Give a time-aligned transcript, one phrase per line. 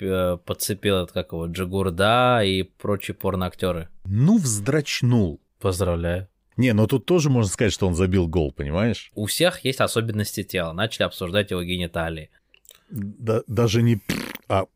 [0.00, 3.88] э, подцепил, это как его, Джигурда и прочие порноактеры.
[4.04, 5.40] Ну, вздрачнул.
[5.60, 6.28] Поздравляю.
[6.56, 9.10] Не, но тут тоже можно сказать, что он забил гол, понимаешь?
[9.14, 10.72] У всех есть особенности тела.
[10.72, 12.30] Начали обсуждать его гениталии.
[12.90, 14.00] Да, даже не...
[14.48, 14.66] А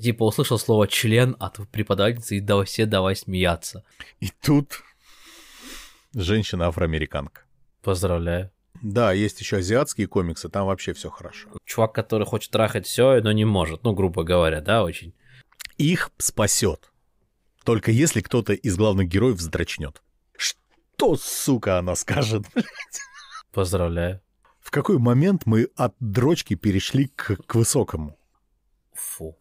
[0.00, 3.82] Типа услышал слово член от преподавательницы и давай все давай смеяться.
[4.20, 4.82] И тут
[6.14, 7.42] женщина-афроамериканка.
[7.82, 8.50] Поздравляю.
[8.82, 11.48] Да, есть еще азиатские комиксы, там вообще все хорошо.
[11.64, 13.82] Чувак, который хочет трахать все, но не может.
[13.84, 15.14] Ну, грубо говоря, да, очень.
[15.78, 16.92] Их спасет.
[17.64, 20.02] Только если кто-то из главных героев вздрачнет.
[20.36, 23.00] Что, сука, она скажет, блядь?
[23.52, 24.20] Поздравляю.
[24.60, 28.18] В какой момент мы от дрочки перешли к, к высокому?
[28.94, 29.38] Фу.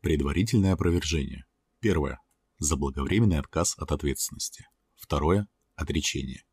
[0.00, 1.44] Предварительное опровержение.
[1.80, 2.20] Первое.
[2.58, 4.66] Заблаговременный отказ от ответственности.
[5.02, 5.48] Второе.
[5.74, 6.44] Отречение.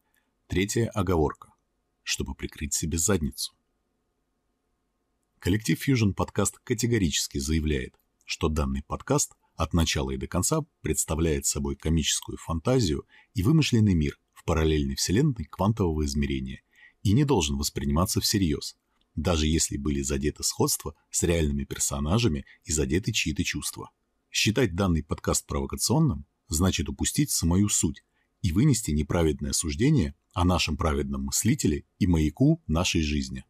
[0.48, 0.90] Третье.
[0.90, 1.54] Оговорка.
[2.02, 3.54] Чтобы прикрыть себе задницу.
[5.38, 11.76] Коллектив Fusion Podcast категорически заявляет, что данный подкаст от начала и до конца представляет собой
[11.76, 16.64] комическую фантазию и вымышленный мир в параллельной вселенной квантового измерения
[17.04, 18.76] и не должен восприниматься всерьез,
[19.16, 23.92] даже если были задеты сходства с реальными персонажами и задеты чьи-то чувства.
[24.32, 28.04] Считать данный подкаст провокационным значит упустить самую суть
[28.42, 33.46] и вынести неправедное суждение о нашем праведном мыслителе и маяку нашей жизни.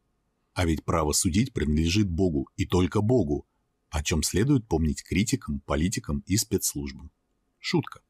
[0.53, 3.47] А ведь право судить принадлежит Богу и только Богу,
[3.89, 7.11] о чем следует помнить критикам, политикам и спецслужбам.
[7.59, 8.01] Шутка.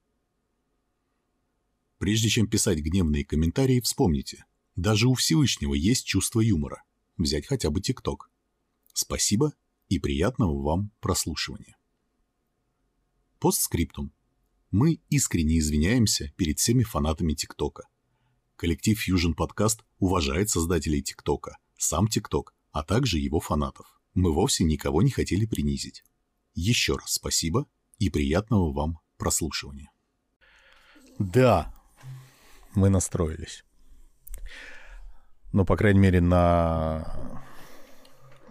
[1.97, 6.83] Прежде чем писать гневные комментарии, вспомните, даже у Всевышнего есть чувство юмора.
[7.17, 8.31] Взять хотя бы ТикТок.
[8.93, 9.53] Спасибо
[9.89, 11.77] и приятного вам прослушивания.
[13.39, 14.13] Постскриптум.
[14.71, 17.87] Мы искренне извиняемся перед всеми фанатами ТикТока.
[18.55, 23.99] Коллектив Fusion Podcast уважает создателей ТикТока, сам ТикТок, а также его фанатов.
[24.13, 26.03] Мы вовсе никого не хотели принизить.
[26.53, 27.65] Еще раз спасибо
[27.97, 29.91] и приятного вам прослушивания.
[31.17, 31.73] Да,
[32.75, 33.63] мы настроились.
[35.51, 37.43] Ну, по крайней мере, на...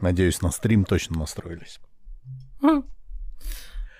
[0.01, 1.79] Надеюсь, на стрим точно настроились.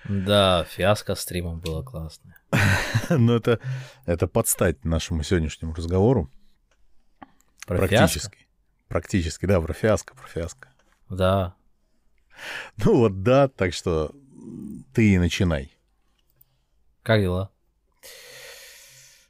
[0.09, 2.35] Да, фиаско стримом было классное.
[3.09, 3.59] Но это,
[4.07, 6.31] это подстать нашему сегодняшнему разговору.
[7.67, 8.19] Про Практически.
[8.19, 8.37] фиаско?
[8.87, 10.69] Практически, да, про фиаско, про фиаско.
[11.09, 11.53] Да.
[12.77, 14.11] Ну вот да, так что
[14.95, 15.77] ты и начинай.
[17.03, 17.51] Как дела?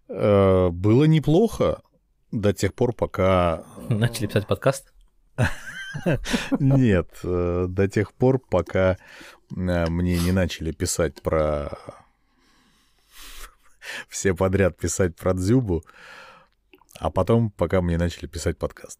[0.07, 1.81] Э, Было неплохо
[2.31, 3.65] до тех пор, пока...
[3.89, 4.93] Начали писать подкаст?
[6.59, 8.97] Нет, э, до тех пор, пока
[9.55, 11.77] э, мне не начали писать про...
[14.09, 15.83] Все подряд писать про Дзюбу,
[16.99, 18.99] а потом, пока мне начали писать подкаст.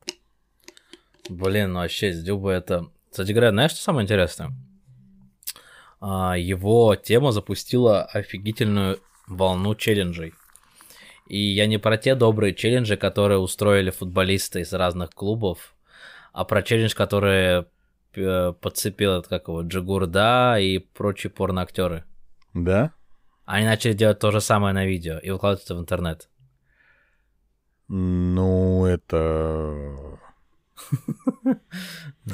[1.30, 2.90] Блин, ну вообще, с Дюба это...
[3.12, 4.52] Кстати говоря, знаешь, что самое интересное?
[6.00, 10.34] А, Его тема запустила офигительную волну челленджей.
[11.28, 15.76] И я не про те добрые челленджи, которые устроили футболисты из разных клубов,
[16.40, 17.66] а про челлендж, который
[18.16, 22.06] э, подцепил, это как его, Джигурда и прочие порноактеры.
[22.54, 22.94] Да?
[23.44, 26.30] Они начали делать то же самое на видео и выкладывать это в интернет.
[27.90, 30.18] Ну, это...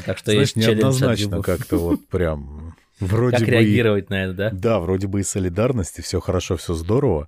[0.05, 2.75] Так что есть неоднозначно как-то вот прям...
[2.99, 4.49] Вроде Как реагировать на это, да?
[4.51, 7.27] Да, вроде бы и солидарности, все хорошо, все здорово.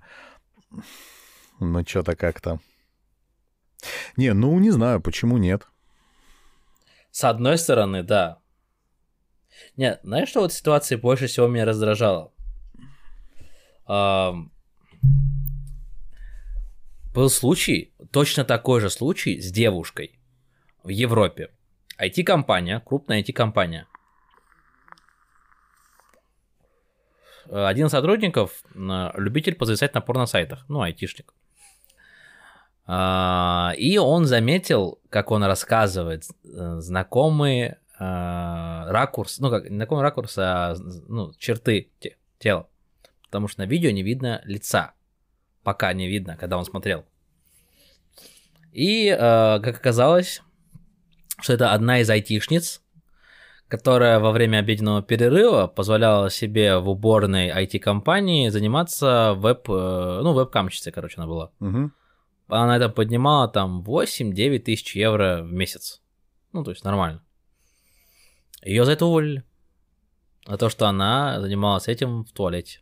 [1.60, 2.60] Но что-то как-то...
[4.16, 5.68] Не, ну не знаю, почему нет.
[7.18, 8.38] С одной стороны, да.
[9.76, 12.32] Нет, знаешь, что вот ситуации больше всего меня раздражало?
[13.88, 14.52] Ам,
[17.16, 20.20] Был случай, точно такой же случай с девушкой
[20.84, 21.50] в Европе.
[21.98, 23.88] IT-компания, крупная IT-компания.
[27.48, 31.34] Э, Один из сотрудников э, любитель позависать на порно-сайтах, ну, айтишник.
[32.90, 40.38] А, И он заметил, как он рассказывает, э, знакомый э, ракурс, ну, как знакомый ракурс,
[40.38, 40.76] а
[41.08, 42.68] ну, черты те- тела.
[43.26, 44.94] Потому что на видео не видно лица.
[45.64, 47.04] Пока не видно, когда он смотрел.
[48.72, 50.42] И, э, как оказалось,
[51.42, 52.82] что это одна из айтишниц,
[53.68, 60.94] которая во время обеденного перерыва позволяла себе в уборной IT-компании заниматься веб, э, ну, веб-камщицей,
[60.94, 61.52] короче, она была.
[61.60, 61.94] Мгм.
[62.48, 66.02] Она на это поднимала там 8-9 тысяч евро в месяц.
[66.54, 67.22] Ну, то есть нормально.
[68.64, 69.44] Ее за это уволили.
[70.46, 72.80] За то, что она занималась этим в туалете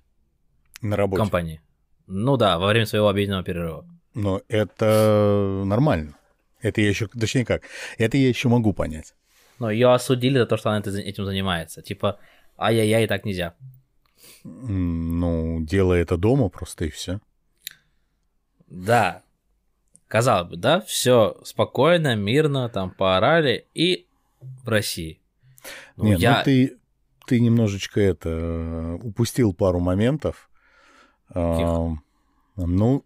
[0.82, 1.22] На в работе.
[1.22, 1.62] компании.
[2.08, 3.88] Ну да, во время своего обеденного перерыва.
[4.14, 6.16] Но это нормально.
[6.62, 7.64] Это я еще, точнее как,
[7.98, 9.16] это я еще могу понять.
[9.60, 11.82] Но ее осудили за то, что она этим занимается.
[11.82, 12.20] Типа,
[12.58, 13.56] ай-яй-яй, так нельзя.
[14.44, 17.20] Ну, делай это дома просто и все.
[18.68, 19.24] Да.
[20.08, 24.08] Казалось бы, да, все спокойно, мирно, там поорали, и
[24.64, 25.20] в России.
[25.98, 26.38] Ну, Нет, я...
[26.38, 26.78] ну ты,
[27.26, 30.50] ты немножечко это э, упустил пару моментов.
[31.34, 31.90] А,
[32.56, 33.04] ну,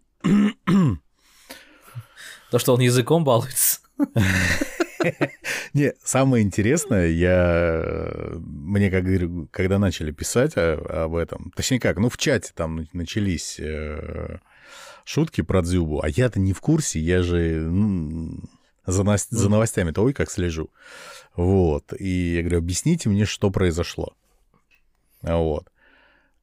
[2.50, 3.80] То, что он языком балуется.
[5.72, 11.80] не, самое интересное, я э, мне как говорю, когда начали писать о- об этом, точнее
[11.80, 14.38] как, ну в чате там начались э,
[15.04, 18.40] шутки про Дзюбу, а я-то не в курсе, я же ну,
[18.86, 20.70] за, нас- за новостями-то ой как слежу.
[21.34, 21.92] Вот.
[21.98, 24.14] И я говорю, объясните мне, что произошло.
[25.22, 25.70] Вот.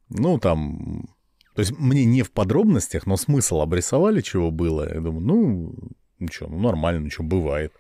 [0.10, 1.10] Ну, там...
[1.56, 4.88] То есть мне не в подробностях, но смысл обрисовали, чего было.
[4.88, 5.76] Я думаю, ну,
[6.20, 7.74] ну что, ну нормально, ну что, бывает.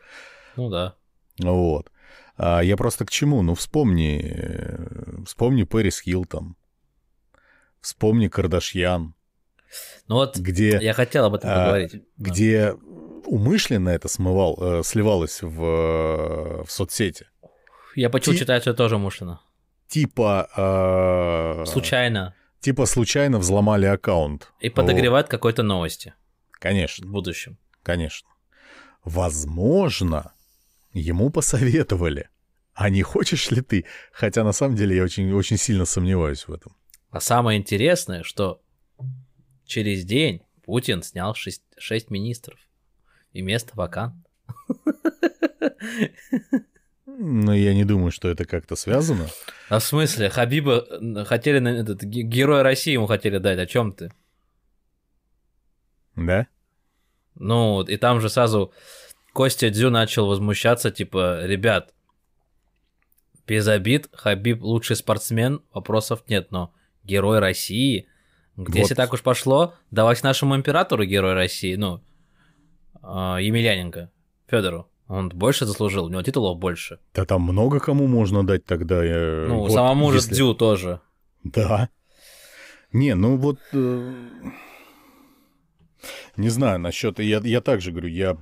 [0.55, 0.95] Ну да.
[1.39, 1.91] Вот.
[2.37, 3.41] А я просто к чему?
[3.41, 6.55] Ну, вспомни, э, вспомни Пэрис Хилтон,
[7.81, 9.13] вспомни Кардашьян,
[10.07, 12.03] Ну вот, где, я хотел об этом а, поговорить.
[12.17, 12.73] где
[13.25, 17.27] умышленно это смывал, э, сливалось в, э, в соцсети.
[17.95, 19.41] Я почему ти- читаю, что это тоже Мушлина.
[19.87, 20.49] Типа...
[20.55, 22.35] э, Случайно.
[22.59, 24.51] Типа случайно взломали аккаунт.
[24.59, 26.13] И подогревает какой-то новости
[26.49, 26.57] Вот.
[26.59, 27.57] Конечно, в будущем.
[27.83, 28.27] конечно.
[29.03, 30.33] Возможно,
[30.93, 32.29] ему посоветовали.
[32.73, 33.85] А не хочешь ли ты?
[34.11, 36.75] Хотя на самом деле я очень, очень сильно сомневаюсь в этом.
[37.09, 38.61] А самое интересное, что
[39.67, 42.59] через день Путин снял шесть, шесть министров.
[43.33, 44.15] И место вакант.
[47.05, 49.27] Но я не думаю, что это как-то связано.
[49.69, 53.59] А в смысле, Хабиба хотели на этот ге- герой России ему хотели дать.
[53.59, 54.11] О чем ты?
[56.15, 56.47] Да?
[57.35, 58.73] Ну, и там же сразу
[59.33, 61.93] Костя Дзю начал возмущаться, типа, ребят,
[63.45, 66.73] без обид, Хабиб лучший спортсмен, вопросов нет, но
[67.03, 68.07] герой России,
[68.57, 68.75] Вот.
[68.75, 72.01] если так уж пошло, давайте нашему императору герой России, ну,
[73.01, 74.11] а, Емельяненко,
[74.47, 74.89] Федору.
[75.07, 76.99] Он больше заслужил, у него титулов больше.
[77.13, 79.05] Да там много кому можно дать тогда.
[79.05, 80.99] э, Ну, вот самому же если- Дзю тоже.
[81.43, 81.87] Да.
[82.91, 83.59] Не, ну вот...
[83.73, 84.13] э,
[86.35, 87.19] Не знаю, насчет...
[87.19, 88.37] Я, я также говорю, я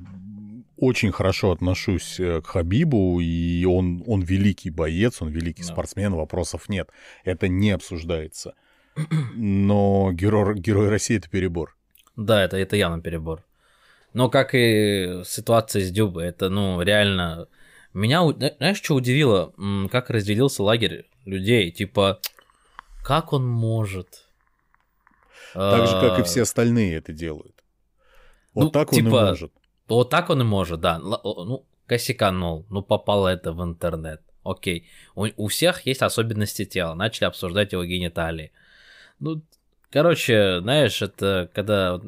[0.78, 5.68] очень хорошо отношусь э, к Хабибу, и он, он великий боец, он великий Да.
[5.70, 6.90] спортсмен, вопросов нет.
[7.24, 8.54] Это не обсуждается.
[8.96, 11.76] Но герой, герой России— это перебор.
[12.16, 13.44] Да, это, это явно перебор.
[14.14, 17.48] Но как и ситуация с Дюбой, это, ну, реально...
[17.94, 18.22] Меня,
[18.58, 19.54] знаешь, что удивило?
[19.92, 21.72] Как разделился лагерь людей.
[21.72, 22.20] Типа,
[23.04, 24.28] как он может?
[25.54, 27.64] Так же, как и А, все остальные это делают.
[28.54, 29.52] Вот ну, так он типа, и может.
[29.88, 31.00] Вот так он и может, да.
[31.00, 34.22] Ну, косяканул, ну, попало это в интернет.
[34.44, 34.88] Окей.
[35.16, 36.94] У, у всех есть особенности тела.
[36.94, 38.52] Начали обсуждать его гениталии.
[39.20, 39.42] Ну,
[39.90, 42.00] короче, знаешь, это когда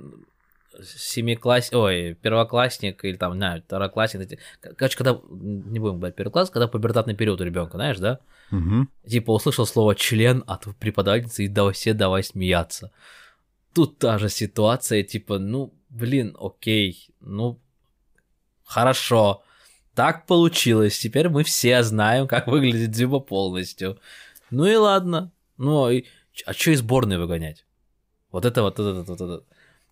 [0.83, 1.73] семикласс...
[1.73, 4.39] Ой, первоклассник или там, не второклассник.
[4.77, 8.19] Короче, когда, не будем говорить первокласс, когда пубертатный период у ребенка, знаешь, да?
[8.51, 8.89] Мгм.
[9.07, 12.91] Типа услышал слово член от преподавательницы и давай все давай смеяться.
[13.73, 17.59] Тут та же ситуация, типа, ну, блин, окей, ну,
[18.63, 19.43] хорошо,
[19.93, 23.99] так получилось, теперь мы все знаем, как выглядит Дзюба полностью.
[24.49, 26.05] Ну и ладно, ну, и,
[26.45, 27.65] а что из сборной выгонять?
[28.31, 29.43] Вот это вот, это, вот это,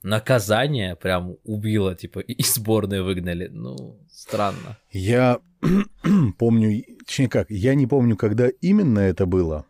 [0.03, 4.77] наказание прям убило, типа, и из сборной выгнали, ну, странно.
[4.91, 5.39] Я
[6.37, 9.65] помню, точнее как, я не помню, когда именно это было,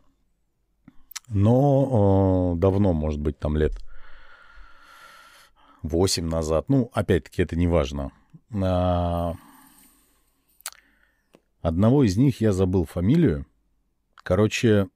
[1.28, 3.74] но э, давно, может быть, там лет
[5.84, 6.70] 8 назад.
[6.70, 8.12] Ну, опять-таки, это не важно.
[8.54, 9.36] А,
[11.66, 13.48] Одного из них я забыл фамилию.
[14.18, 14.88] Короче,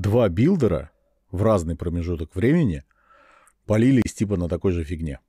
[0.00, 0.90] два билдера
[1.30, 2.84] в разный промежуток времени
[3.66, 5.20] полились типа на такой же фигне.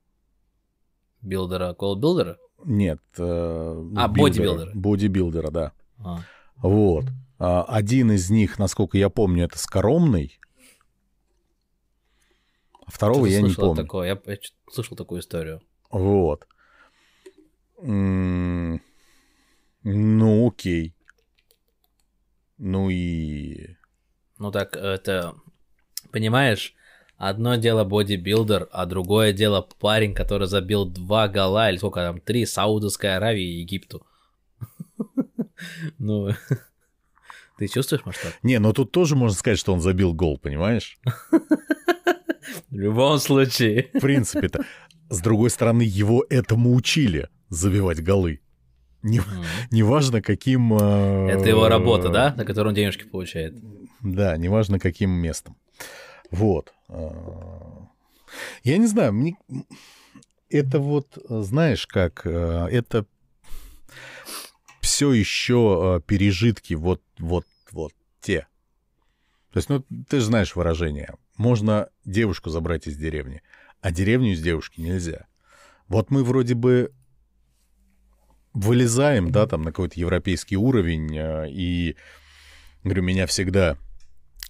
[1.20, 2.38] Билдера, колл-билдера?
[2.64, 3.00] Нет.
[3.18, 3.22] э,
[3.96, 4.08] А, билдера.
[4.08, 4.70] бодибилдера.
[4.74, 5.72] Бодибилдера, да.
[5.98, 6.20] А.
[6.56, 7.04] Вот.
[7.38, 10.38] А, Один из них, насколько я помню, это Скоромный.
[12.86, 13.82] А второго я не помню.
[13.82, 14.08] Такое.
[14.08, 14.38] Я, я
[14.70, 15.60] слышал такую историю.
[15.90, 16.46] Вот.
[17.82, 18.78] Ну,
[20.48, 20.94] окей.
[22.58, 23.76] Ну и...
[24.40, 25.34] Ну так, это,
[26.10, 26.74] понимаешь,
[27.18, 32.46] одно дело бодибилдер, а другое дело парень, который забил два гола, или сколько там, три,
[32.46, 34.04] Саудовской Аравии и Египту.
[35.98, 36.30] Ну,
[37.58, 38.32] ты чувствуешь масштаб?
[38.42, 40.98] Не, но тут тоже можно сказать, что он забил гол, понимаешь?
[42.70, 43.90] В любом случае.
[43.92, 44.64] В принципе-то.
[45.10, 48.40] С другой стороны, его этому учили забивать голы.
[49.02, 49.44] Не, Мгм.
[49.70, 50.72] неважно, каким...
[50.72, 53.54] э, Это его работа, да, на которую он денежки получает?
[54.02, 55.56] Да, неважно, каким местом.
[56.30, 56.72] Вот.
[56.88, 57.10] э,
[58.62, 59.36] Я не знаю, мне...
[60.48, 62.22] это вот, э, знаешь, как...
[62.24, 63.06] э, Это
[64.80, 68.46] все еще пережитки вот, вот, вот те.
[69.52, 71.14] То есть, ну, ты же знаешь выражение.
[71.36, 73.42] Можно девушку забрать из деревни,
[73.80, 75.26] а деревню из девушки нельзя.
[75.88, 76.92] Вот мы вроде бы
[78.52, 81.96] вылезаем, да, там на какой-то европейский уровень, э, и,
[82.84, 83.76] говорю, меня всегда,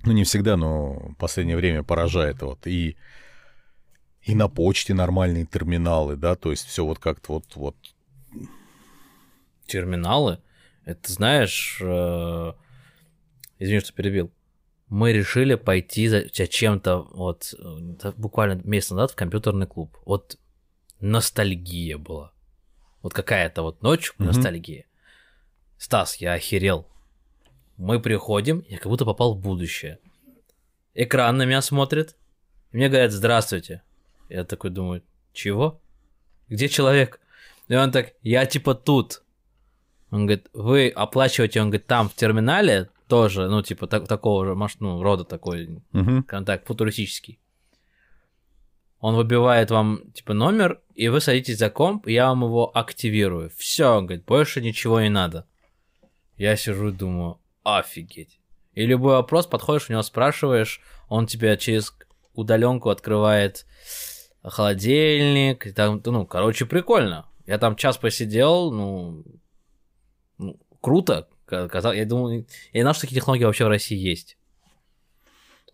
[0.04, 2.96] ну, не всегда, но в последнее время поражает вот и
[4.22, 7.76] и на почте нормальные терминалы, да, то есть все вот как-то вот, вот
[9.66, 10.40] терминалы.
[10.84, 12.52] Это знаешь, э,
[13.58, 14.30] извини, что перебил.
[14.88, 19.96] Мы решили пойти за чем-то вот э, буквально месяц назад в компьютерный клуб.
[20.04, 20.38] Вот
[21.00, 22.32] ностальгия была.
[23.02, 24.84] Вот какая-то вот ночь ностальгия.
[25.78, 26.86] Стас, я охерел.
[27.80, 29.98] Мы приходим, я как будто попал в будущее.
[30.92, 32.14] Экран на меня смотрит.
[32.72, 33.80] и Мне говорят, здравствуйте.
[34.28, 35.80] Я такой думаю, чего?
[36.50, 37.20] Где человек?
[37.68, 39.22] И он так, я типа тут.
[40.10, 44.54] Он говорит, вы оплачиваете, он говорит, там в терминале тоже, ну, типа, так- такого же,
[44.54, 45.80] маш- ну, рода такой,
[46.24, 47.38] скажем так, футуристический.
[48.98, 53.50] Он выбивает вам, типа, номер, и вы садитесь за комп, и я вам его активирую.
[53.56, 55.46] Все, он говорит, больше ничего не надо.
[56.36, 58.40] Я сижу и думаю, офигеть.
[58.74, 61.94] И любой вопрос, подходишь, у него спрашиваешь, он тебе через
[62.34, 63.66] удаленку открывает
[64.42, 67.28] холодильник, и там, ну, короче, прикольно.
[67.46, 69.24] Я там час посидел, ну,
[70.38, 71.28] ну, круто.
[71.50, 74.38] Я думал, я не знал, что такие технологии вообще в России есть.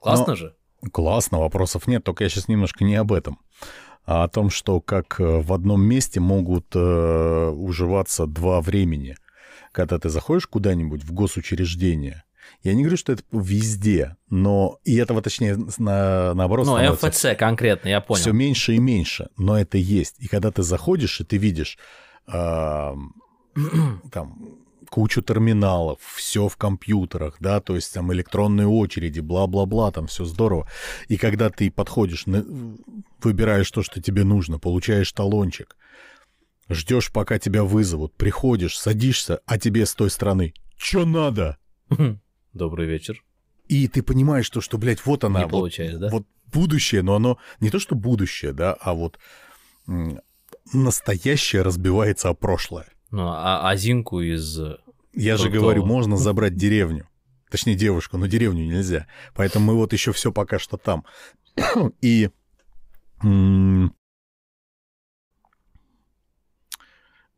[0.00, 0.56] Классно Но- же.
[0.92, 3.40] Классно, вопросов нет, только я сейчас немножко не об этом,
[4.04, 9.16] а о том, что как э, в одном месте могут э, уживаться два времени.
[9.76, 12.24] Когда ты заходишь куда-нибудь в госучреждение,
[12.62, 17.90] я не говорю, что это везде, но и этого, точнее, на, наоборот, Ну, МФЦ конкретно,
[17.90, 18.18] я понял.
[18.22, 20.14] все меньше и меньше, но это есть.
[20.18, 21.76] И когда ты заходишь, и ты видишь
[22.26, 23.16] ам,
[24.12, 24.56] там
[24.88, 30.66] кучу терминалов, все в компьютерах, да, то есть там электронные очереди, бла-бла-бла, там все здорово.
[31.08, 32.24] И когда ты подходишь,
[33.22, 35.76] выбираешь то, что тебе нужно, получаешь талончик,
[36.68, 41.58] ждешь, пока тебя вызовут, приходишь, садишься, а тебе с той стороны «Чё надо?»
[42.52, 43.22] Добрый вечер.
[43.68, 46.08] И ты понимаешь, что, что блядь, вот она, Не вот получается, да?
[46.10, 49.18] вот будущее, но оно не то, что будущее, да, а вот
[50.72, 52.88] настоящее разбивается о прошлое.
[53.10, 54.58] Ну, а Азинку из...
[55.12, 57.08] Я же говорю, можно забрать деревню.
[57.50, 59.06] Точнее, девушку, но деревню нельзя.
[59.34, 61.04] Поэтому мы вот еще все пока что там.
[62.02, 62.30] И
[63.22, 63.94] м,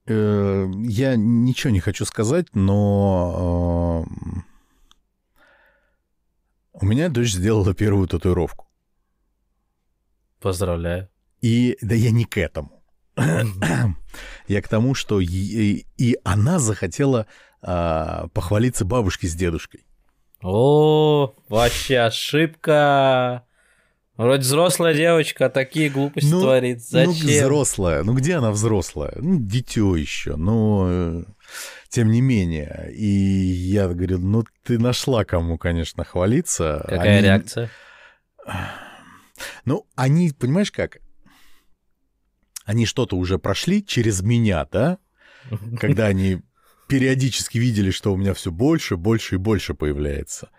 [0.09, 4.41] я ничего не хочу сказать, но э,
[6.73, 8.67] у меня дочь сделала первую татуировку.
[10.41, 11.09] Поздравляю.
[11.41, 12.83] И да я не к этому.
[14.47, 17.27] Я к тому, что и, и она захотела
[17.61, 19.85] а, похвалиться бабушке с дедушкой.
[20.43, 23.45] О, вообще ошибка.
[24.19, 26.79] Вроде взрослая девочка, а такие глупости Ну, творит.
[26.91, 27.29] Ну, Зачем?
[27.29, 28.03] взрослая.
[28.03, 29.15] Ну, где она взрослая?
[29.17, 30.35] Ну, дитё еще.
[30.35, 31.25] Но, э,
[31.89, 32.91] тем не менее.
[32.93, 36.85] И я говорю, ну, ты нашла кому, конечно, хвалиться.
[36.89, 37.71] Какая Они- реакция?
[39.65, 40.99] Ну, они, понимаешь как?
[42.65, 44.99] Они что-то уже прошли через меня, да?
[45.81, 46.43] когда они
[46.89, 50.51] периодически видели, что у меня все больше, больше и больше появляется.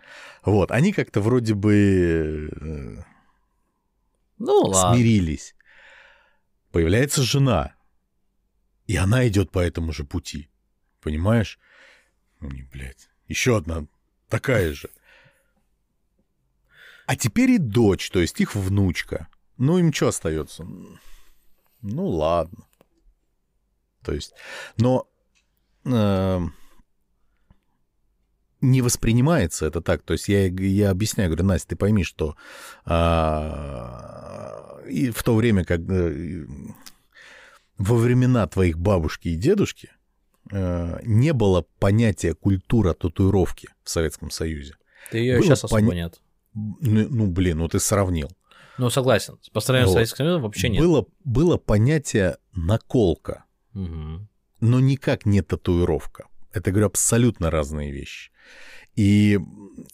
[0.44, 3.02] Вот, они как-то вроде бы э,
[4.40, 4.96] Ну ладно.
[4.96, 5.54] смирились.
[6.72, 7.74] Появляется жена,
[8.86, 10.50] и она идет по этому же пути.
[11.00, 11.58] Понимаешь?
[12.40, 13.10] Ну, не, блядь.
[13.28, 13.86] Еще одна
[14.28, 14.90] такая же.
[17.06, 19.28] А теперь и дочь, то есть их внучка.
[19.58, 20.64] Ну, им что остается?
[21.82, 22.66] Ну, ладно.
[24.02, 24.32] То есть,
[24.78, 25.06] но
[25.84, 26.54] эм,
[28.60, 30.02] не воспринимается это так.
[30.02, 32.36] То есть я, я объясняю, говорю, Настя, ты пойми, что
[32.84, 36.46] а, и в то время, э,
[37.78, 39.90] во времена твоих бабушки и дедушки
[40.50, 44.74] э, не было понятия культура татуировки в Советском Союзе.
[45.10, 46.20] Ты ее было сейчас особо нет.
[46.54, 48.30] Ну, ну, блин, ну ты сравнил.
[48.78, 49.38] Ну, согласен.
[49.52, 49.94] По сравнению с Вот.
[49.94, 50.82] Советским Союзом вообще нет.
[50.82, 54.28] Было, было понятие наколка, Мгм.
[54.60, 56.24] но никак не татуировка.
[56.52, 58.30] Это, говорю, абсолютно разные вещи.
[58.96, 59.38] И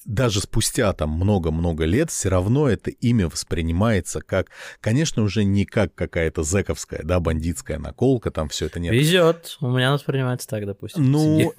[0.05, 5.95] даже спустя там много-много лет все равно это имя воспринимается как, конечно, уже не как
[5.95, 8.95] какая-то зэковская, да, бандитская наколка, там все это нет.
[8.95, 9.59] Везет.
[9.61, 11.11] У меня воспринимается так, допустим.
[11.11, 11.53] Ну,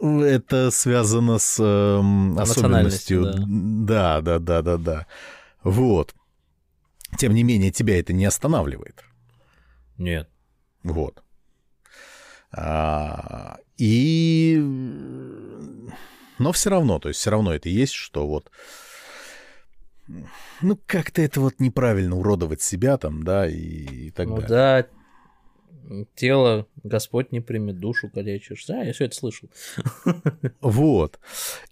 [0.22, 3.84] это связано с национальностью, особенностью.
[3.86, 5.06] Да, да, да, да, да.
[5.62, 6.14] Вот.
[7.18, 9.04] Тем не менее, тебя это не останавливает.
[9.98, 10.28] Нет.
[10.82, 11.22] Вот.
[12.52, 14.58] А, и...
[16.38, 18.50] Но все равно, то есть все равно это есть, что вот...
[20.60, 24.48] Ну, как-то это вот неправильно уродовать себя там, да, и, и так ну далее.
[24.48, 24.86] да,
[26.14, 28.66] тело Господь не примет, душу калечишь.
[28.66, 29.48] Да, я все это слышал.
[30.60, 31.18] Вот.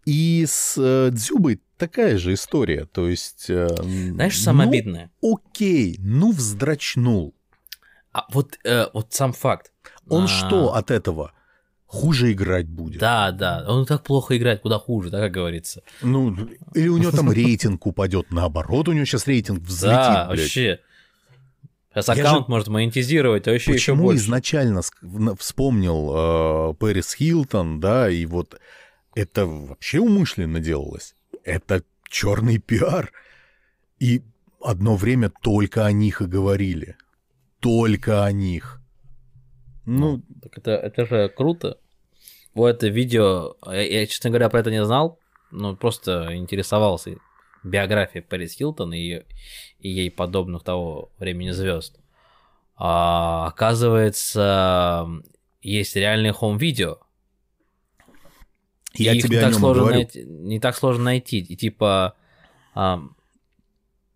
[0.04, 2.86] И с э, Дзюбой такая же история.
[2.86, 3.46] То есть...
[3.48, 5.10] э, Знаешь, самое ну, обидное?
[5.22, 7.34] Окей, ну вздрачнул.
[8.12, 9.72] А вот, э, вот сам факт.
[10.08, 11.32] Он А, что от этого?
[11.86, 13.00] Хуже играть будет.
[13.00, 15.82] Да, да, он так плохо играет, куда хуже, так как говорится.
[16.02, 16.34] Ну,
[16.74, 18.30] или у него там рейтинг упадет.
[18.30, 20.80] Наоборот, у него сейчас рейтинг взлетит, да, вообще.
[21.94, 24.22] Сейчас аккаунт же- может монетизировать, а еще еще Почему больше.
[24.22, 24.82] изначально
[25.38, 28.60] вспомнил э, Пэрис Хилтон, да, и вот
[29.14, 31.14] это вообще умышленно делалось.
[31.44, 33.10] Это черный пиар.
[33.98, 34.22] И
[34.62, 36.96] одно время только о них и говорили.
[37.60, 38.80] Только о них.
[39.84, 41.78] Ну, Так это, это же круто.
[42.54, 45.18] Вот это видео, я, я, честно говоря, про это не знал,
[45.50, 47.16] но просто интересовался
[47.64, 49.22] биографией Пэрис Хилтон и,
[49.78, 51.98] и ей подобных того времени звезд.
[52.76, 55.06] А, оказывается,
[55.62, 56.98] есть реальные хом-видео.
[58.94, 59.96] я Их тебе не о так сложно говорю.
[59.96, 61.38] найти, не так сложно найти.
[61.38, 62.14] И типа,
[62.74, 63.16] ам,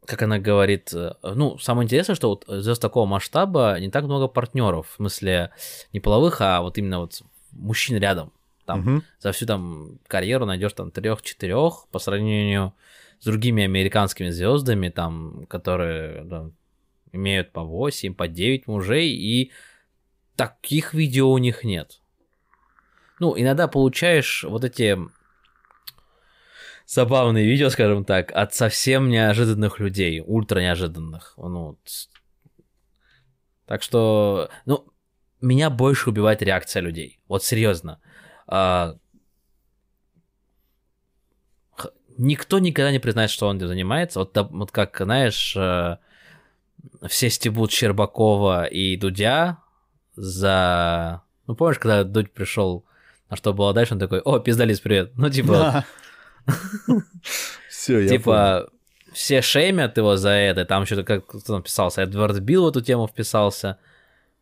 [0.07, 4.29] как она говорит, э, ну, самое интересное, что вот звезд такого масштаба не так много
[4.29, 5.53] партнеров, в смысле
[5.93, 8.33] не половых, а вот именно вот мужчин рядом.
[8.65, 9.05] Там Мгм.
[9.19, 12.75] за всю там карьеру найдешь там трех-четырех по сравнению
[13.21, 16.51] с другими американскими звездами, там, которые да,
[17.13, 19.53] имеют по 8, по 9 мужей, и
[20.37, 22.01] таких видео у них нет.
[23.21, 24.99] Ну, иногда получаешь вот эти
[26.93, 31.35] забавные видео, скажем так, от совсем неожиданных людей, ультра неожиданных.
[31.39, 31.79] Ну.
[33.67, 34.87] Так что, ну,
[35.41, 37.19] меня больше убивает реакция людей.
[37.29, 38.01] Вот серьезно.
[38.47, 38.97] А,
[42.19, 44.19] Никто никогда не признает, что он этим занимается.
[44.19, 45.97] Вот, вот как, знаешь, э,
[47.09, 49.59] все стебут Щербакова и Дудя
[50.15, 51.23] за...
[51.47, 52.85] Ну, помнишь, когда Дудь пришел,
[53.31, 55.13] на что было дальше, он такой, о, пиздалис, привет.
[55.17, 55.87] Ну, типа,
[57.69, 58.69] Все, я типа,
[59.13, 62.81] все шеймят его за это, там что-то как кто там писался, Эдвард Билл в эту
[62.81, 63.79] тему вписался.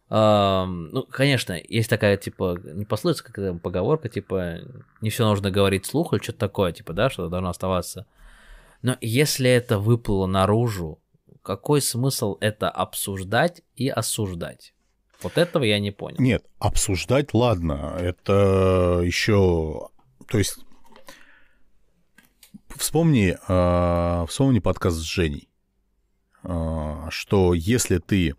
[0.08, 4.58] Ну, конечно, есть такая, типа, не послышится, как это поговорка, типа,
[5.00, 8.06] не все нужно говорить вслух или что-то такое, типа, да, что должно оставаться.
[8.82, 10.98] Но если это выплыло наружу,
[11.42, 14.74] какой смысл это обсуждать и осуждать?
[15.22, 16.16] Вот этого я не понял.
[16.18, 19.90] Нет, обсуждать, ладно, это еще,
[20.26, 20.58] то есть,
[22.76, 25.48] вспомни, э, вспомни подкаст с Женей,
[26.42, 28.34] э, что если ты,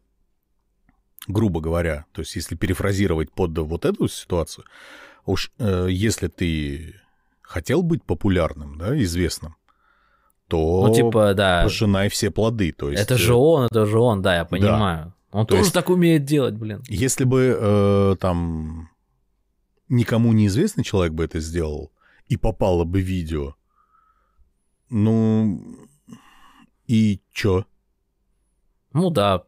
[1.27, 4.65] грубо говоря, то есть если перефразировать под вот эту ситуацию,
[5.25, 6.95] уж э, если ты
[7.41, 9.55] хотел быть популярным, да, известным,
[10.47, 13.01] то Ну, типа, да, пожинай все плоды, то есть...
[13.01, 15.13] это э, же он, это же он, да, я понимаю.
[15.31, 16.83] Он То тоже есть- так умеет делать, блин.
[16.89, 18.89] Если бы э, там
[19.87, 21.91] никому неизвестный человек бы это сделал,
[22.27, 23.55] и попало бы видео,
[24.91, 25.77] ну
[26.85, 27.65] и чё?
[28.93, 29.43] Ну да,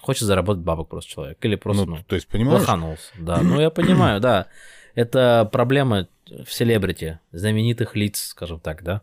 [0.00, 1.44] хочет заработать бабок просто человек.
[1.44, 2.60] Или просто, ну, ну, то есть, понимаешь?
[2.60, 3.10] лоханулся.
[3.18, 4.46] Да, ну я понимаю, да.
[4.94, 9.00] Это проблема в селебрити, знаменитых лиц, скажем так, да,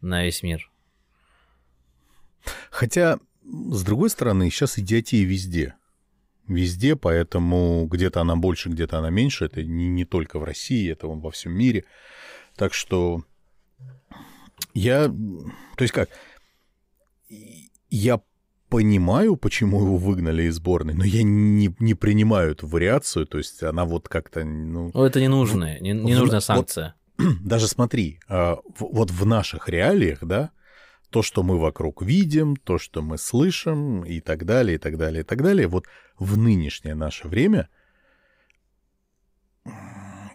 [0.00, 0.70] на весь мир.
[2.70, 5.74] Хотя, с другой стороны, сейчас идиотия везде.
[6.46, 9.44] Везде, поэтому где-то она больше, где-то она меньше.
[9.44, 11.84] Это не, не только в России, это во всем мире.
[12.56, 13.22] Так что
[14.74, 15.08] я...
[15.08, 16.08] То есть как?
[17.90, 18.20] Я
[18.68, 23.26] понимаю, почему его выгнали из сборной, но я не, не принимаю эту вариацию.
[23.26, 24.44] То есть она вот как-то...
[24.44, 26.94] Ну, Ну, это ненужная, не, ненужная вот- санкция.
[27.40, 30.50] даже смотри, а, вот в наших реалиях, да,
[31.10, 35.22] то, что мы вокруг видим, то, что мы слышим, и так далее, и так далее,
[35.22, 35.86] и так далее, вот
[36.18, 37.68] в нынешнее наше время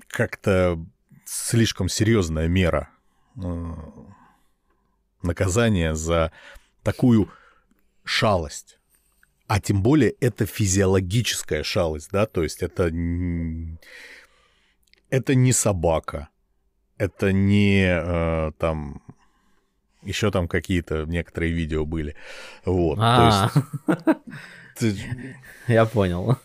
[0.07, 0.83] как-то
[1.25, 2.89] слишком серьезная мера
[3.35, 3.73] э,
[5.21, 6.31] наказания за
[6.83, 7.29] такую
[8.03, 8.79] шалость.
[9.47, 12.85] А тем более это физиологическая шалость, да, то есть это,
[15.09, 16.29] это не собака,
[16.97, 19.01] Это не э, там
[20.03, 22.15] еще там какие-то некоторые видео были.
[22.65, 22.97] Вот.
[23.01, 25.35] А, То есть, ты-
[25.67, 26.37] я понял.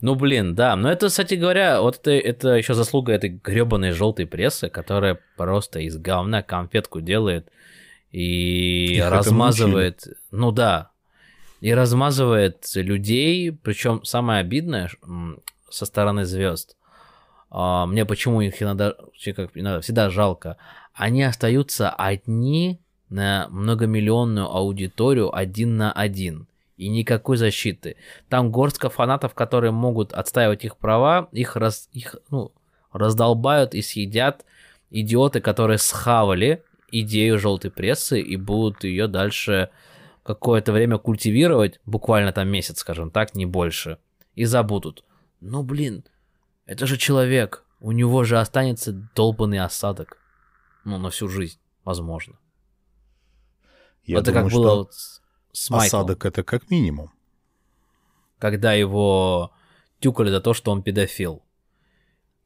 [0.00, 0.76] Ну, блин, да.
[0.76, 5.80] Но это, кстати говоря, вот это, это еще заслуга этой гребаной желтой прессы, которая просто
[5.80, 7.48] из говна конфетку делает
[8.10, 10.06] и Их размазывает.
[10.30, 10.90] Ну да.
[11.60, 13.52] И размазывает людей.
[13.52, 14.90] Причем самое обидное
[15.68, 16.76] со стороны звезд.
[17.50, 18.94] а, мне почему их иногда,
[19.34, 20.56] как, иногда всегда жалко.
[20.94, 26.46] Они остаются одни на многомиллионную аудиторию один на один.
[26.78, 27.96] И никакой защиты.
[28.30, 32.52] Там горстка фанатов, которые могут отстаивать их права, их, раз, их ну,
[32.92, 34.46] раздолбают и съедят
[34.88, 39.70] идиоты, которые схавали идею желтой прессы и будут ее дальше
[40.22, 43.98] какое-то время культивировать, буквально там месяц, скажем так, не больше,
[44.34, 45.04] и забудут.
[45.40, 46.04] Ну, блин,
[46.66, 50.18] это же человек, у него же останется долбанный осадок.
[50.84, 52.38] Ну, на всю жизнь, возможно.
[54.04, 54.92] я это думаю, как было что вот
[55.58, 57.10] с, с Майклом, осадок это как минимум.
[58.38, 59.50] когда его
[60.00, 61.42] тюкали за то, что он педофил.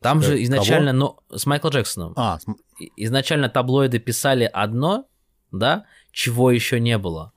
[0.01, 0.43] Там Э, же кого?
[0.45, 2.13] изначально, ну, с Майклом Джексоном.
[2.17, 2.39] А,
[2.81, 5.05] И- изначально таблоиды писали одно,
[5.53, 7.33] да, чего еще не было.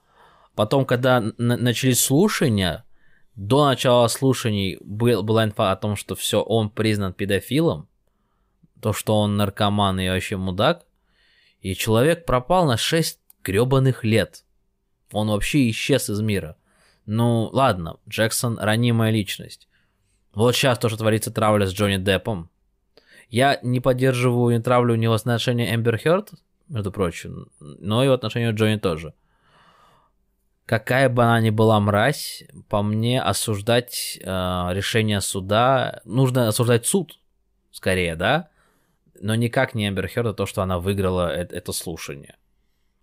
[0.56, 2.86] Потом, когда н- начались слушания,
[3.36, 7.90] до начала слушаний был, была инфа о том, что все, он признан педофилом,
[8.82, 10.86] то, что он наркоман и вообще мудак,
[11.60, 14.45] и человек пропал на 6 гребаных лет.
[15.12, 16.58] Он вообще исчез из мира.
[17.06, 19.68] Ну, ладно, Джексон ранимая личность.
[20.34, 22.50] Вот сейчас то, что творится травля с Джонни Деппом.
[23.30, 26.32] Я не поддерживаю, не травлю у него отношения Эмбер Хёрд,
[26.68, 29.14] между прочим, но и в отношении Джонни тоже.
[30.66, 37.20] Какая бы она ни была мразь, по мне осуждать э, решение суда, нужно осуждать суд,
[37.72, 38.50] скорее, да,
[39.22, 42.36] но никак не Эмбер Хёрд, а то, что она выиграла э- это слушание.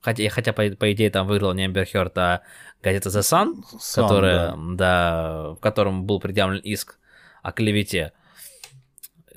[0.03, 2.43] Хотя, хотя по, по идее, там выиграла не Эмбер Хёрд, а
[2.83, 4.57] газета The Sun, сам, которая, да.
[4.75, 5.51] да.
[5.53, 6.99] в котором был предъявлен иск
[7.43, 8.12] о клевете.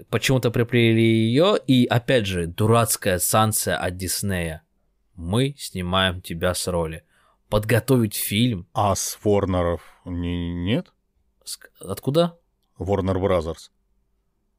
[0.09, 4.63] Почему-то приплели ее, и опять же, дурацкая санкция от Диснея.
[5.13, 7.03] Мы снимаем тебя с роли.
[7.49, 8.67] Подготовить фильм.
[8.73, 10.91] А с Ворнеров не- нет?
[11.45, 12.37] С- Откуда?
[12.79, 13.69] Warner Brothers.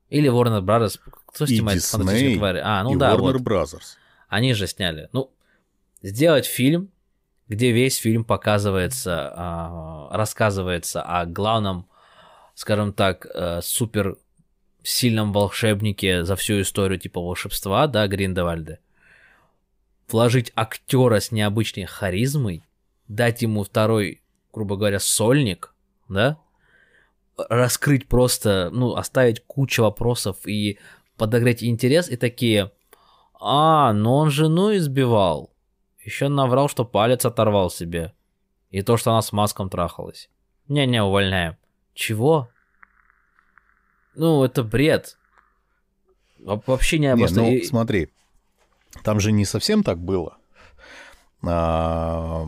[0.09, 0.99] Или Warner Brothers.
[1.27, 2.61] Кто И снимает Disney, фантастические твари?
[2.65, 3.43] А, ну и да, Warner вот.
[3.43, 3.97] Brothers.
[4.29, 5.11] Они же сняли.
[5.13, 5.33] Ну,
[6.07, 6.91] сделать фильм,
[7.49, 11.89] где весь фильм показывается, а, рассказывается о главном,
[12.55, 14.17] скажем так, э, супер
[14.83, 18.79] сильном волшебнике за всю историю типа волшебства, да, Гриндевальда.
[20.09, 22.63] Вложить актера с необычной харизмой,
[23.09, 25.75] дать ему второй, грубо говоря, сольник,
[26.09, 26.39] да,
[27.37, 30.79] раскрыть просто, ну, оставить кучу вопросов и
[31.17, 32.71] подогреть интерес, и такие,
[33.39, 35.51] а, но он жену избивал.
[36.07, 38.15] Еще наврал, что палец оторвал себе.
[38.71, 40.31] И то, что она с маском трахалась.
[40.69, 41.57] Не-не, увольняем.
[41.95, 42.49] Чего?
[44.15, 45.19] Ну, это бред.
[46.39, 47.41] Во- Вообще не Не, просто...
[47.43, 48.09] ну, смотри,
[49.03, 50.37] там же не совсем так было.
[51.45, 52.45] А,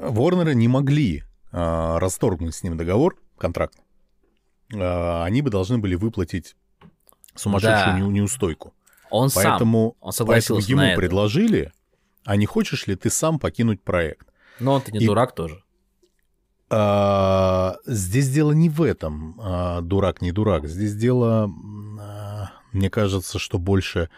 [0.00, 3.78] Ворнеры не могли а, расторгнуть с ним договор, контракт.
[4.74, 6.56] А, Они бы должны были выплатить
[7.34, 7.98] сумасшедшую Да.
[8.00, 8.72] неу- неустойку.
[9.10, 9.42] Он сам.
[9.52, 11.00] Поэтому, Он поэтому согласился ему на это.
[11.00, 11.72] предложили,
[12.24, 14.28] а не хочешь ли ты сам покинуть проект?
[14.60, 15.62] Но он-то не И- дурак тоже.
[16.72, 20.66] А, здесь дело не в этом, а, дурак не дурак.
[20.68, 21.50] Здесь дело,
[22.00, 24.08] а, мне кажется, что больше...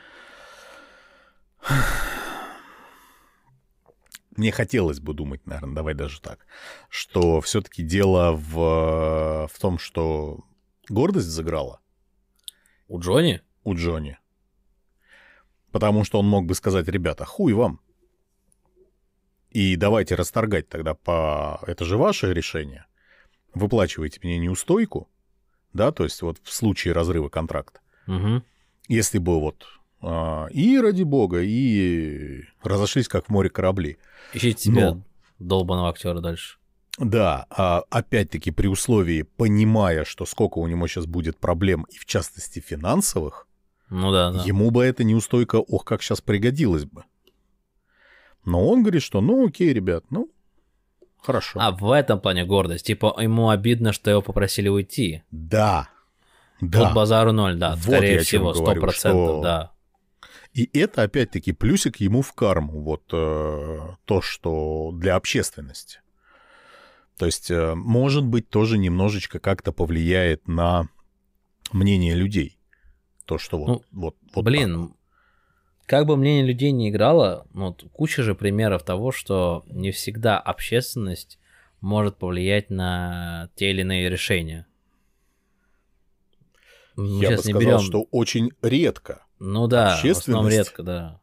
[4.37, 6.47] Мне хотелось бы думать, наверное, давай даже так,
[6.89, 10.41] что все-таки дело в, в том, что
[10.89, 11.81] гордость заграла
[12.89, 13.43] У Джонни?
[13.65, 14.19] у Джонни.
[15.73, 17.81] Потому что он мог бы сказать, ребята, хуй вам.
[19.51, 21.61] И давайте расторгать тогда по...
[21.67, 22.87] Это же ваше решение.
[23.55, 25.09] Выплачиваете мне неустойку,
[25.73, 27.81] да, то есть вот в случае разрыва контракта.
[28.07, 28.43] Угу.
[28.89, 29.67] Если бы вот
[30.03, 33.99] а, и ради бога, и разошлись как в море корабли.
[34.33, 35.03] Ищите себе Но-
[35.39, 36.59] долбаного актера дальше.
[36.99, 42.05] Да, а опять-таки при условии, понимая, что сколько у него сейчас будет проблем, и в
[42.05, 43.49] частности финансовых,
[43.93, 44.43] Ну да, да.
[44.45, 47.05] Ему бы эта неустойка, ох, как сейчас пригодилась бы.
[48.47, 50.31] Но он говорит, что ну окей, ребят, ну,
[51.21, 51.61] хорошо.
[51.61, 52.87] А в этом плане гордость.
[52.87, 55.23] Типа, ему обидно, что его попросили уйти.
[55.31, 55.91] Да,
[56.59, 56.95] Тут да.
[56.95, 57.75] базару ноль, да.
[57.75, 59.73] Вот скорее всего, сто процентов, да.
[60.55, 66.01] И это опять-таки плюсик ему в карму, вот э, то, что для общественности.
[67.19, 70.89] То есть, э, может быть, тоже немножечко как-то повлияет на
[71.73, 72.59] мнение людей.
[73.25, 74.95] То, что вот, Ну, вот, вот Блин,
[75.87, 81.39] как бы мнение людей не играло, вот куча же примеров того, что не всегда общественность
[81.81, 84.67] может повлиять на те или иные решения.
[86.95, 87.05] так.
[87.05, 87.79] Мы Я бы сказал, берем.
[87.81, 89.25] что очень редко.
[89.39, 91.21] Ну да, в общественность- редко, да.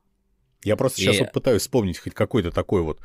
[0.63, 2.99] Я просто сейчас И- вот пытаюсь вспомнить хоть какой-то такой вот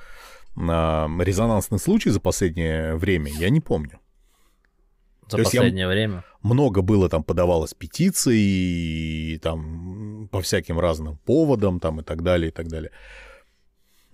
[0.57, 3.31] резонансный случай за последнее время.
[3.39, 4.01] Я не помню.
[5.29, 6.23] За То есть я- последнее время.
[6.43, 12.49] много было там подавалось петиций и там по всяким разным поводам там и так далее
[12.49, 12.91] и так далее.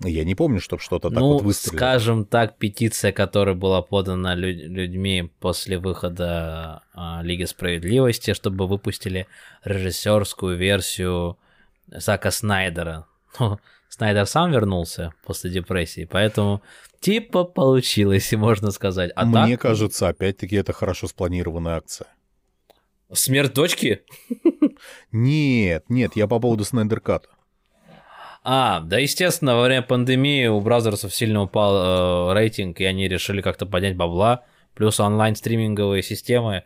[0.03, 1.77] Я не помню, чтобы что-то так ну, вот выстрелило.
[1.77, 9.27] скажем так, петиция, которая была подана лю- людьми после выхода а, Лиги Справедливости, чтобы выпустили
[9.63, 11.37] режиссерскую версию
[11.89, 13.07] Зака Снайдера.
[13.39, 13.59] Ну,
[13.91, 16.63] Снайдер сам вернулся после депрессии, поэтому
[17.01, 19.11] типа получилось, можно сказать.
[19.17, 22.09] А Мне так, кажется, опять-таки это хорошо спланированная акция.
[23.13, 24.03] смерть дочки?
[25.13, 27.29] Нет, нет, я по поводу Снайдерката.
[28.43, 33.43] А, да, естественно, во время пандемии у браузерсов сильно упал э, рейтинг, и они решили
[33.43, 34.45] как-то поднять бабла.
[34.75, 36.65] Плюс онлайн-стриминговые системы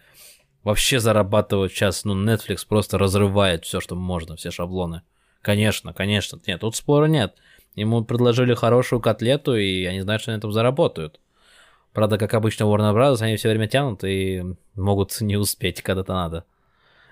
[0.62, 2.05] вообще зарабатывают сейчас.
[2.05, 5.03] Ну, Netflix просто разрывает все, что можно, все шаблоны.
[5.42, 6.40] Конечно, конечно.
[6.47, 7.35] Нет, тут спора нет.
[7.75, 11.21] Ему предложили хорошую котлету, и они знают, что на этом заработают.
[11.93, 13.21] Правда, как обычно, Warner Bros.
[13.23, 16.45] они все время тянут и могут не успеть, когда-то надо.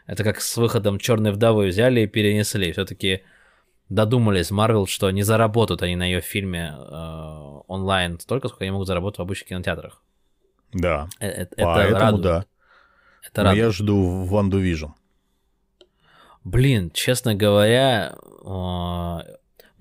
[0.07, 2.73] Это как с выходом Черной вдовы взяли и перенесли.
[2.73, 3.23] Все-таки
[3.89, 8.89] додумались Марвел, что не заработают они на ее фильме э, онлайн столько, сколько они могут
[8.89, 10.03] заработать в обычных кинотеатрах.
[10.73, 12.23] Да, Э- э- Это, поэтому радует.
[12.23, 12.45] да.
[13.27, 13.65] Это Но радует.
[13.67, 14.87] я жду Ванду Vision.
[16.45, 19.19] Блин, честно говоря, э,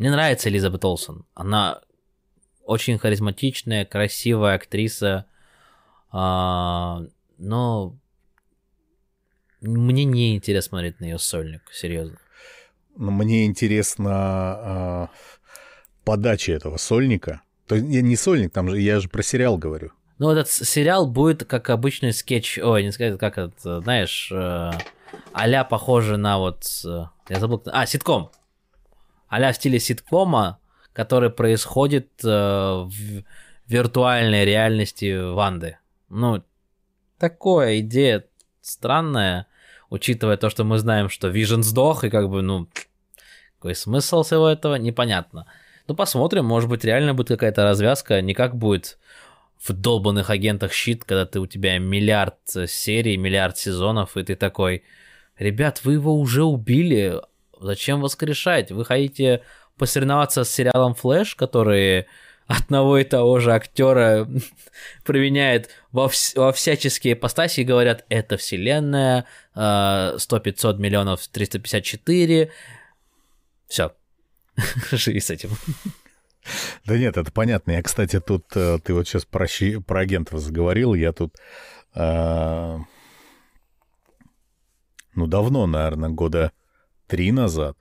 [0.02, 1.26] мне нравится Элизабет Олсен.
[1.36, 1.80] Она
[2.64, 5.28] очень харизматичная, красивая актриса,
[6.10, 7.04] а,
[7.38, 7.96] но
[9.62, 12.18] мне не интересно смотреть на ее сольник, серьезно.
[12.96, 15.10] Но Мне интересно а,
[16.04, 17.44] подача этого сольника.
[17.68, 19.92] То есть не сольник, там же я же про сериал говорю.
[20.18, 24.72] Ну, этот сериал будет как обычный скетч, ой, не сказать, как это, знаешь, э,
[25.32, 28.32] а-ля похоже на вот, э, я забыл, а, ситком.
[29.32, 30.60] А-ля в стиле ситкома,
[30.92, 33.24] который происходит э, в
[33.66, 35.78] виртуальной реальности Ванды.
[36.10, 36.44] Ну,
[37.18, 38.26] такое идея
[38.60, 39.48] странная,
[39.90, 42.68] учитывая то, что мы знаем, что Вижен сдох, и как бы, ну,
[43.56, 45.46] какой смысл всего этого, непонятно.
[45.88, 48.98] Ну, посмотрим, может быть, реально будет какая-то развязка, не как будет
[49.58, 54.36] в долбанных агентах щит, когда ты у тебя миллиард э, серий, миллиард сезонов, и ты
[54.36, 54.84] такой,
[55.38, 57.22] ребят, вы его уже убили,
[57.62, 58.72] зачем воскрешать?
[58.72, 59.44] Вы хотите
[59.78, 62.08] посоревноваться с сериалом Флэш, который
[62.48, 64.28] одного и того же актера
[65.06, 72.52] применяет во, вс- во всяческие ипостаси и говорят, это вселенная, э, 100-500 миллионов 354,
[73.68, 73.96] все,
[74.92, 75.52] живи с этим.
[76.86, 77.72] Да нет, это понятно.
[77.72, 79.48] Я, кстати, тут э, ты вот сейчас про,
[79.86, 80.94] про агентов заговорил.
[80.94, 81.36] Я тут,
[81.96, 82.78] э,
[85.14, 86.52] ну, давно, наверное, года
[87.12, 87.78] три назад,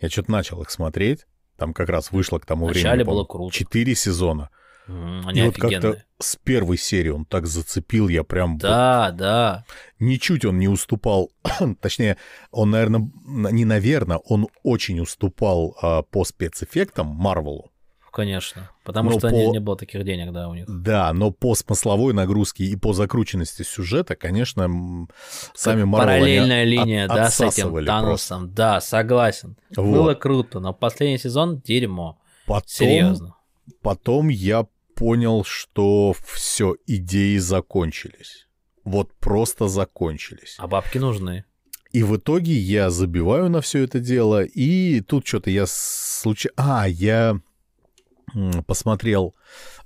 [0.00, 1.26] я что-то начал их смотреть.
[1.56, 3.52] Там как раз вышло к тому Вначале времени, было круто.
[3.52, 4.48] четыре сезона.
[4.86, 8.52] М, Они И вот как-то с первой серии он так зацепил, я прям...
[8.54, 9.64] вот Да, да.
[9.98, 11.32] ничуть он не уступал,
[11.80, 12.16] точнее,
[12.52, 17.71] он, наверное, не наверное, он очень уступал а, по спецэффектам Марвелу.
[18.12, 18.70] Конечно.
[18.84, 20.66] Потому Но что не, по- не было таких денег, да, у них.
[20.68, 24.68] Да, но по смысловой нагрузке и по закрученности сюжета, конечно,
[25.54, 28.52] сами Марвел Параллельная линия, от- да, с этим Таносом.
[28.52, 29.56] Да, согласен.
[29.74, 29.90] Вот.
[29.90, 32.18] Было круто, но последний сезон дерьмо.
[32.46, 33.34] Потом, Серьезно.
[33.80, 38.46] потом я понял, что все, идеи закончились.
[38.84, 40.56] Вот просто закончились.
[40.58, 41.44] А бабки нужны.
[41.92, 46.54] И в итоге я забиваю на все это дело, и тут что-то я случайно...
[46.56, 47.40] А, я
[48.66, 49.34] посмотрел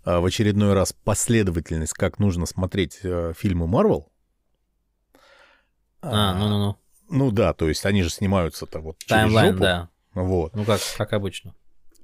[0.04, 4.10] а, в очередной раз последовательность, как нужно смотреть э, фильмы Марвел.
[6.02, 6.76] А, ну-ну-ну.
[7.08, 9.62] Ну да, то есть они же снимаются-то вот через Таймлайн, жопу.
[9.62, 9.88] да.
[10.14, 10.54] Вот.
[10.54, 11.54] Ну как, как обычно.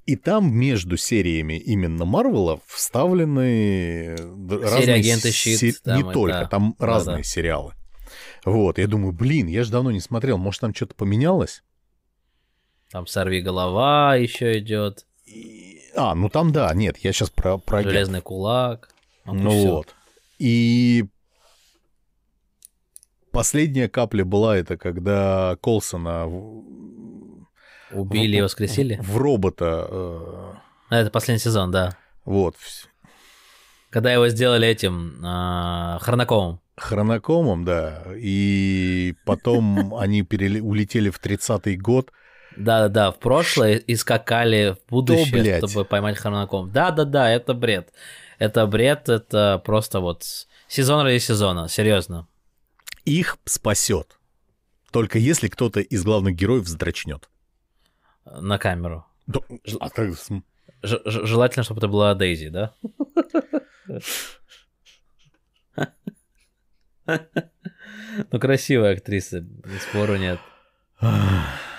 [0.06, 6.12] И там между сериями именно Марвела вставлены д- разные «Агенты щит», се- там Не это-
[6.12, 6.86] только, там да-да.
[6.86, 7.74] разные сериалы.
[8.44, 11.62] Вот, я думаю, блин, я же давно не смотрел, может, там что-то поменялось?
[12.90, 15.06] Там сорви голова еще идет.
[15.24, 17.92] И- А, ну там да, нет, я сейчас про, про агент.
[17.92, 18.88] Железный кулак.
[19.24, 19.70] Ну, Ну всё.
[19.76, 19.94] вот.
[20.38, 21.04] И
[23.30, 26.64] последняя капля была это, когда Колсона в,
[27.92, 28.98] Убили и в- воскресили.
[29.02, 29.86] в робота.
[29.88, 30.52] э,
[30.90, 31.96] А, Это последний сезон, да.
[32.24, 32.56] вот.
[33.90, 36.60] Когда его сделали этим а, Хронаковым.
[36.76, 38.04] Хронокомом, да.
[38.16, 40.62] И потом они переле...
[40.62, 42.10] улетели в 30-й год.
[42.56, 45.58] Да-да-да, в прошлое и скакали в будущее, блядь?
[45.70, 46.70] чтобы поймать хроноком.
[46.70, 47.92] Да-да-да, это бред.
[48.38, 50.24] Это бред, это просто вот
[50.68, 52.26] сезон ради сезона, серьезно.
[53.04, 54.18] Их спасет.
[54.90, 57.28] Только если кто-то из главных героев вздрачнет.
[58.24, 59.06] На камеру.
[59.26, 59.40] Да,
[59.80, 59.88] а
[60.84, 62.74] Ж- ж- желательно, чтобы это была Дейзи, да?
[68.30, 69.44] Ну, красивая актриса,
[69.80, 70.38] спору нет.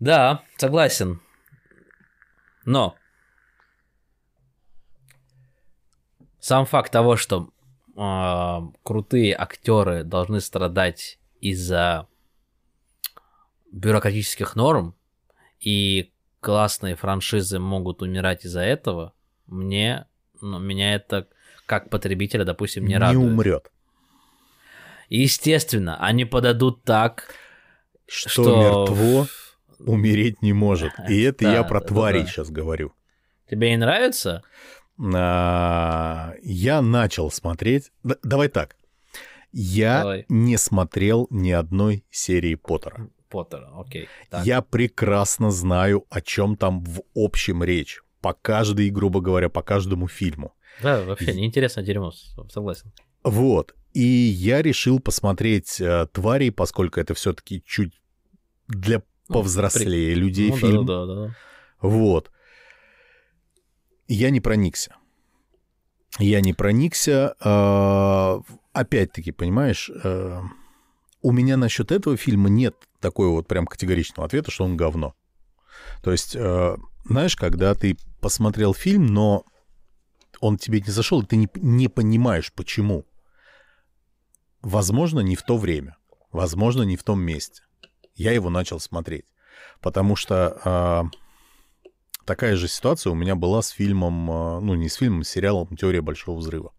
[0.00, 1.20] Да, согласен.
[2.64, 2.94] Но
[6.40, 7.50] сам факт того, что
[7.96, 12.06] а, крутые актеры должны страдать из-за
[13.72, 14.94] бюрократических норм,
[15.60, 19.12] и классные франшизы могут умирать из-за этого,
[19.46, 20.06] мне,
[20.40, 21.26] ну, меня это
[21.66, 23.30] как потребителя, допустим, не, не радует.
[23.30, 23.72] умрет.
[25.08, 27.34] Естественно, они подадут так,
[28.06, 28.56] Что, что...
[28.56, 29.26] мертво,
[29.80, 30.92] умереть не может.
[31.08, 32.26] И это Да, я про тварей да.
[32.28, 32.92] сейчас говорю.
[33.50, 34.42] Тебе не нравится?
[35.14, 37.92] А, я начал смотреть.
[38.02, 38.76] Д- давай так.
[39.52, 40.26] Я Давай.
[40.28, 43.08] не смотрел ни одной серии Поттера.
[43.30, 44.08] Поттера, окей.
[44.28, 44.44] Так.
[44.44, 48.00] Я прекрасно знаю, о чем там в общем речь.
[48.20, 50.52] По каждой, грубо говоря, по каждому фильму.
[50.82, 52.12] Да, вообще неинтересно дерьмо,
[52.50, 52.92] согласен.
[53.24, 53.74] Вот.
[53.94, 57.94] И я решил посмотреть э, тварей, поскольку это все-таки чуть
[58.68, 60.86] для повзрослее людей Ну, фильм.
[60.86, 61.34] да, да, да.
[61.80, 62.30] Вот.
[64.08, 64.96] Я не проникся.
[66.18, 67.34] Я не проникся.
[67.40, 68.40] э,
[68.72, 70.40] Опять-таки, понимаешь, э,
[71.22, 75.14] у меня насчет этого фильма нет такого вот прям категоричного ответа, что он говно.
[76.02, 79.44] То есть, э, знаешь, когда ты посмотрел фильм, но
[80.40, 83.04] он тебе не зашел, и ты не, не понимаешь, почему.
[84.62, 85.96] Возможно, не в то время.
[86.32, 87.62] Возможно, не в том месте.
[88.18, 89.24] Я его начал смотреть.
[89.80, 91.94] Потому что э,
[92.26, 95.76] такая же ситуация у меня была с фильмом, э, ну, не с фильмом, с сериалом
[95.76, 96.72] «Теория большого взрыва».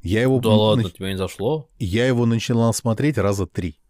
[0.00, 1.68] Я его, Да ладно, нач- тебе не зашло?
[1.80, 3.80] я его начинал смотреть раза три.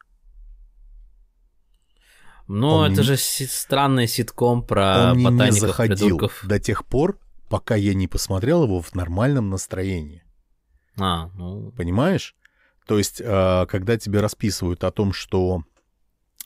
[2.47, 6.45] Ну, Он это не- же странный ситком про Он мне не ботаников, заходил придурков.
[6.47, 7.19] до тех пор,
[7.51, 10.23] пока я не посмотрел его в нормальном настроении.
[10.99, 12.35] А, ну, Понимаешь?
[12.87, 15.63] То есть, э, когда тебе расписывают о том, что,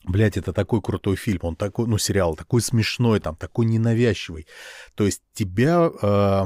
[0.03, 4.47] блядь, это такой крутой фильм, он такой, ну, сериал, такой смешной, там, такой ненавязчивый.
[4.95, 6.43] То есть тебя, э,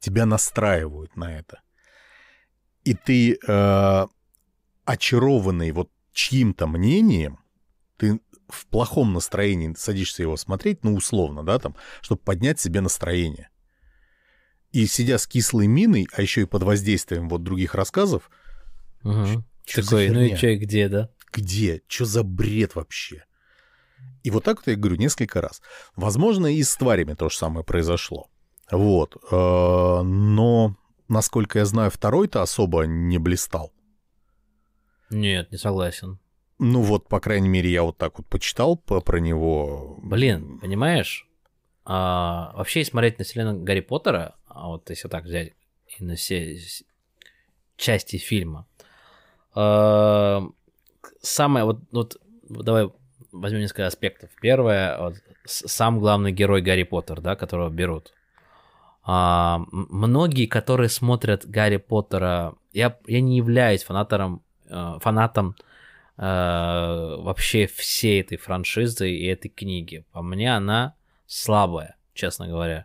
[0.00, 1.60] тебя настраивают на это.
[2.84, 4.06] И ты, э,
[4.84, 7.38] очарованный вот чьим-то мнением,
[7.96, 13.50] ты в плохом настроении садишься его смотреть, ну, условно, да, там, чтобы поднять себе настроение.
[14.72, 18.30] И сидя с кислой миной, а еще и под воздействием вот других рассказов,
[19.02, 19.44] угу.
[19.74, 21.10] Такой, ну и и где, да?
[21.32, 21.82] Где?
[21.88, 23.24] Что за бред вообще?
[24.22, 25.60] И вот так вот я говорю несколько раз.
[25.96, 28.28] Возможно, и с тварями то же самое произошло.
[28.70, 29.16] Вот.
[29.30, 30.76] Э, Но,
[31.08, 33.72] насколько я знаю, второй-то особо не блистал.
[35.10, 36.18] Нет, не согласен.
[36.58, 39.98] Ну вот, по крайней мере, я вот так вот почитал по- про него.
[40.02, 41.26] Блин, понимаешь?
[41.84, 45.52] А, вообще, если смотреть на вселенную Гарри Поттера, а вот если так взять
[45.98, 46.58] и на все
[47.76, 48.66] части фильма,
[49.54, 50.42] а,
[51.20, 52.16] самое вот, вот
[52.48, 52.90] давай
[53.32, 54.30] возьмем несколько аспектов.
[54.40, 58.12] Первое, вот, сам главный герой Гарри Поттер, да, которого берут.
[59.02, 65.56] А, многие, которые смотрят Гарри Поттера, я, я не являюсь фанатором, э, фанатом
[66.18, 70.04] э, вообще всей этой франшизы и этой книги.
[70.12, 70.94] По мне она
[71.26, 72.84] слабая, честно говоря.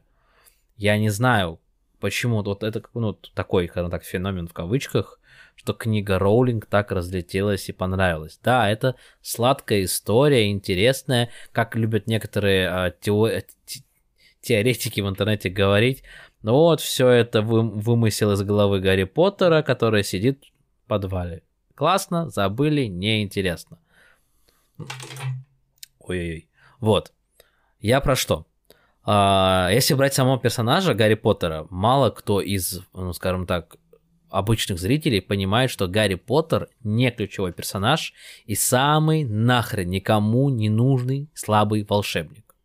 [0.77, 1.59] Я не знаю,
[1.99, 5.19] почему вот это ну, такой, скажем так, феномен в кавычках,
[5.55, 8.39] что книга Роулинг так разлетелась и понравилась.
[8.43, 13.83] Да, это сладкая история, интересная, как любят некоторые а, тео- те-
[14.41, 16.03] теоретики в интернете говорить.
[16.41, 20.43] Ну вот, все это вы- вымысел из головы Гарри Поттера, который сидит
[20.83, 21.43] в подвале.
[21.75, 23.79] Классно, забыли, неинтересно.
[25.99, 26.49] Ой-ой-ой.
[26.79, 27.13] Вот.
[27.79, 28.45] Я про что?
[29.05, 33.77] А, если брать самого персонажа Гарри Поттера, мало кто из, ну, скажем так,
[34.33, 38.13] обычных зрителей понимает, что Гарри Поттер не ключевой персонаж
[38.45, 42.55] и самый нахрен никому не нужный слабый волшебник.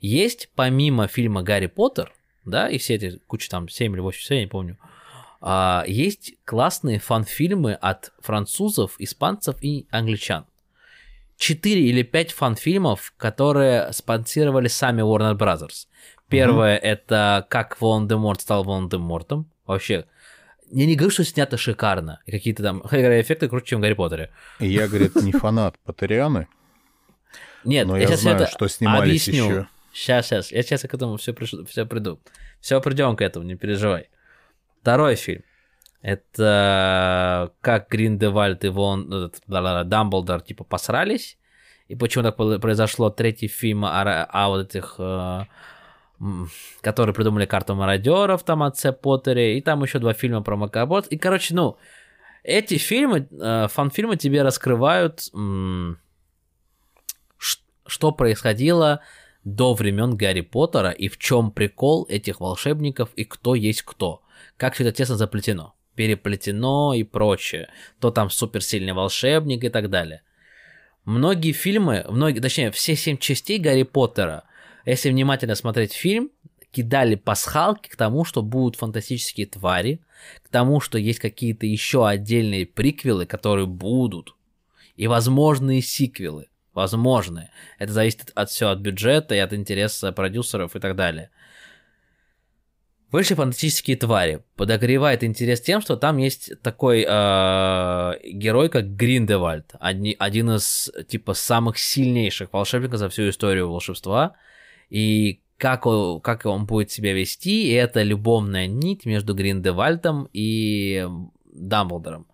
[0.00, 2.12] Есть помимо фильма Гарри Поттер,
[2.44, 4.78] да, и все эти куча там 7 или 8 я не помню,
[5.40, 10.46] а, есть классные фан-фильмы от французов, испанцев и англичан.
[11.38, 15.88] 4 или 5 фан-фильмов, которые спонсировали сами Warner Brothers.
[16.28, 16.82] Первое mm-hmm.
[16.82, 19.50] это как Волан-де-Морт стал Волан-де-Мортом.
[19.66, 20.04] Вообще,
[20.70, 22.20] я не говорю, что снято шикарно.
[22.26, 24.30] И какие-то там эффекты круче, чем в Гарри Поттере.
[24.58, 26.48] Я, говорит, не фанат Поттерианы.
[27.64, 29.44] Нет, но я, я сейчас знаю, это что снимались объясню.
[29.44, 29.68] еще.
[29.92, 30.52] Сейчас, сейчас.
[30.52, 32.20] Я сейчас к этому все, пришло, все приду.
[32.60, 34.08] Все придем к этому, не переживай.
[34.80, 35.42] Второй фильм.
[36.02, 41.36] Это как Гриндевальд и Вон, Дамблдор типа посрались.
[41.88, 45.44] И почему так произошло третий фильм о, о вот этих, э,
[46.80, 51.06] которые придумали карту мародеров, там от Сэп Поттере, и там еще два фильма про Макабот.
[51.06, 51.76] И, короче, ну,
[52.42, 55.98] эти фильмы, э, фан-фильмы тебе раскрывают, м,
[57.86, 59.00] что происходило
[59.44, 64.22] до времен Гарри Поттера и в чем прикол этих волшебников и кто есть кто.
[64.56, 67.70] Как все это тесно заплетено, переплетено и прочее.
[67.98, 70.22] То там суперсильный волшебник и так далее.
[71.04, 74.44] Многие фильмы, многие, точнее, все семь частей Гарри Поттера,
[74.84, 76.30] если внимательно смотреть фильм,
[76.70, 80.00] кидали пасхалки к тому, что будут фантастические твари,
[80.42, 84.34] к тому, что есть какие-то еще отдельные приквелы, которые будут,
[84.96, 87.50] и возможные сиквелы, возможные.
[87.78, 91.30] Это зависит от все от бюджета и от интереса продюсеров и так далее.
[93.10, 94.44] Вышли фантастические твари.
[94.54, 99.72] Подогревает интерес тем, что там есть такой э, герой, как Гриндевальд.
[99.80, 104.36] Одни, один из, типа, самых сильнейших волшебников за всю историю волшебства.
[104.90, 111.06] И как он, как он будет себя вести, и это любовная нить между Гриндевальдом и
[111.44, 112.26] Дамблдором.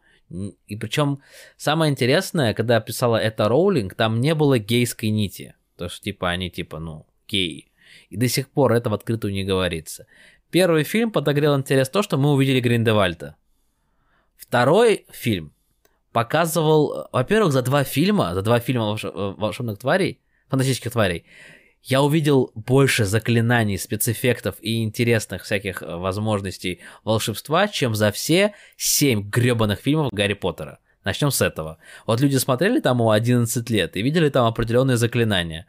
[0.66, 1.20] И причем
[1.57, 5.54] самое интересное, когда писала это Роулинг, там не было гейской нити.
[5.76, 7.70] То есть, типа, они, типа, ну, геи.
[8.11, 10.07] И до сих пор это в открытую не говорится.
[10.50, 13.36] Первый фильм подогрел интерес то, что мы увидели Гриндевальда.
[14.36, 15.52] Второй фильм
[16.12, 19.04] показывал, во-первых, за два фильма, за два фильма волш...
[19.04, 21.24] волшебных тварей, фантастических тварей,
[21.87, 29.78] я увидел больше заклинаний, спецэффектов и интересных всяких возможностей волшебства, чем за все семь гребаных
[29.78, 30.80] фильмов Гарри Поттера.
[31.05, 31.78] Начнем с этого.
[32.05, 35.68] Вот люди смотрели там у 11 лет и видели там определенные заклинания.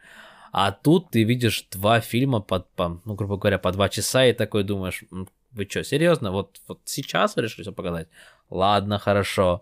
[0.51, 4.33] А тут ты видишь два фильма, под, по, ну, грубо говоря, по два часа, и
[4.33, 5.03] такой думаешь,
[5.51, 6.31] вы что, серьезно?
[6.31, 8.07] Вот, вот сейчас вы решили все показать?
[8.49, 9.61] Ладно, хорошо.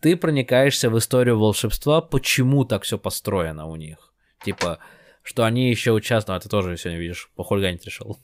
[0.00, 4.14] Ты проникаешься в историю волшебства, почему так все построено у них.
[4.42, 4.78] Типа,
[5.22, 8.18] что они еще участвуют, а ты тоже сегодня видишь, похулиганить решил.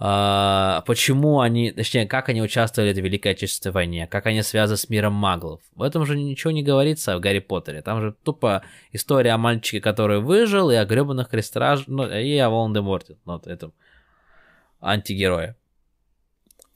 [0.00, 4.88] А, почему они, точнее, как они участвовали в Великой Отечественной войне, как они связаны с
[4.88, 5.60] миром маглов.
[5.74, 7.82] В этом же ничего не говорится в Гарри Поттере.
[7.82, 8.62] Там же тупо
[8.92, 11.84] история о мальчике, который выжил, и о гребаных крестраж...
[11.88, 13.72] ну, и о Волан-де-Морте, вот этом
[14.80, 15.56] антигерое.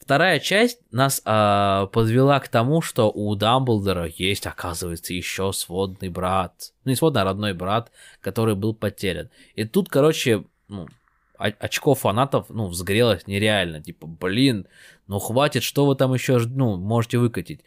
[0.03, 6.72] Вторая часть нас а, подвела к тому, что у Дамблдора есть, оказывается, еще сводный брат.
[6.84, 9.30] Ну, не сводный, а родной брат, который был потерян.
[9.55, 10.88] И тут, короче, ну,
[11.38, 13.80] очков фанатов, ну, взгрелось нереально.
[13.80, 14.66] Типа, блин,
[15.07, 17.61] ну хватит, что вы там еще, ну, можете выкатить.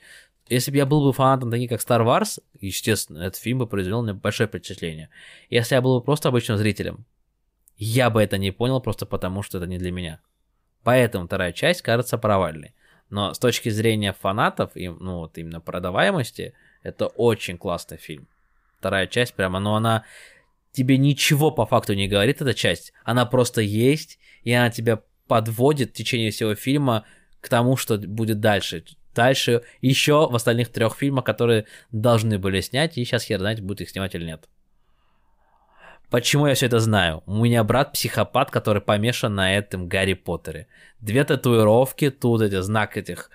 [0.50, 4.04] Если бы я был бы фанатом таких, как Star Wars, естественно, этот фильм бы произвел
[4.04, 5.08] мне большое впечатление.
[5.50, 7.06] Если я был бы просто обычным зрителем,
[7.78, 10.20] я бы это не понял просто потому, что это не для меня.
[10.86, 12.76] Поэтому вторая часть кажется провальной.
[13.10, 18.28] Но с точки зрения фанатов и, ну, вот именно продаваемости, это очень классный фильм.
[18.78, 20.06] Вторая часть прямо, но она
[20.72, 22.94] тебе ничего по факту не говорит эта часть.
[23.04, 27.04] Она просто есть, и она тебя подводит в течение всего фильма
[27.42, 28.86] к тому, что будет дальше.
[29.16, 33.82] Дальше еще в остальных трех фильмах, которые должны были снять, и сейчас хер знать, будет
[33.82, 34.48] их снимать или нет.
[36.10, 37.24] Почему я все это знаю?
[37.26, 40.68] У меня брат психопат, который помешан на этом Гарри Поттере.
[41.00, 43.30] Две татуировки, тут эти знак этих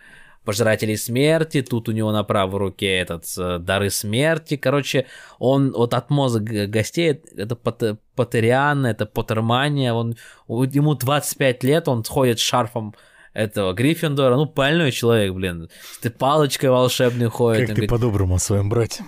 [0.44, 5.06] пожирателей смерти, тут у него на правой руке этот э, дары смерти, короче,
[5.38, 10.16] он вот от мозга гостей, это Поттериан, это Поттермания, он,
[10.48, 12.94] ему 25 лет, он ходит с шарфом
[13.34, 17.60] этого Гриффиндора, ну, больной человек, блин, с ты палочкой волшебной ходит.
[17.60, 19.04] Как ты говорит, по-доброму о своем брате.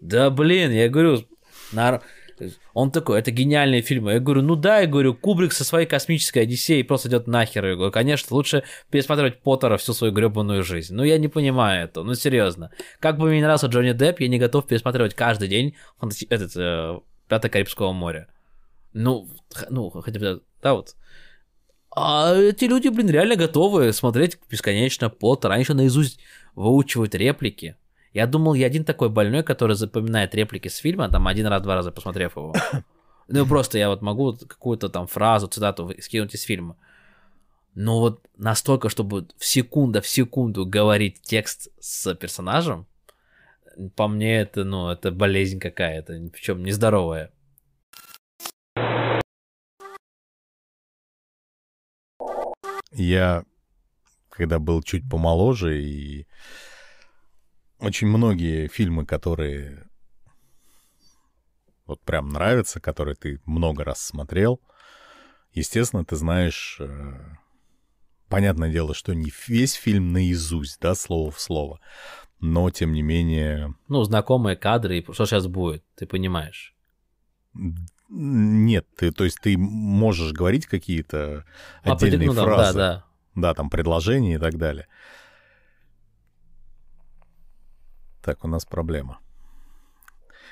[0.00, 1.24] Да, блин, я говорю,
[1.72, 2.00] на...
[2.72, 4.12] Он такой, это гениальные фильмы.
[4.12, 7.64] Я говорю, ну да, я говорю, Кубрик со своей космической Одиссеей просто идет нахер.
[7.64, 10.94] Я говорю, конечно, лучше пересматривать Поттера всю свою гребаную жизнь.
[10.94, 12.70] Ну я не понимаю это, ну серьезно.
[13.00, 15.76] Как бы мне не нравился Джонни Депп, я не готов пересматривать каждый день
[16.28, 18.28] этот э, Пятое Карибского моря.
[18.92, 19.28] Ну,
[19.70, 20.94] ну, хотя бы, да, вот.
[21.96, 25.52] А эти люди, блин, реально готовы смотреть бесконечно Поттер.
[25.52, 26.18] Они еще наизусть
[26.54, 27.76] выучивают реплики.
[28.14, 31.74] Я думал, я один такой больной, который запоминает реплики с фильма, там один раз, два
[31.74, 32.54] раза посмотрев его.
[33.26, 36.76] Ну, просто я вот могу какую-то там фразу, цитату скинуть из фильма.
[37.74, 42.86] Но вот настолько, чтобы в секунду в секунду говорить текст с персонажем,
[43.96, 47.32] по мне это, ну, это болезнь какая-то, причем нездоровая.
[52.92, 53.44] Я,
[54.28, 56.26] когда был чуть помоложе, и
[57.78, 59.86] очень многие фильмы, которые
[61.86, 64.60] вот прям нравятся, которые ты много раз смотрел,
[65.52, 67.12] естественно, ты знаешь, э,
[68.28, 71.80] понятное дело, что не весь фильм наизусть, да, слово в слово,
[72.40, 73.74] но тем не менее...
[73.88, 76.74] Ну, знакомые кадры, и что сейчас будет, ты понимаешь.
[78.08, 81.44] Нет, ты, то есть ты можешь говорить какие-то
[81.82, 82.78] отдельные ну, фразы.
[82.78, 83.04] Да, да.
[83.34, 84.86] Да, там предложения и так далее.
[88.24, 89.18] Так, у нас проблема.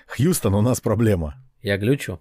[0.06, 1.34] Хьюстон, у нас проблема.
[1.62, 2.20] Я глючу?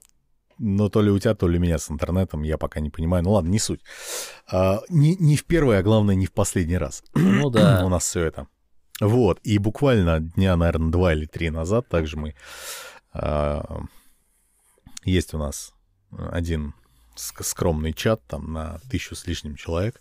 [0.58, 3.24] Ну, то ли у тебя, то ли у меня с интернетом, я пока не понимаю.
[3.24, 3.82] Ну ладно, не суть.
[4.50, 7.04] А, не, не в первый, а главное, не в последний раз.
[7.16, 7.86] Ну да.
[7.86, 8.48] у нас все это.
[9.02, 12.36] Вот, и буквально дня, наверное, два или три назад также мы...
[13.12, 13.82] А,
[15.04, 15.74] есть у нас
[16.32, 16.76] один
[17.16, 20.00] скромный чат там на тысячу с лишним человек.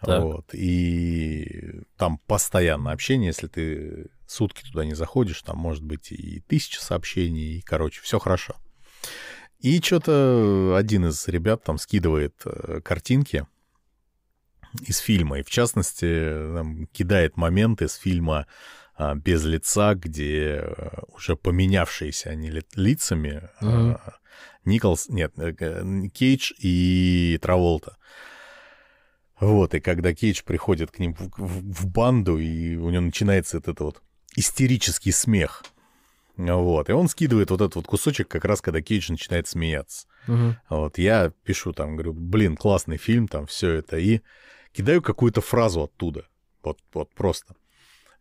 [0.00, 0.22] Так.
[0.22, 6.40] Вот, и там постоянно общение, если ты сутки туда не заходишь, там может быть и
[6.40, 8.54] тысяча сообщений, и, короче, все хорошо.
[9.58, 13.46] И что-то один из ребят там скидывает э, картинки
[14.86, 18.46] из фильма, и в частности там, кидает моменты из фильма
[18.94, 24.00] а, без лица, где э, уже поменявшиеся они лицами mm-hmm.
[24.64, 27.96] Николс, нет, э, Кейдж и Траволта.
[29.40, 33.56] Вот, и когда Кейдж приходит к ним в, в, в банду, и у него начинается
[33.56, 34.02] вот это вот
[34.36, 35.64] истерический смех.
[36.36, 40.06] Вот, и он скидывает вот этот вот кусочек, как раз когда Кейдж начинает смеяться.
[40.26, 40.56] Угу.
[40.70, 44.20] Вот, я пишу там, говорю, блин, классный фильм, там все это, и
[44.72, 46.26] кидаю какую-то фразу оттуда.
[46.62, 47.54] Вот, вот просто.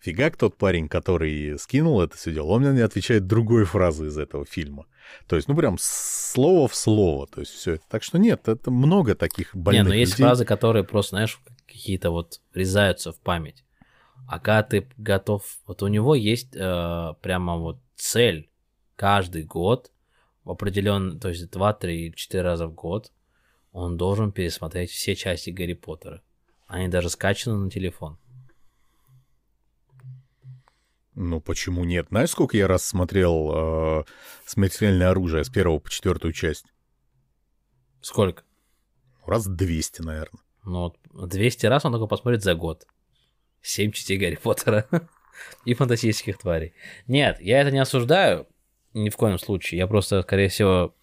[0.02, 4.46] Фигак тот парень, который скинул это все дело, он мне отвечает другой фразой из этого
[4.46, 4.86] фильма.
[5.28, 7.28] То есть, ну, прям слово в слово.
[7.28, 7.84] То есть, все это.
[7.90, 12.12] Так что нет, это много таких больных Не, но есть фразы, которые просто, знаешь, какие-то
[12.12, 13.66] вот врезаются в память.
[14.30, 15.44] А когда ты готов...
[15.66, 18.48] Вот у него есть э, прямо вот цель
[18.96, 19.92] каждый год
[20.44, 23.12] в определенный, то есть 2, 3, 4 раза в год
[23.72, 26.22] он должен пересмотреть все части Гарри Поттера.
[26.68, 28.20] Они даже скачаны на телефон.
[31.16, 32.06] Ну, почему нет?
[32.10, 34.04] Знаешь, сколько я раз смотрел э,
[34.46, 36.66] «Смертельное оружие» с первого по четвертую часть?
[38.02, 38.44] Сколько?
[39.26, 40.42] Раз 200, наверное.
[40.66, 42.86] Ну, 200 раз он только посмотрит за год.
[43.62, 44.88] 7 частей Гарри Поттера
[45.66, 46.74] и фантастических тварей.
[47.08, 48.48] Нет, я это не осуждаю
[48.94, 49.80] ни в коем случае.
[49.80, 50.96] Я просто, скорее всего,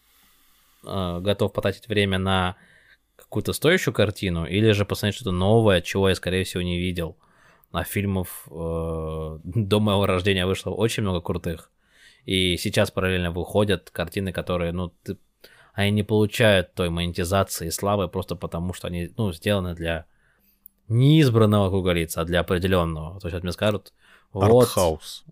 [0.85, 2.57] э, готов потратить время на
[3.17, 7.17] какую-то стоящую картину или же посмотреть что-то новое, чего я, скорее всего, не видел
[7.73, 11.71] а фильмов э, до моего рождения вышло очень много крутых.
[12.25, 15.19] И сейчас параллельно выходят картины, которые, ну, ты,
[15.75, 20.07] они не получают той монетизации и славы просто потому, что они, ну, сделаны для
[20.89, 23.21] не избранного, как говорится, а для определенного.
[23.21, 23.93] То есть вот мне скажут,
[24.33, 24.63] вот...
[24.63, 25.25] Артхаус.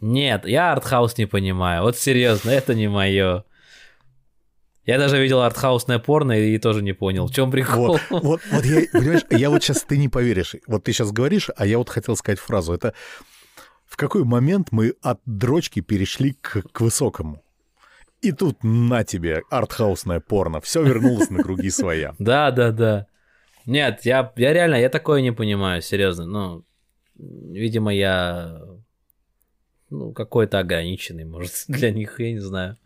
[0.00, 1.82] Нет, я артхаус не понимаю.
[1.82, 3.44] Вот серьезно, это не мое.
[4.88, 7.98] Я даже видел артхаусное порно и тоже не понял, в чем прикол.
[8.08, 11.50] Вот, вот, вот я, понимаешь, я вот сейчас, ты не поверишь, вот ты сейчас говоришь,
[11.56, 12.94] а я вот хотел сказать фразу, это
[13.84, 17.42] в какой момент мы от дрочки перешли к, к высокому?
[18.22, 22.14] И тут на тебе артхаусное порно, все вернулось на круги своя.
[22.18, 23.06] Да, да, да.
[23.68, 26.24] Нет, я, я реально, я такое не понимаю, серьезно.
[26.24, 26.64] Ну,
[27.16, 28.62] видимо, я
[29.90, 32.78] ну, какой-то ограниченный, может, для них, я не знаю.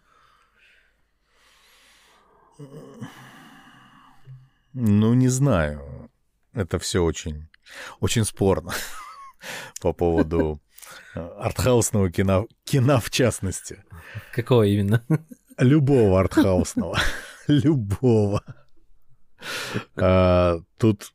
[4.73, 6.11] Ну, не знаю.
[6.53, 7.47] Это все очень,
[8.01, 8.73] очень спорно
[9.81, 10.61] по поводу
[11.15, 13.85] э, артхаусного кино, кино в частности.
[14.33, 15.05] Какого именно?
[15.59, 16.99] Любого артхаусного.
[17.47, 18.43] Любого.
[19.97, 21.13] А, тут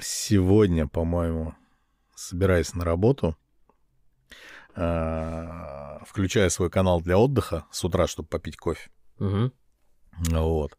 [0.00, 1.54] сегодня, по-моему,
[2.14, 3.36] собираясь на работу,
[4.74, 8.90] а, включая свой канал для отдыха с утра, чтобы попить кофе.
[9.18, 9.52] Угу.
[10.30, 10.76] Вот.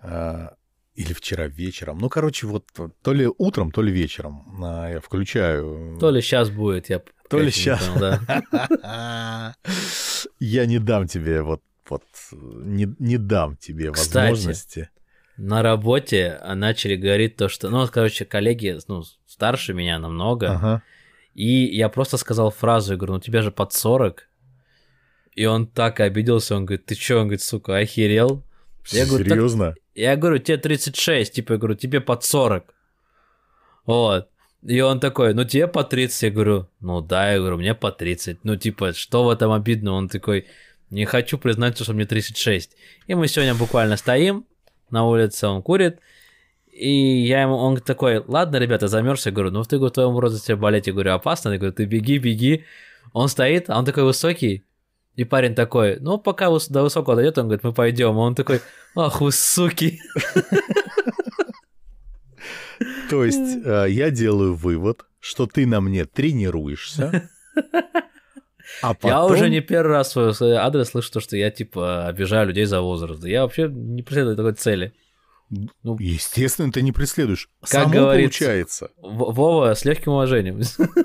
[0.00, 0.54] А,
[0.94, 1.98] или вчера вечером.
[1.98, 2.66] Ну, короче, вот
[3.02, 5.96] то ли утром, то ли вечером я включаю.
[5.98, 7.88] То ли сейчас будет, я То ли сейчас.
[7.98, 9.54] да.
[10.38, 14.90] Я не дам тебе вот, вот не, не дам тебе возможности.
[15.36, 20.82] На работе начали говорить то, что, ну, короче, коллеги, ну, старше меня намного, ага.
[21.34, 24.28] и я просто сказал фразу, я говорю, ну, тебе же под 40,
[25.34, 28.44] и он так обиделся, он говорит, ты чё, он говорит, сука, охерел?
[28.90, 29.68] Я говорю, Серьезно?
[29.70, 32.74] Так, я говорю, тебе 36, типа, я говорю, тебе под 40.
[33.86, 34.28] Вот.
[34.62, 37.90] И он такой, ну тебе по 30, я говорю, ну да, я говорю, мне по
[37.90, 38.44] 30.
[38.44, 39.92] Ну типа, что в этом обидно?
[39.92, 40.46] Он такой,
[40.90, 42.76] не хочу признаться, что мне 36.
[43.08, 44.46] И мы сегодня буквально стоим
[44.92, 45.98] на улице, он курит,
[46.70, 50.56] и я ему, он такой, ладно, ребята, замерз, я говорю, ну ты в твоем возрасте
[50.56, 52.64] болеть, я говорю, опасно, я говорю, ты беги, беги.
[53.12, 54.64] Он стоит, а он такой высокий,
[55.14, 58.16] и парень такой, ну, пока до высокого дойдет, он говорит, мы пойдем.
[58.16, 58.60] А он такой,
[58.96, 60.00] ах вы суки.
[63.10, 67.28] То есть э, я делаю вывод, что ты на мне тренируешься,
[68.80, 69.10] а потом...
[69.10, 73.24] Я уже не первый раз свой адрес слышу, что я, типа, обижаю людей за возраст.
[73.24, 74.92] Я вообще не преследую такой цели.
[75.82, 77.50] Ну, Естественно, ты не преследуешь.
[77.60, 78.90] Как Само говорится, получается.
[78.96, 80.62] Вова, с легким уважением.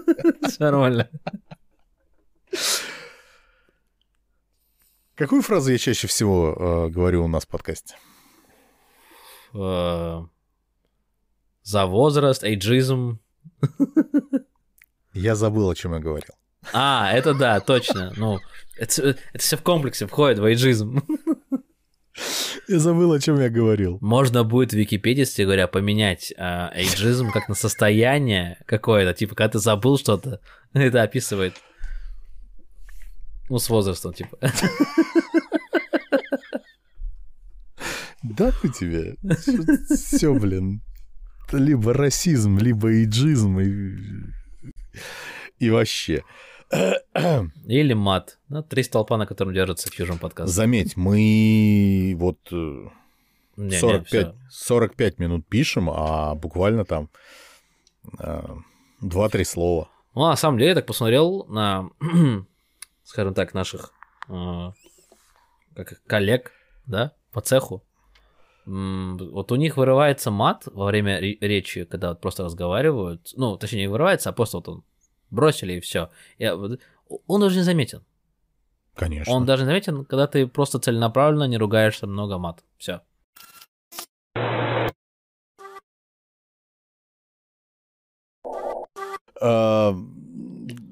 [0.59, 1.09] Нормально.
[5.15, 6.53] Какую фразу я чаще всего
[6.87, 7.95] э, говорю у нас в подкасте?
[9.53, 10.21] Э,
[11.63, 13.19] за возраст, эйджизм.
[15.13, 16.35] Я забыл, о чем я говорил.
[16.73, 18.13] А, это да, точно.
[18.17, 18.39] Ну,
[18.77, 21.03] это, это все в комплексе входит в эйджизм.
[22.67, 23.97] Я забыл, о чем я говорил.
[24.01, 29.13] Можно будет в Википедии, кстати говоря, поменять э, эйджизм как на состояние какое-то.
[29.13, 30.41] Типа, когда ты забыл что-то,
[30.73, 31.53] это описывает.
[33.49, 34.37] Ну, с возрастом, типа.
[38.23, 39.15] Да ну тебе.
[39.89, 40.81] Все, блин.
[41.53, 43.95] Либо расизм, либо иджизм и,
[45.59, 46.23] и вообще.
[47.67, 48.39] Или мат.
[48.49, 50.53] Ну, три столпа, на котором держится Fusion подкаст.
[50.53, 57.09] Заметь, мы вот 45, э, не, 45 минут пишем, а буквально там
[58.19, 58.51] 2-3
[59.01, 59.89] э, слова.
[60.13, 61.89] Ну, на самом деле, я так посмотрел на
[63.07, 63.93] скажем так, наших
[64.27, 64.71] э,
[65.75, 66.51] как, коллег,
[66.85, 67.83] да, по цеху.
[68.65, 73.31] Вот у них вырывается мат во время речи, когда вот просто разговаривают.
[73.37, 74.83] Ну, точнее, не вырывается, а просто вот он
[75.29, 76.09] бросили и все.
[76.39, 78.03] Он даже не заметен.
[78.95, 79.33] Конечно.
[79.33, 82.63] Он даже заметен, когда ты просто целенаправленно не ругаешься много мат.
[82.77, 83.01] Все.
[89.39, 89.93] Uh,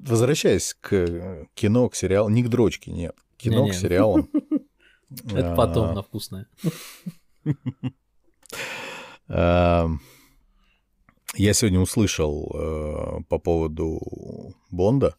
[0.06, 3.16] возвращаясь к кино, к сериалу, не к дрочке, нет.
[3.36, 3.70] Кино не, не.
[3.72, 4.30] к сериалам.
[5.34, 6.46] Это потом на вкусное.
[11.36, 14.00] Я сегодня услышал э, по поводу
[14.70, 15.16] Бонда.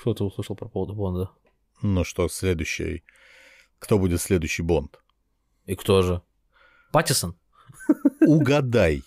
[0.00, 1.30] Что ты услышал по поводу Бонда?
[1.82, 3.04] Ну что, следующий...
[3.78, 4.98] Кто будет следующий Бонд?
[5.66, 6.22] И кто же?
[6.90, 7.36] Паттисон?
[8.22, 9.02] Угадай.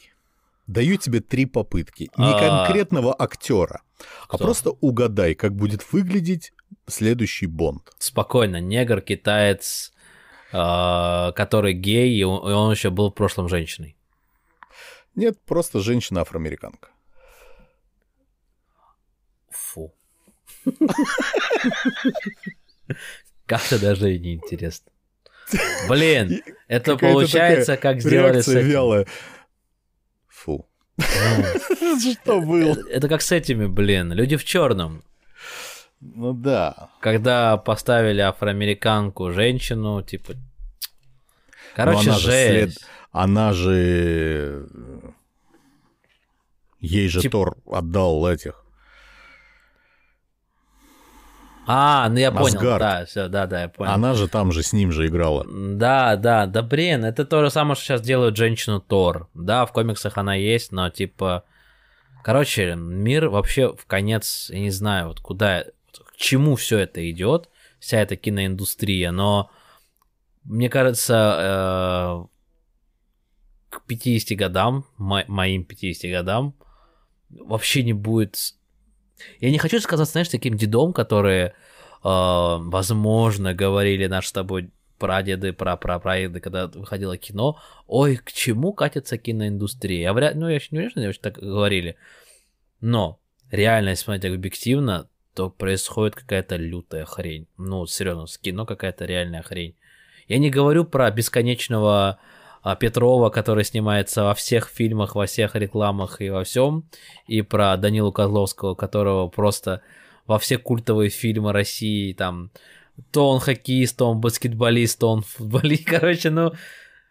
[0.67, 2.11] Даю тебе три попытки.
[2.15, 2.65] Не а.
[2.65, 3.81] конкретного актера,
[4.27, 6.53] а просто угадай, как будет выглядеть
[6.85, 7.91] следующий Бонд.
[7.97, 9.93] Спокойно, негр, китаец,
[10.51, 13.95] который гей, и он еще был в прошлом женщиной.
[15.15, 16.89] Нет, просто женщина-афроамериканка.
[19.49, 19.93] Фу.
[23.45, 24.91] Как-то даже и неинтересно.
[25.87, 29.07] Блин, это получается, как сделали с вялая.
[30.27, 30.67] Фу.
[30.97, 32.77] Что было?
[32.89, 35.03] Это как с этими, блин, люди в черном.
[35.99, 36.89] Ну да.
[37.01, 40.33] Когда поставили афроамериканку женщину, типа.
[41.75, 42.79] Короче, она жесть.
[42.79, 44.67] Же Она же.
[46.79, 47.31] Ей же Тип...
[47.31, 48.63] Тор отдал этих
[51.69, 53.91] А, ну я понял, да, все, да, да, я понял.
[53.91, 55.45] Она же там же с ним же играла.
[55.49, 59.27] Да, да, да, блин, это то же самое, что сейчас делают женщину Тор.
[59.33, 61.43] Да, в комиксах она есть, но типа...
[62.23, 65.65] Короче, мир вообще в конец, я не знаю, вот куда,
[66.18, 67.49] чему все это идет,
[67.80, 69.49] вся эта киноиндустрия, но
[70.43, 72.28] мне кажется,
[73.72, 76.55] э, к 50 годам, мо- моим 50 годам,
[77.30, 78.36] вообще не будет
[79.39, 81.53] я не хочу сказать, знаешь, таким дедом, которые, э,
[82.03, 90.01] возможно, говорили наш с тобой прадеды, прапрапрадеды, когда выходило кино, ой, к чему катится киноиндустрия?
[90.01, 91.97] Я вряд, ну, я не уверен, что они так говорили.
[92.82, 93.20] Но
[93.51, 97.45] реально, если смотреть объективно, то происходит какая-то лютая хрень.
[97.57, 99.75] Ну, серьезно, с кино какая-то реальная хрень.
[100.27, 102.17] Я не говорю про бесконечного
[102.63, 106.85] а, Петрова, который снимается во всех фильмах, во всех рекламах и во всем,
[107.27, 109.83] и про Данилу Козловского, которого просто
[110.25, 112.49] во все культовые фильмы России, там,
[113.11, 116.53] то он хоккеист, то он баскетболист, то он футболист, короче, ну,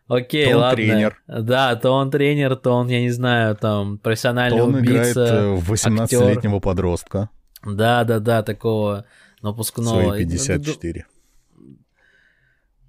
[0.08, 0.76] окей, то он ладно.
[0.76, 1.22] тренер.
[1.28, 5.62] Да, то он тренер, то он, я не знаю, там, профессиональный то он убийца, играет
[5.68, 7.30] 18-летнего подростка.
[7.74, 9.06] Да, да, да, такого
[9.42, 10.02] напускного.
[10.02, 11.06] Свои 54.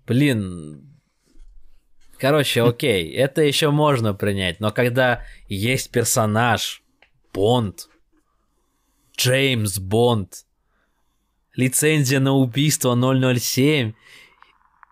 [0.05, 0.87] Блин,
[2.17, 6.81] Короче, окей, это еще можно принять, но когда есть персонаж
[7.31, 7.89] Бонд,
[9.15, 10.45] Джеймс Бонд,
[11.55, 13.93] лицензия на убийство 007,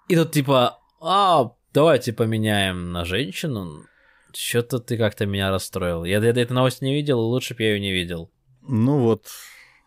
[0.07, 3.85] и тут типа, а, давайте поменяем на женщину,
[4.31, 6.03] что-то ты как-то меня расстроил.
[6.03, 8.29] Я, я эту новость не видел, лучше бы я ее не видел.
[8.61, 9.29] Ну вот,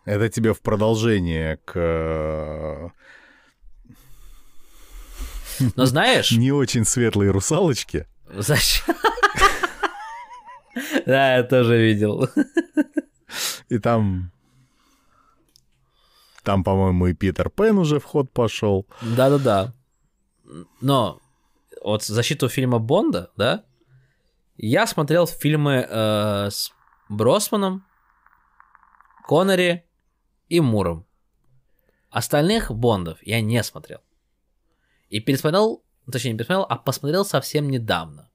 [0.05, 2.89] это тебе в продолжение к э,
[5.75, 6.31] Но знаешь...
[6.31, 8.07] не очень светлой русалочке.
[8.33, 8.95] Зачем?
[11.05, 12.29] Да, я тоже видел.
[13.67, 14.31] И там...
[16.43, 18.87] Там, по-моему, и Питер Пен уже в ход пошел.
[19.01, 19.73] Да-да-да.
[20.79, 21.19] Но
[21.83, 23.65] вот защиту фильма Бонда, да,
[24.57, 26.71] я смотрел фильмы э, с
[27.09, 27.85] Бросманом,
[29.27, 29.88] Коннери
[30.49, 31.05] и Муром.
[32.09, 33.99] Остальных Бондов я не смотрел.
[35.09, 38.29] И пересмотрел, точнее не пересмотрел, а посмотрел совсем недавно.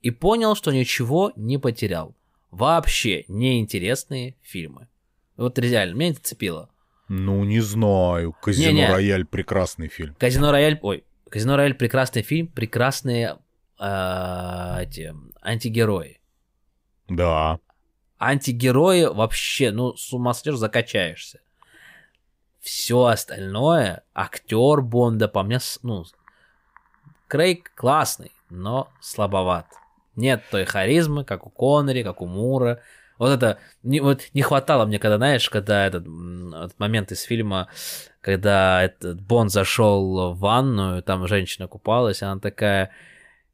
[0.00, 2.14] И понял, что ничего не потерял.
[2.50, 4.88] Вообще неинтересные фильмы.
[5.36, 6.70] Вот реально, меня это цепило.
[7.08, 8.34] Ну, не знаю.
[8.42, 8.90] Казино Не-не.
[8.90, 10.14] Рояль прекрасный фильм.
[10.18, 13.38] Казино Рояль, ой, Казино Рояль прекрасный фильм, прекрасные
[13.78, 16.20] э, эти антигерои.
[17.08, 17.60] Да.
[18.18, 21.40] Антигерои вообще, ну, с ума сойдешь, закачаешься.
[22.68, 26.04] Все остальное, актер Бонда, по мне, ну,
[27.26, 29.64] Крейг классный, но слабоват.
[30.16, 32.82] Нет той харизмы, как у Коннери, как у Мура.
[33.16, 37.68] Вот это, не, вот не хватало мне, когда, знаешь, когда этот, этот момент из фильма,
[38.20, 42.90] когда этот Бонд зашел в ванную, там женщина купалась, она такая,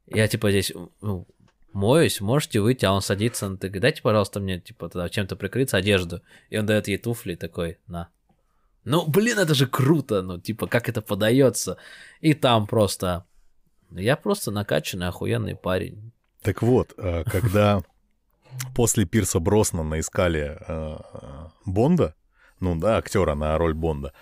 [0.07, 1.25] я типа здесь ну,
[1.71, 5.77] моюсь, можете выйти, а он садится, он такой, дайте, пожалуйста, мне, типа, тогда чем-то прикрыться,
[5.77, 6.21] одежду.
[6.49, 8.09] И он дает ей туфли такой, на.
[8.85, 11.77] Ну, блин, это же круто, ну, типа, как это подается.
[12.21, 13.25] И там просто...
[13.91, 16.11] Я просто накачанный, охуенный парень.
[16.41, 17.81] Так вот, э, когда
[18.75, 20.97] после Пирса Броснана искали э,
[21.65, 22.13] Бонда,
[22.59, 24.13] ну да, актера на роль Бонда,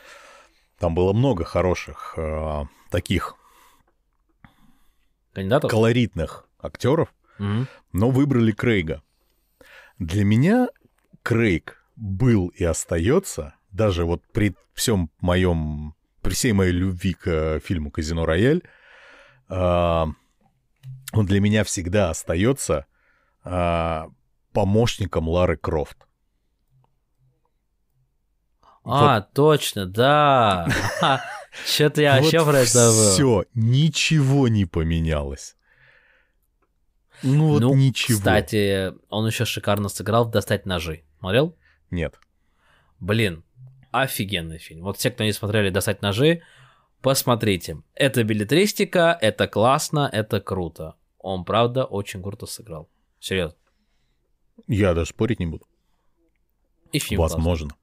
[0.79, 3.35] там было много хороших э, таких
[5.33, 5.71] Кандидатов?
[5.71, 7.67] колоритных актеров, Мгм.
[7.91, 9.01] но выбрали Крейга.
[9.99, 10.67] Для меня
[11.23, 17.59] Крейг был и остается, даже вот при всем моем, при всей моей любви к э,
[17.59, 18.61] фильму Казино Рояль,
[19.49, 20.07] а,
[21.11, 22.85] он для меня всегда остается
[23.43, 24.07] а,
[24.53, 25.97] помощником Лары Крофт.
[28.85, 30.67] А, точно, да.
[31.65, 32.91] Что-то я вообще про это.
[32.91, 35.55] Все, ничего не поменялось.
[37.21, 38.17] Ну вот Ну, ничего.
[38.17, 41.03] Кстати, он еще шикарно сыграл в «Достать ножи».
[41.19, 41.55] Смотрел?
[41.89, 42.19] Нет.
[42.99, 43.45] Блин,
[43.93, 44.83] офигенный фильм.
[44.83, 46.41] Вот все, кто не смотрели «Достать ножи»,
[47.01, 47.81] посмотрите.
[47.95, 50.95] Это билетристика, это классно, это круто.
[51.19, 52.89] Он, правда, очень круто сыграл.
[53.19, 53.57] Серьезно.
[54.67, 55.65] Я даже спорить не буду.
[56.91, 57.37] И фильм классный.
[57.37, 57.75] Возможно.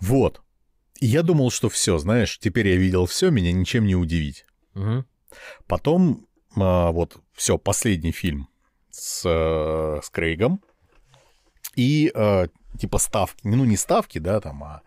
[0.00, 0.42] Вот.
[1.00, 4.44] И я думал, что все, знаешь, теперь я видел все, меня ничем не удивить.
[4.74, 5.06] Мгм.
[5.66, 6.26] Потом
[6.56, 8.48] а, вот все, последний фильм
[8.90, 10.62] с, э, с Крейгом.
[11.74, 12.46] И э,
[12.76, 14.82] типа ставки, ну не ставки, да, там, а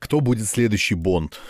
[0.00, 1.40] кто будет следующий Бонд.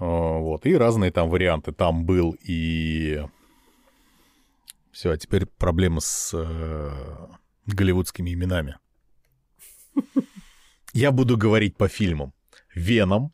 [0.00, 1.72] Э, Вот, и разные там варианты.
[1.72, 3.22] Там был и...
[4.90, 6.90] Все, а теперь проблема с э,
[7.66, 8.78] голливудскими именами.
[10.92, 12.32] Я буду говорить по фильмам.
[12.74, 13.32] Веном.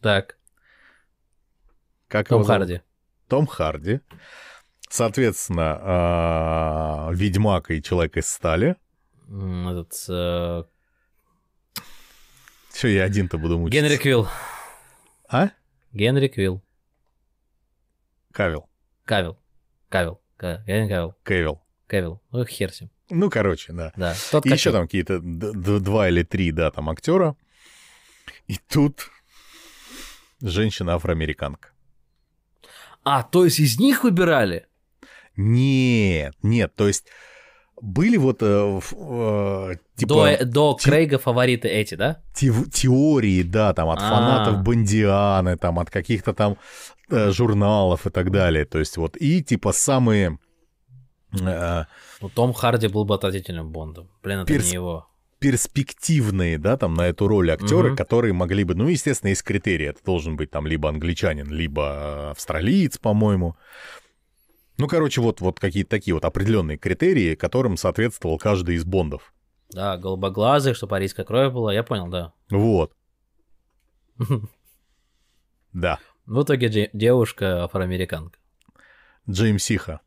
[0.00, 0.38] Так,
[2.08, 2.44] Как Том?
[2.44, 2.80] Харди.
[3.28, 4.00] Том Харди.
[4.88, 8.76] Соответственно, а, Ведьмак и Человек из стали.
[9.28, 9.92] Этот...
[10.08, 10.64] э,
[12.70, 13.82] Все, я один-то буду мучиться.
[13.82, 14.28] Генри Квилл.
[15.28, 15.50] А?
[15.92, 16.62] Генри Квилл.
[18.32, 18.68] Кавил.
[19.04, 19.38] Кавил.
[19.88, 20.20] Кавил.
[20.36, 21.14] Ка- Генри Кавил.
[21.24, 21.62] Кевилл.
[21.86, 22.22] Кавил.
[22.30, 22.90] Ну, хер с ним.
[23.10, 23.92] Ну, короче, да.
[23.96, 24.14] Да.
[24.30, 27.36] Тот И еще там какие-то два или три, да, там актера.
[28.46, 29.10] И тут
[30.40, 31.70] женщина-афроамериканка.
[33.04, 34.66] А, то есть из них выбирали?
[35.36, 37.06] Нет, нет, то есть
[37.80, 42.20] были вот э, э, типа до до те- Крейга фавориты эти, да?
[42.34, 44.08] тев- теории, да, там от А.
[44.10, 46.56] фанатов Бондианы, там от каких-то там
[47.10, 48.64] э, журналов и так далее.
[48.64, 50.38] То есть вот и типа самые
[51.38, 51.84] э,
[52.20, 54.08] Ну, Том Харди был бы отвратительным Бондом.
[54.22, 55.06] Блин, это Перс- не его.
[55.38, 57.96] перспективные, да, там на эту роль актеры, Мгм.
[57.96, 59.86] которые могли бы, ну, естественно, есть критерии.
[59.88, 63.56] Это должен быть там либо англичанин, либо э, австралиец, по-моему.
[64.78, 69.32] Ну, короче, вот, вот какие-то такие вот определенные критерии, которым соответствовал каждый из бондов.
[69.70, 72.32] Да, голубоглазый, чтобы арийская кровь была, я понял, да.
[72.50, 72.92] Вот.
[75.72, 75.98] Да.
[76.26, 78.38] В итоге де- девушка афроамериканка.
[79.28, 80.00] Джеймс Сиха.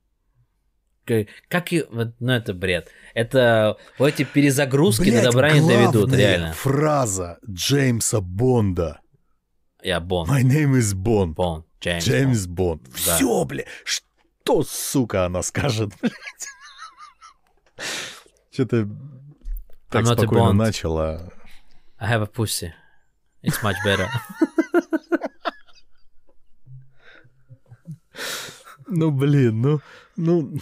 [1.05, 1.85] К- Как и...
[1.89, 2.89] Ну, это бред.
[3.13, 6.53] Это вот эти перезагрузки Блядь, до добра не доведут, реально.
[6.53, 8.99] фраза Джеймса Бонда.
[9.83, 10.29] Я Бонд.
[10.29, 11.33] My name is Bond.
[11.33, 11.65] Бонд.
[11.79, 12.05] Джеймс.
[12.05, 12.83] Джеймс Бонд.
[13.05, 13.15] Да.
[13.15, 13.63] Все, бля.
[13.83, 14.05] Что,
[14.63, 16.47] сука, она скажет, блядь?
[18.51, 18.87] Что-то
[19.89, 21.31] так I'm спокойно начала.
[21.99, 22.73] I have a pussy.
[23.43, 24.07] It's much better.
[28.93, 29.81] Ну, блин, ну,
[30.17, 30.59] ну,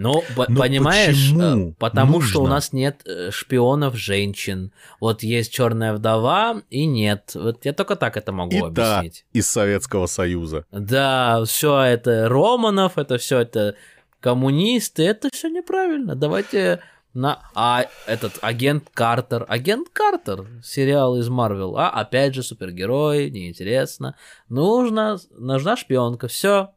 [0.00, 2.54] Ну, Но понимаешь, почему э, потому что у нужно?
[2.54, 4.72] нас нет э, шпионов женщин.
[4.98, 7.32] Вот есть черная вдова и нет.
[7.34, 9.26] Вот я только так это могу и объяснить.
[9.34, 10.64] из Советского Союза.
[10.72, 13.74] Да, все это Романов, это все это
[14.20, 16.14] коммунисты, это все неправильно.
[16.14, 16.80] Давайте
[17.12, 24.16] на а этот агент Картер, агент Картер, сериал из Марвел, а опять же супергерой, неинтересно.
[24.48, 26.70] Нужно, нужна шпионка, все.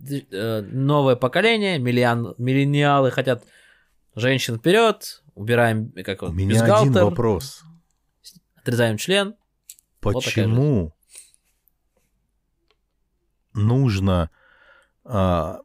[0.00, 3.44] Новое поколение, миллион, миллениалы хотят
[4.14, 7.62] женщин вперед, убираем как У вот, меня один вопрос.
[8.56, 9.34] отрезаем член.
[10.02, 10.94] Вот Почему
[13.52, 14.30] нужно
[15.04, 15.60] а,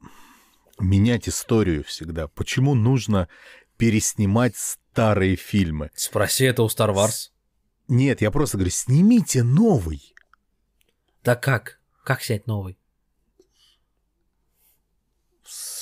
[0.79, 2.27] менять историю всегда?
[2.27, 3.27] Почему нужно
[3.77, 5.91] переснимать старые фильмы?
[5.95, 7.29] Спроси это у Star Wars.
[7.87, 10.15] Нет, я просто говорю, снимите новый.
[11.23, 11.79] Да как?
[12.03, 12.77] Как снять новый?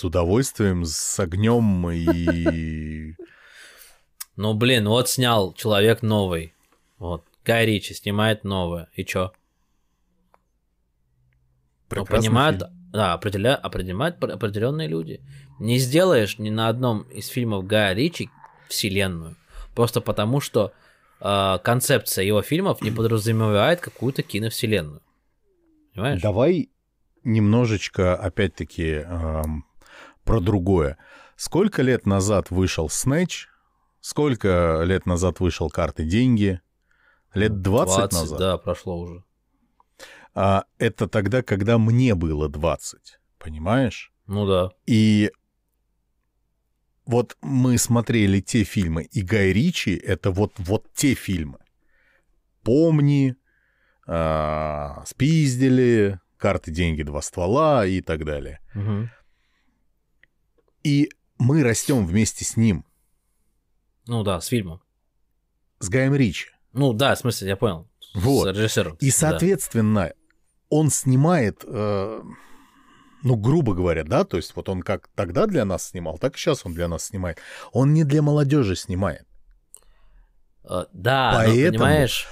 [0.01, 3.13] С удовольствием, с огнем и...
[4.35, 6.55] Ну, блин, вот снял человек новый.
[6.97, 7.23] Вот.
[7.45, 8.89] Гай Ричи снимает новое.
[8.95, 9.31] И чё?
[10.31, 10.39] Ну,
[11.87, 12.91] Прекрасный понимают, фильм.
[12.91, 15.21] да, определя, определяют определенные люди.
[15.59, 18.31] Не сделаешь ни на одном из фильмов Гая Ричи
[18.69, 19.35] вселенную.
[19.75, 20.73] Просто потому, что
[21.19, 25.03] э, концепция его фильмов не подразумевает какую-то киновселенную.
[25.93, 26.19] Понимаешь?
[26.23, 26.71] Давай
[27.23, 29.65] немножечко, опять-таки, эм,
[30.31, 30.97] про другое.
[31.35, 33.49] Сколько лет назад вышел Снэч?
[33.99, 36.61] Сколько лет назад вышел карты деньги?
[37.33, 38.39] Лет 20, назад?
[38.39, 39.23] Да, прошло уже.
[40.33, 44.13] А это тогда, когда мне было 20, понимаешь?
[44.27, 44.71] Ну да.
[44.85, 45.31] И
[47.05, 51.59] вот мы смотрели те фильмы, и Гай Ричи— это вот, вот те фильмы.
[52.63, 53.35] «Помни»,
[54.07, 58.59] а, «Спиздили», «Карты, деньги, два ствола» и так далее.
[58.73, 59.09] Мгм.
[60.83, 62.85] И мы растем вместе с ним,
[64.07, 64.81] Ну да, с фильмом.
[65.79, 66.47] с Гаем Ричи.
[66.73, 67.87] Ну да, в смысле, я понял.
[68.13, 68.45] Вот.
[68.47, 68.95] С режиссером.
[68.99, 69.11] И, да.
[69.15, 70.13] соответственно,
[70.69, 72.21] он снимает, э,
[73.23, 76.37] ну, грубо говоря, да, то есть вот он как тогда для нас снимал, так и
[76.37, 77.39] сейчас он для нас снимает.
[77.71, 79.25] Он не для молодежи снимает.
[80.63, 82.27] Э, Да, Поэтому- понимаешь,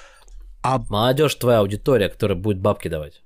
[0.62, 3.22] А молодежь твоя аудитория, которая будет бабки давать.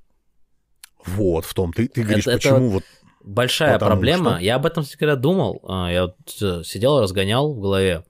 [1.06, 2.84] вот в том, ты, ты говоришь, это почему вот...
[3.24, 4.32] Большая Потому проблема.
[4.36, 4.40] что?
[4.42, 5.62] Я об этом всегда думал.
[5.68, 8.04] А, Я вот э, сидел, разгонял в голове.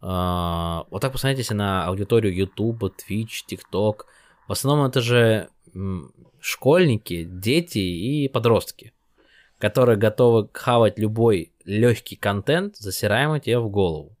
[0.00, 4.02] А, Вот так посмотрите на аудиторию YouTube, Twitch, TikTok.
[4.46, 5.48] В основном это же
[6.40, 8.92] школьники, дети и подростки,
[9.58, 14.16] которые готовы хавать любой легкий контент, засираемый тебе в голову.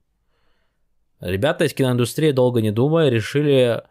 [1.20, 3.82] Ребята из киноиндустрии, долго не думая, решили,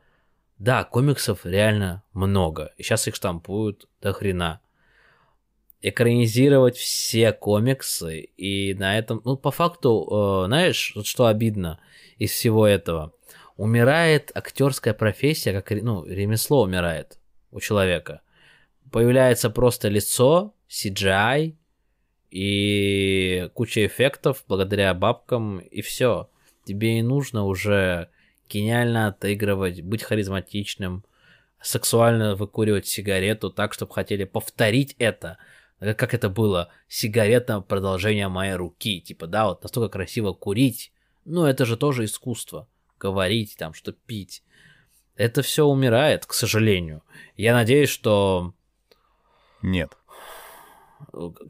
[0.60, 4.60] да, комиксов реально много, и сейчас их штампуют до хрена
[5.90, 11.80] экранизировать все комиксы, и на этом, ну, по факту, э, знаешь, вот что обидно
[12.18, 13.14] из всего этого?
[13.56, 17.20] Умирает актерская профессия, как, ну, ремесло умирает
[17.52, 18.22] у человека.
[18.92, 21.56] Появляется просто лицо, CGI
[22.32, 26.30] и куча эффектов благодаря бабкам, и все.
[26.66, 28.10] Тебе не нужно уже
[28.50, 31.04] гениально отыгрывать, быть харизматичным,
[31.62, 35.38] сексуально выкуривать сигарету так, чтобы хотели повторить это.
[35.80, 36.70] Э, Как это было?
[36.88, 39.02] Сигарета продолжение моей руки.
[39.02, 40.92] Типа, да, вот настолько красиво курить.
[41.26, 42.68] Ну, это же тоже искусство.
[43.00, 44.44] Говорить там, что пить.
[45.16, 47.04] Это все умирает, к сожалению.
[47.36, 48.54] Я надеюсь, что
[49.62, 49.98] Нет.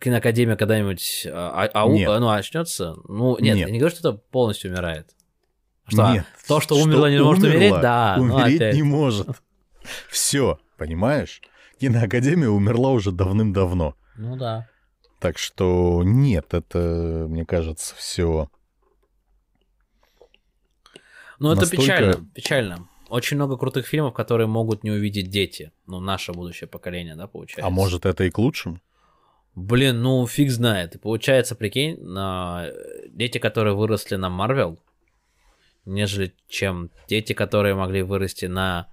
[0.01, 2.07] киноакадемия когда-нибудь а, а- Нет.
[2.19, 2.95] ну, очнется.
[3.07, 3.67] Ну, нет, Нет.
[3.67, 5.13] я не говорю, что это полностью умирает.
[5.87, 6.25] Что, Нет.
[6.47, 8.15] то, что умерло, не может умерло, умереть, да.
[8.17, 8.75] ну, Умереть опять.
[8.75, 9.27] не может.
[10.09, 11.41] Все, понимаешь?
[11.79, 13.95] Киноакадемия умерла уже давным-давно.
[14.17, 14.67] Ну да.
[15.19, 18.49] Так что нет, это, мне кажется, все.
[21.39, 22.89] Ну, это Настолько- печально, печально.
[23.09, 25.71] Очень много крутых фильмов, которые могут не увидеть дети.
[25.85, 27.65] Ну, наше будущее поколение, да, получается.
[27.65, 28.81] А может, это и к лучшему?
[29.55, 30.95] Блин, ну фиг знает.
[30.95, 32.67] И получается, прикинь, на...
[33.09, 34.79] дети, которые выросли на Марвел,
[35.85, 38.87] нежели чем дети, которые могли вырасти на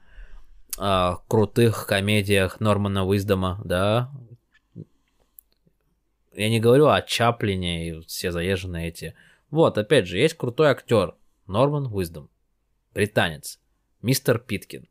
[0.79, 4.11] а, крутых комедиях Нормана Уиздома, да,
[6.37, 9.15] я не говорю о Чаплине и все заезженные эти.
[9.51, 11.15] Вот, опять же, есть крутой актер
[11.47, 12.31] Норман Уиздом,
[12.93, 13.61] британец,
[14.03, 14.89] мистер Питкин.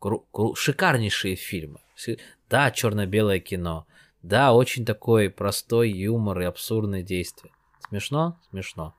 [0.00, 1.80] Кру- кру- шикарнейшие фильмы.
[2.48, 3.86] Да, черно-белое кино.
[4.22, 7.50] Да, очень такой простой юмор и абсурдные действия.
[7.88, 8.38] Смешно?
[8.50, 8.94] Смешно.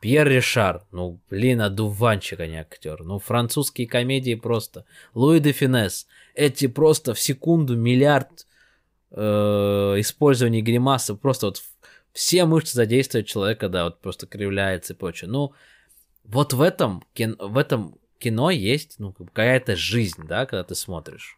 [0.00, 3.04] Пьер Ришар, ну, блин, одуванчик, а не актер.
[3.04, 4.84] Ну, французские комедии просто.
[5.14, 8.48] Луи де Финес, эти просто в секунду миллиард
[9.12, 11.62] э, использования гримасы, просто вот
[12.12, 15.30] все мышцы задействуют человека, да, вот просто кривляется и прочее.
[15.30, 15.52] Ну,
[16.24, 21.36] вот в этом, кин- в этом кино есть ну, какая-то жизнь, да, когда ты смотришь.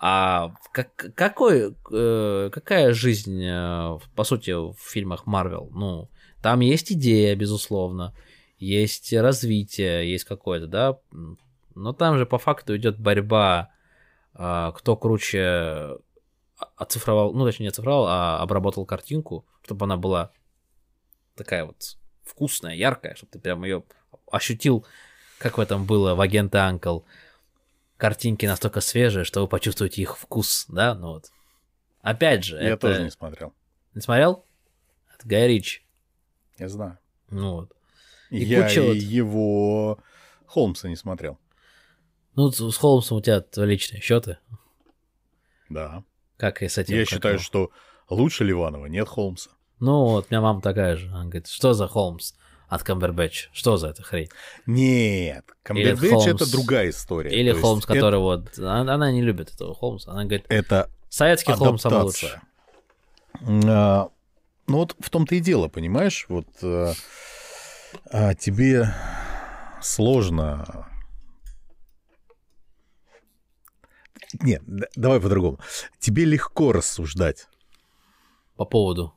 [0.00, 5.70] А как, какой, э, какая жизнь, э, по сути, в фильмах Марвел?
[5.72, 6.08] Ну,
[6.40, 8.14] там есть идея, безусловно,
[8.58, 10.98] есть развитие, есть какое-то, да,
[11.74, 13.70] но там же по факту идет борьба,
[14.34, 15.98] а, кто круче
[16.76, 20.32] оцифровал, ну, точнее, не оцифровал, а обработал картинку, чтобы она была
[21.34, 23.84] такая вот вкусная, яркая, чтобы ты прям ее
[24.30, 24.84] ощутил,
[25.38, 27.00] как в этом было в агента Анкл.
[27.96, 31.30] Картинки настолько свежие, что вы почувствуете их вкус, да, ну вот.
[32.00, 32.88] Опять же, Я это...
[32.88, 33.52] тоже не смотрел.
[33.94, 34.44] Не смотрел?
[35.14, 35.82] Это Гай Ричи.
[36.58, 36.98] Я знаю.
[37.30, 37.72] Ну вот.
[38.30, 39.98] И я куча и вот- его
[40.46, 41.38] Холмса не смотрел.
[42.34, 44.38] Ну, с Холмсом у тебя личные счеты.
[45.68, 46.04] Да.
[46.38, 46.94] Как и с этим.
[46.94, 47.42] Я считаю, его?
[47.42, 47.70] что
[48.08, 49.50] лучше Ливанова нет Холмса.
[49.80, 51.08] Ну вот, у меня мама такая же.
[51.08, 52.32] Она говорит, что за Холмс
[52.68, 53.48] от Камбербэтча?
[53.52, 54.28] Что за это хрень?
[54.66, 57.30] Нет, Камбербэтч это другая история.
[57.30, 58.58] Или То Холмс, это- который вот...
[58.58, 60.12] Она, она не любит этого Холмса.
[60.12, 62.30] Она говорит, Это советский Холмс самый лучший.
[63.40, 64.08] А,
[64.66, 66.26] ну вот в том-то и дело, понимаешь?
[66.28, 66.92] Вот а,
[68.10, 68.94] а, тебе
[69.80, 70.87] сложно...
[74.34, 74.62] Нет,
[74.96, 75.58] давай по-другому.
[75.98, 77.48] Тебе легко рассуждать.
[78.56, 79.14] По поводу.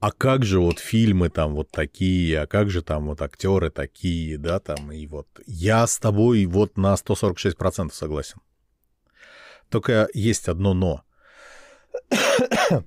[0.00, 4.38] А как же вот фильмы там вот такие, а как же там вот актеры такие,
[4.38, 8.40] да, там, и вот я с тобой вот на 146% согласен.
[9.68, 11.04] Только есть одно но.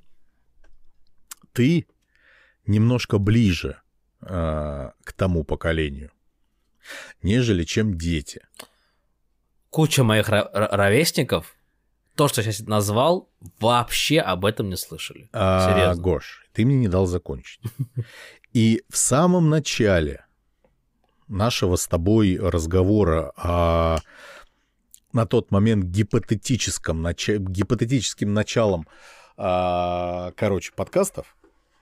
[1.54, 1.88] Ты
[2.66, 3.80] немножко ближе
[4.22, 6.12] а, к тому поколению,
[7.22, 8.42] нежели чем дети.
[9.74, 11.56] Куча моих ро- ро- ровесников,
[12.16, 13.28] то, что я сейчас назвал,
[13.60, 15.30] вообще об этом не слышали.
[15.34, 16.00] А, Серьезно.
[16.04, 17.60] Гош, ты мне не дал закончить.
[18.54, 20.28] И в самом начале
[21.28, 23.98] нашего с тобой разговора о
[25.12, 28.88] на тот момент гипотетическом нача- гипотетическим началом,
[29.38, 31.36] а, короче, подкастов,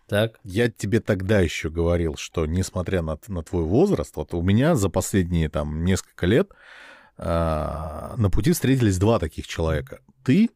[0.08, 0.39] Так?
[0.46, 4.88] я тебе тогда еще говорил, что несмотря на, на твой возраст, вот у меня за
[4.88, 6.52] последние там несколько лет
[7.18, 9.99] на пути встретились два таких человека.
[10.24, 10.49] Ты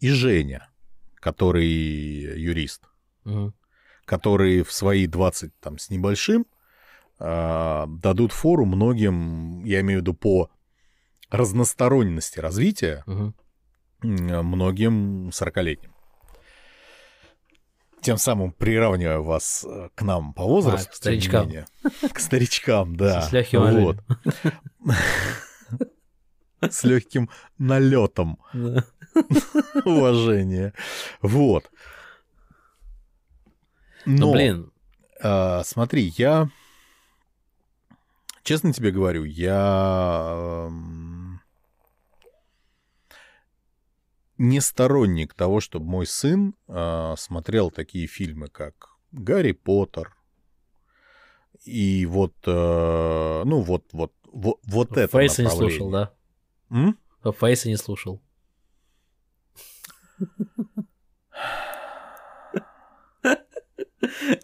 [0.00, 0.68] и Женя,
[1.16, 1.66] который
[2.40, 2.82] юрист,
[3.24, 3.54] Мгм.
[4.04, 6.46] которые в свои 20 там с небольшим
[7.24, 10.50] а, дадут фору многим, я имею в виду по
[11.30, 13.34] разносторонности развития, м,
[14.02, 15.92] многим 40-летним.
[18.00, 20.88] Тем самым приравнивая вас э, к нам по возрасту.
[20.88, 21.46] А, к старичкам.
[21.46, 21.66] менее.
[22.12, 23.22] К старичкам, да.
[23.22, 23.98] С вот.
[26.70, 28.38] С легким налетом
[29.84, 30.72] уважения.
[31.20, 31.70] Вот.
[34.04, 34.72] Ну, Но, блин,
[35.20, 36.48] а, смотри, я...
[38.42, 40.68] Честно тебе говорю, я...
[44.38, 50.16] Не сторонник того, чтобы мой сын а, смотрел такие фильмы, как Гарри Поттер,
[51.64, 56.12] и вот, э, ну вот, вот, вот, вот это Фейса не слушал, да?
[56.72, 56.96] М?
[57.38, 58.20] Фейса не слушал.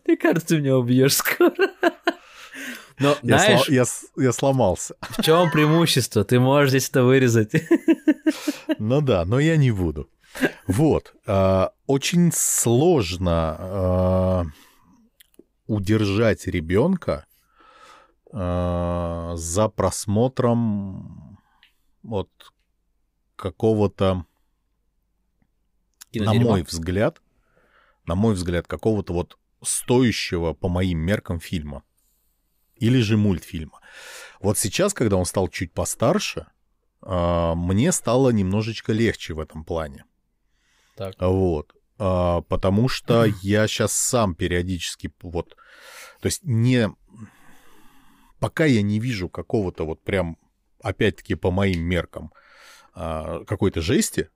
[0.06, 1.52] Мне кажется, ты меня убьешь скоро.
[3.00, 4.96] Но Я, знаешь, сла- я я сломался.
[5.00, 6.24] в чем преимущество?
[6.24, 7.52] Ты можешь здесь это вырезать.
[8.78, 10.08] Ну да, но я не буду.
[10.66, 11.14] Вот.
[11.26, 14.44] а, Очень сложно а,
[15.66, 17.26] удержать ребенка
[18.32, 21.27] а, за просмотром
[22.08, 22.30] вот
[23.36, 24.24] какого-то,
[26.14, 27.22] на мой взгляд,
[28.06, 31.84] на мой взгляд, какого-то вот стоящего по моим меркам фильма.
[32.76, 33.80] Или же мультфильма.
[34.40, 36.46] Вот сейчас, когда он стал чуть постарше,
[37.02, 40.04] а, мне стало немножечко легче в этом плане.
[40.96, 41.14] Так.
[41.18, 41.74] Вот.
[41.98, 45.56] А, Потому что я сейчас сам периодически вот...
[46.20, 46.88] То есть не...
[48.38, 50.38] Пока я не вижу какого-то вот прям,
[50.82, 52.32] опять-таки, по моим меркам,
[52.94, 54.30] а, какой-то жести,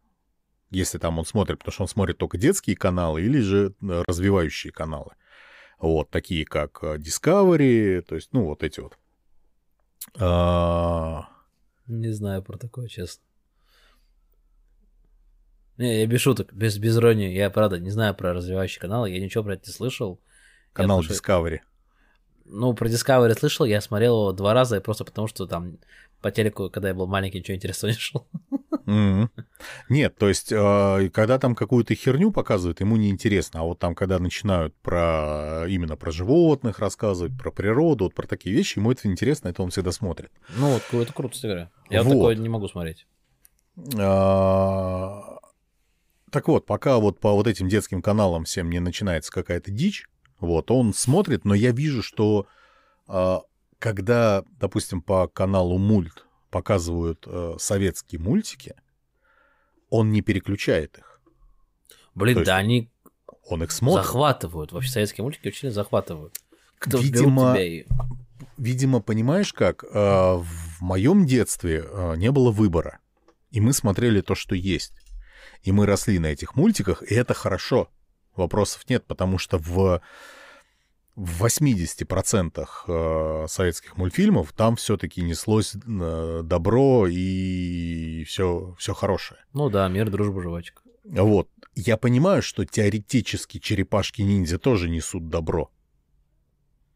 [0.71, 4.73] если там он смотрит, потому что он смотрит только детские каналы или же э, развивающие
[4.73, 5.13] каналы.
[5.79, 8.97] Вот, такие как э, Discovery, то есть, ну, вот эти вот.
[10.19, 11.29] А,
[11.87, 13.23] Не знаю про такое, честно.
[15.79, 17.33] Не, я без шуток, без, без иронии.
[17.35, 20.21] Я, правда, не знаю про развивающие каналы, я ничего про это не слышал.
[20.23, 21.61] Я канал слушаю- Discovery.
[22.45, 25.79] Ну, про Discovery слышал, я смотрел его два раза, просто потому что там
[26.23, 28.27] по телеку, когда я был маленький, ничего интересного не шел.
[28.87, 29.31] Мгм.
[29.89, 33.61] Нет, то есть, э, когда там какую-то херню показывают, ему не интересно.
[33.61, 38.55] А вот там, когда начинают про именно про животных рассказывать, про природу, вот про такие
[38.55, 40.33] вещи, ему это интересно, это он всегда смотрит.
[40.57, 41.71] Ну, вот, это круто, говоря.
[41.91, 42.13] Я Вот.
[42.15, 43.07] такое не могу смотреть.
[43.99, 45.39] А,
[46.31, 50.07] Так вот, пока вот по вот этим детским каналам всем не начинается какая-то дичь,
[50.41, 52.47] вот, он смотрит, но я вижу, что
[53.07, 53.43] а,
[53.83, 58.77] когда, допустим, по каналу Мульт показывают э, советские мультики,
[59.91, 61.21] он не переключает их.
[62.15, 62.93] Блин, То да они
[63.49, 64.05] Он их смотрит.
[64.05, 64.71] захватывают.
[64.71, 66.39] Вообще советские мультики очень захватывают.
[66.79, 67.87] Кто Видимо, тебя и...
[68.57, 73.01] Видимо, понимаешь как, э, в моем детстве э, не было выбора.
[73.51, 74.95] И мы смотрели то, что есть.
[75.65, 77.91] И мы росли на этих мультиках, и это хорошо.
[78.37, 80.01] Вопросов нет, потому что в,
[81.15, 89.41] в 80% э, советских мультфильмов там все-таки неслось э, добро и все, все хорошее.
[89.53, 90.83] Ну да, мир, дружба, жвачка.
[91.05, 91.49] Вот.
[91.75, 95.71] Я понимаю, что теоретически черепашки-ниндзя тоже несут добро.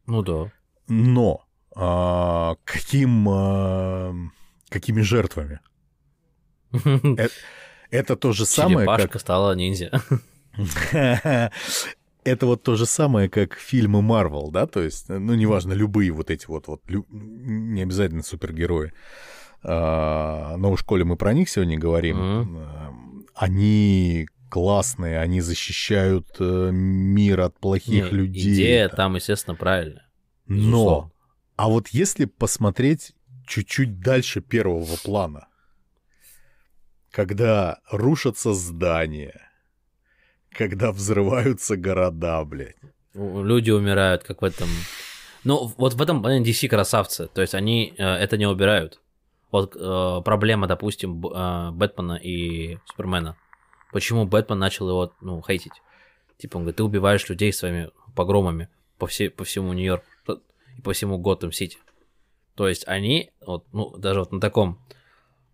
[0.07, 0.53] Ну да.
[0.89, 1.45] Но
[1.75, 4.15] а, каким, а,
[4.69, 5.61] какими жертвами?
[7.91, 9.91] Это то же самое, Черепашка стала ниндзя.
[12.27, 14.67] Это вот то же самое, как фильмы Марвел, да?
[14.67, 18.93] То есть, ну, неважно, любые вот эти вот, вот лю- не обязательно супергерои.
[19.63, 22.17] А, но в школе мы про них сегодня говорим.
[22.19, 22.93] А,
[23.35, 28.55] Они классные, они защищают э, мир от плохих Не, людей.
[28.55, 30.09] Идея там, естественно, правильная.
[30.47, 31.11] Но, безусловно.
[31.57, 33.13] а вот если посмотреть
[33.47, 35.49] чуть-чуть дальше первого плана,
[37.11, 39.41] когда рушатся здания,
[40.57, 42.77] когда взрываются города, блядь.
[43.15, 44.69] Люди умирают, как в этом...
[45.45, 47.29] Ну, вот в этом плане DC красавцы.
[47.29, 49.01] То есть они э, это не убирают.
[49.53, 53.37] Вот э, проблема, допустим, Б- э, Бэтмена и Супермена.
[53.93, 55.83] Почему Бэтмен начал его, ну, хейтить?
[56.37, 60.07] Типа, он говорит, ты убиваешь людей своими погромами по, все, по всему Нью-Йорку
[60.77, 61.79] и по всему Готэм-Сити.
[62.55, 64.81] То есть они, вот, ну, даже вот на таком...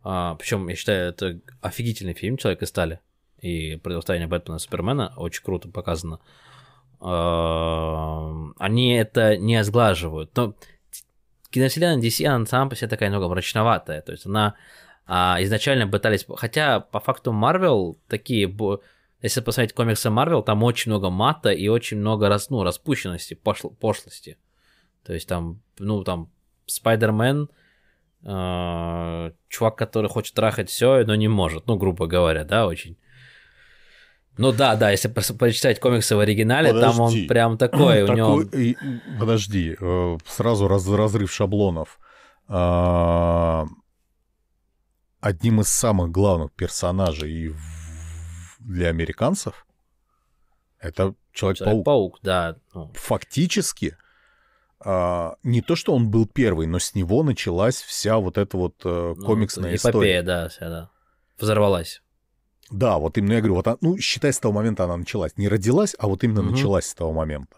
[0.03, 3.01] причем, я считаю, это офигительный фильм «Человек из стали».
[3.43, 6.21] И противостояние Бэтмена и Супермена очень круто показано.
[7.01, 10.35] А, Они это не сглаживают.
[10.37, 10.55] Но
[11.51, 14.01] киновселенная DC, она сама по себе такая немного мрачноватая.
[14.01, 14.55] То есть она
[15.07, 16.25] а, изначально пытались...
[16.37, 18.55] Хотя, по факту, Марвел такие...
[19.21, 23.75] Если посмотреть комиксы Марвел, там очень много мата и очень много рас, ну, распущенности, пошл-
[23.75, 24.37] пошлости.
[25.05, 26.29] То есть там, ну, там,
[26.67, 27.49] Спайдермен,
[28.25, 32.97] э, чувак, который хочет трахать все, но не может, ну, грубо говоря, да, очень.
[34.39, 37.27] Ну да, да, если прочитать комиксы в оригинале, там он Подожди.
[37.27, 38.45] прям такой, у него...
[38.45, 38.77] Такой-
[39.19, 41.99] Подожди, э, сразу раз- разрыв шаблонов.
[42.49, 43.67] А,
[45.21, 47.55] Одним из самых главных персонажей
[48.59, 49.67] для американцев
[50.81, 51.85] это Человек-паук.
[51.85, 52.57] Человек-паук, да.
[52.75, 53.97] ну, фактически
[54.81, 58.75] а, не то, что он был первый, но с него началась вся вот эта вот
[58.85, 60.23] э, ну, комиксная эпопея, история.
[60.23, 60.91] да, вся, да.
[61.39, 62.03] Взорвалась.
[62.73, 65.37] Да, вот именно я говорю, вот, а- ну, считай, с того момента она началась.
[65.37, 66.53] Не родилась, а вот именно Мгм.
[66.53, 67.57] началась с того момента.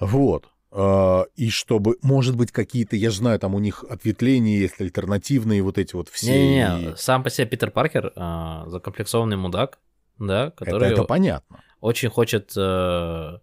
[0.00, 0.48] Вот.
[0.70, 5.62] А, И чтобы, может быть, какие-то, я же знаю, там у них ответвления есть, альтернативные
[5.62, 6.30] вот эти вот все.
[6.32, 9.78] Не-не-не, сам по себе Питер Паркер а, закомплексованный мудак,
[10.18, 11.62] да, Это, который это понятно.
[11.80, 13.38] очень хочет э,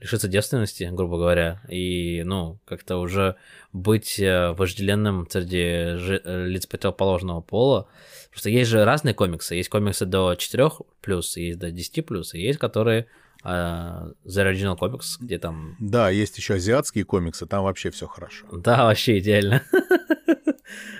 [0.00, 3.36] лишиться девственности, грубо говоря, и, ну, как-то уже
[3.72, 7.88] быть э, вожделенным среди жи- э, лиц противоположного пола.
[8.30, 9.54] Просто есть же разные комиксы.
[9.54, 10.70] Есть комиксы до 4
[11.00, 13.06] плюс, есть до 10 плюс, и есть которые
[13.42, 15.76] э, The Original Comics, где там...
[15.80, 18.46] Да, есть еще азиатские комиксы, там вообще все хорошо.
[18.52, 19.62] Да, вообще идеально.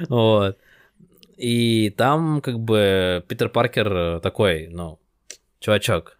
[0.08, 0.58] Вот.
[1.36, 4.98] И там как бы Питер Паркер э, такой, ну,
[5.60, 6.18] чувачок,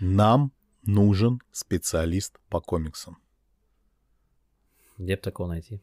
[0.00, 0.52] Нам
[0.86, 3.18] нужен специалист по комиксам.
[4.98, 5.80] где бы такого найти?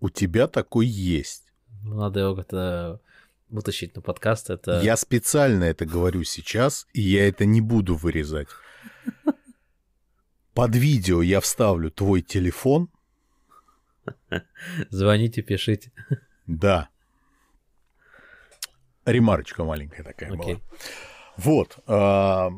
[0.00, 1.44] У тебя такой есть.
[1.82, 3.00] Ну, Надо его как-то
[3.48, 4.50] вытащить на подкаст.
[4.50, 8.48] Это Я специально это говорю сейчас, и я это не буду вырезать.
[10.54, 12.90] Под видео я вставлю твой телефон.
[14.90, 15.92] звоните, пишите.
[16.46, 16.88] Да.
[19.04, 20.54] ремарочка маленькая такая Окей.
[20.56, 20.64] была.
[21.38, 21.78] Вот.
[21.86, 22.50] а,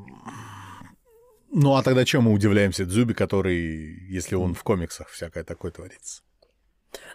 [1.52, 6.22] Ну а тогда чем мы удивляемся Дзюби, который, если он в комиксах всякое такое творится?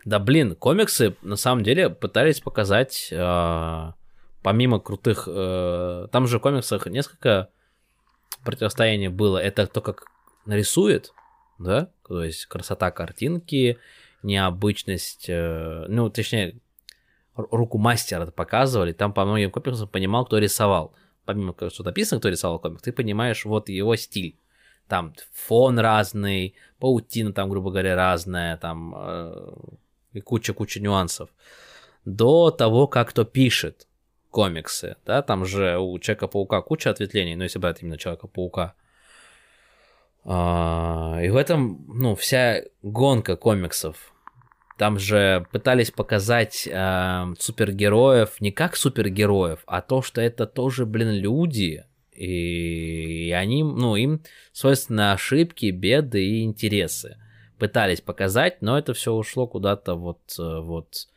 [0.05, 3.91] Да блин, комиксы на самом деле пытались показать, э,
[4.43, 5.27] помимо крутых...
[5.27, 7.49] э, там же в комиксах несколько
[8.43, 9.37] противостояний было.
[9.37, 10.05] Это то, как
[10.45, 11.13] нарисует,
[11.57, 11.89] да?
[12.07, 13.77] То есть красота картинки,
[14.21, 15.25] необычность...
[15.27, 16.59] э, ну, точнее,
[17.35, 18.93] ру- руку мастера показывали.
[18.93, 20.93] Там по многим комиксам понимал, кто рисовал.
[21.25, 24.37] Помимо того, что написано, кто рисовал комикс, ты понимаешь вот его стиль.
[24.87, 29.53] Там фон разный, паутина там, грубо говоря, разная, там э,
[30.13, 31.29] и куча-куча нюансов.
[32.05, 33.87] До того, как кто пишет
[34.29, 38.75] комиксы, да, там же у Человека-паука куча ответвлений, ну, если брать именно Человека-паука.
[40.23, 44.13] А, и в этом, ну, вся гонка комиксов.
[44.77, 51.11] Там же пытались показать э, супергероев не как супергероев, а то, что это тоже, блин,
[51.11, 51.85] люди.
[52.11, 54.21] И они, ну, им
[54.51, 57.17] свойственны ошибки, беды и интересы.
[57.57, 61.07] Пытались показать, но это все ушло куда-то вот, э, вот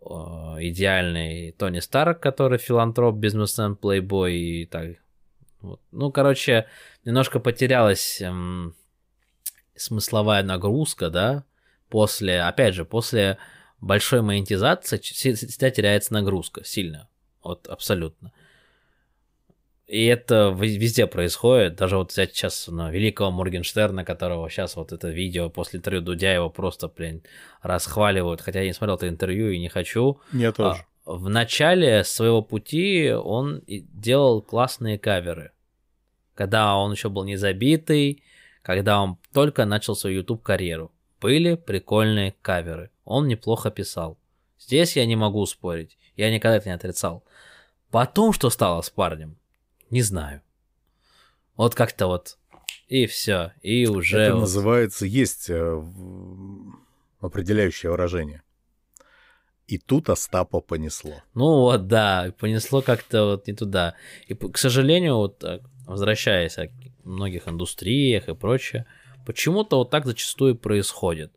[0.00, 4.96] э, идеальный Тони Старк, который филантроп, бизнесмен, плейбой и так.
[5.60, 5.80] Вот.
[5.92, 6.66] Ну, короче,
[7.04, 8.74] немножко потерялась эм,
[9.76, 11.44] смысловая нагрузка, да,
[11.88, 13.38] после, опять же, после
[13.80, 17.08] большой монетизации всегда теряется нагрузка сильно,
[17.42, 18.32] вот абсолютно.
[19.88, 25.08] И это везде происходит, даже вот взять сейчас ну, великого Моргенштерна, которого сейчас вот это
[25.08, 27.22] видео после интервью Дудя его просто, блин,
[27.62, 30.20] расхваливают, хотя я не смотрел это интервью и не хочу.
[30.34, 30.84] Я тоже.
[31.06, 35.52] А, в начале своего пути он делал классные каверы.
[36.34, 38.22] Когда он еще был не забитый,
[38.60, 40.92] когда он только начал свою YouTube карьеру.
[41.20, 42.90] Были прикольные каверы.
[43.04, 44.18] Он неплохо писал.
[44.58, 45.98] Здесь я не могу спорить.
[46.16, 47.24] Я никогда это не отрицал.
[47.90, 49.36] Потом, что стало с парнем,
[49.90, 50.42] не знаю.
[51.56, 52.38] Вот как-то вот.
[52.88, 53.52] И все.
[53.62, 54.18] И уже.
[54.18, 55.82] Это вот- называется, есть э,
[57.20, 58.42] определяющее выражение.
[59.66, 61.22] И тут Остапа понесло.
[61.34, 63.94] Ну вот, да, понесло как-то вот не туда.
[64.26, 65.44] И, к сожалению, вот
[65.86, 66.68] возвращаясь о
[67.04, 68.86] многих индустриях и прочее,
[69.28, 71.30] почему-то вот так зачастую происходит.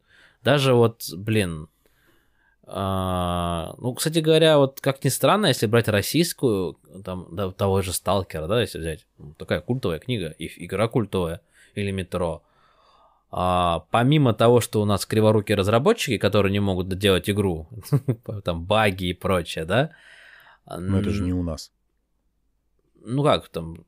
[0.44, 1.68] Даже вот, блин,
[2.64, 7.92] а, ну, кстати говоря, вот как ни странно, если брать российскую, там, да, того же
[7.92, 11.42] Сталкера, да, если взять, ну, такая культовая книга, и игра культовая,
[11.76, 12.44] или Метро,
[13.30, 17.68] а, помимо того, что у нас криворукие разработчики, которые не могут доделать игру,
[18.46, 19.92] там баги и прочее, да?
[20.66, 21.74] Но это же не у нас.
[23.04, 23.86] Ну как там?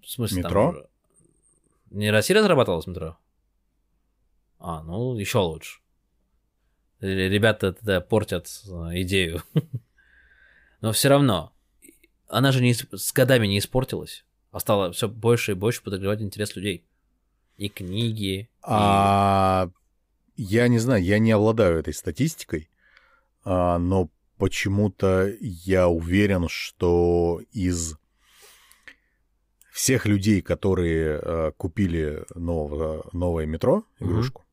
[0.00, 0.72] В смысле Метро?
[0.72, 0.82] там...
[1.90, 3.16] Не Россия разрабатывалась метро?
[4.58, 5.80] А, ну еще лучше.
[7.00, 9.42] Ребята тогда портят э, идею.
[10.80, 11.52] Но все равно,
[12.28, 16.56] она же не, с годами не испортилась, а стала все больше и больше подогревать интерес
[16.56, 16.86] людей.
[17.56, 19.68] И книги, А
[20.36, 22.68] я не знаю, я не обладаю этой статистикой,
[23.44, 27.96] а, но почему-то я уверен, что из
[29.74, 34.44] всех людей, которые а, купили нового, новое метро, игрушку,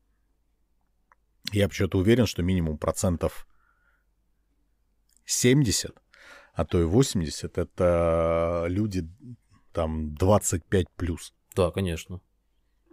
[1.52, 3.46] я почему-то уверен, что минимум процентов
[5.24, 5.94] 70,
[6.54, 9.08] а то и 80, это люди
[9.72, 11.32] там 25 плюс.
[11.54, 12.20] Да, конечно.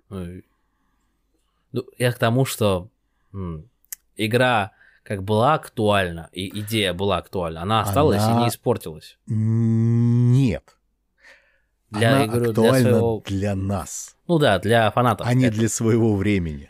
[0.10, 0.46] Ой.
[1.72, 2.90] Ну, я к тому, что
[3.34, 3.68] м,
[4.18, 4.72] игра
[5.04, 9.18] как была актуальна, и идея была актуальна, она осталась и Она- не испортилась.
[9.26, 10.76] Нет.
[11.92, 15.26] Для, Она говорю, для актуальна своего- для нас, Ну да, для фанатов.
[15.28, 16.70] а не Это- для своего времени.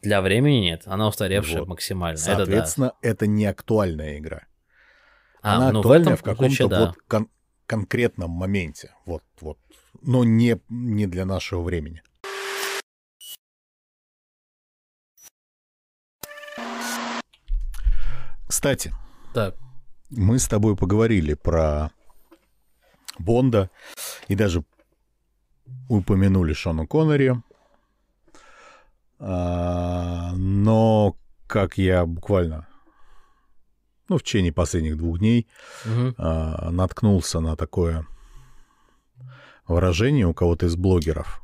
[0.00, 1.68] Для времени нет, она устаревшая Вот.
[1.68, 2.18] максимально.
[2.18, 4.36] Соответственно, это, не актуальная игра.
[4.38, 4.46] это
[5.42, 5.50] да.
[5.50, 6.80] А, Она ну, в актуальная этом в, каком-то ключе, да.
[6.86, 7.30] вот кон-
[7.66, 8.92] конкретном моменте.
[9.06, 9.58] Вот, вот.
[10.02, 12.02] Но не, не для нашего времени.
[18.46, 18.92] Кстати,
[19.34, 19.56] Так,
[20.10, 21.90] мы с тобой поговорили про
[23.18, 23.70] Бонда
[24.28, 24.64] и даже
[25.88, 27.34] упомянули Шона Коннери.
[29.18, 32.68] А, но как я буквально
[34.08, 35.48] ну, в течение последних двух дней
[36.16, 38.06] а, наткнулся на такое
[39.66, 41.42] выражение у кого-то из блогеров,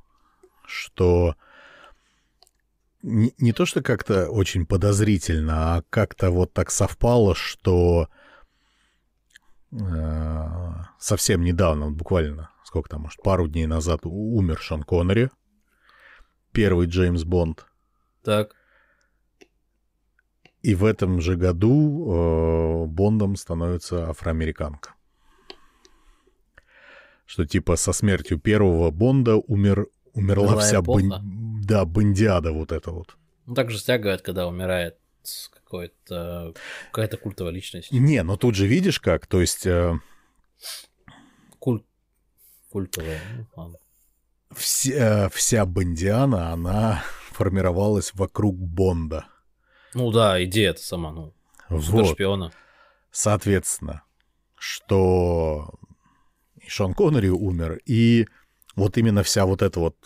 [0.66, 1.36] что
[3.02, 8.08] не, не то, что как-то очень подозрительно, а как-то вот так совпало, что
[9.72, 10.44] э,
[10.98, 15.30] совсем недавно, буквально, сколько там, может, пару дней назад умер Шон Коннери,
[16.52, 17.66] первый Джеймс Бонд,
[18.22, 18.56] так,
[20.62, 24.94] И в этом же году э, Бондом становится афроамериканка.
[27.26, 32.90] Что типа со смертью первого Бонда умер, умерла Умерла вся бон- да, бондиада вот эта
[32.92, 33.16] вот.
[33.46, 34.96] Ну, так же стягивает, когда умирает
[35.52, 36.54] какой-то,
[36.92, 37.92] какая-то культовая личность.
[37.92, 39.98] Не, но тут же видишь как, то есть э.
[42.74, 43.20] Культовая.
[43.36, 43.78] ну, ладно.
[44.50, 49.26] вся, вся бондиана, она формировалась вокруг Бонда.
[49.94, 51.32] Ну да, идея-то сама, ну,
[51.68, 51.84] Вот.
[51.84, 52.50] супершпиона.
[53.12, 54.02] Соответственно,
[54.56, 55.72] что
[56.60, 58.26] и Шон Коннери умер, и
[58.74, 59.96] вот именно вся вот эта вот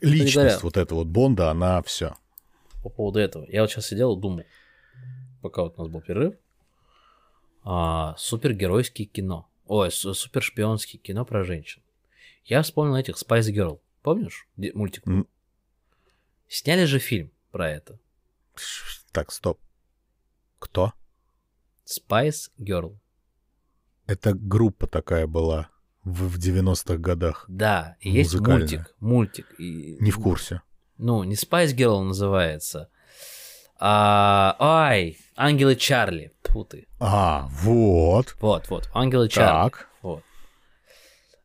[0.00, 2.14] личность говоря- вот эта вот Бонда, она все.
[2.84, 3.46] По поводу этого.
[3.48, 4.44] Я вот сейчас сидел и думал,
[5.40, 6.34] пока вот у нас был перерыв,
[7.64, 9.48] а, супергеройские кино.
[9.74, 11.82] Ой, су- супершпионские кино про женщин.
[12.44, 13.80] Я вспомнил этих Spice Girl.
[14.02, 14.46] Помнишь?
[14.74, 15.06] Мультик.
[15.06, 15.26] М.
[16.46, 17.98] Сняли же фильм про это.
[19.12, 19.58] Так, стоп.
[20.58, 20.92] Кто?
[21.86, 22.98] Spice Girl.
[24.06, 25.70] Это группа такая была
[26.04, 27.46] в, в 90-х годах.
[27.48, 28.94] Да, и есть мультик.
[29.00, 29.54] Мультик.
[29.58, 30.60] И- Не в курсе.
[30.98, 32.90] Ну, не Spice Girl называется.
[33.84, 36.30] А, ай, Ангелы Чарли.
[36.44, 36.86] Тьфу ты.
[37.00, 38.36] А, вот.
[38.40, 39.70] Вот, вот, Ангелы Чарли.
[39.70, 39.88] Так.
[40.02, 40.22] Вот.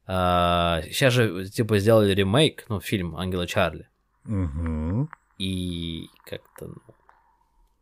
[0.05, 3.89] А, сейчас же, типа, сделали ремейк, ну, фильм Ангелы Чарли.
[4.25, 5.09] Мгм.
[5.39, 6.75] И как-то, ну,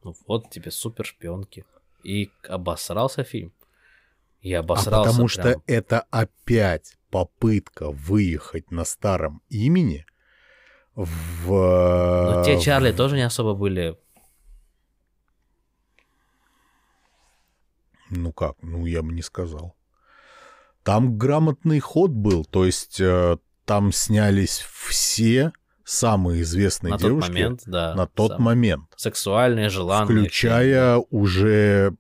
[0.06, 1.65] ну, вот тебе супер шпионки.
[2.06, 3.52] И обосрался фильм.
[4.41, 5.10] Я А обосрался.
[5.10, 5.64] потому что прям.
[5.68, 10.06] это опять попытка выехать на старом имени
[10.95, 11.49] в...
[11.49, 13.98] Но те Чарли тоже не особо были.
[18.10, 19.76] Ну как, ну я бы не сказал.
[20.84, 25.52] Там грамотный ход был, то есть э, там снялись все
[25.84, 27.95] самые известные на тот девушки момент, да.
[27.95, 30.06] на тот сам- момент, Сексуальные, желанные.
[30.26, 31.95] включая уже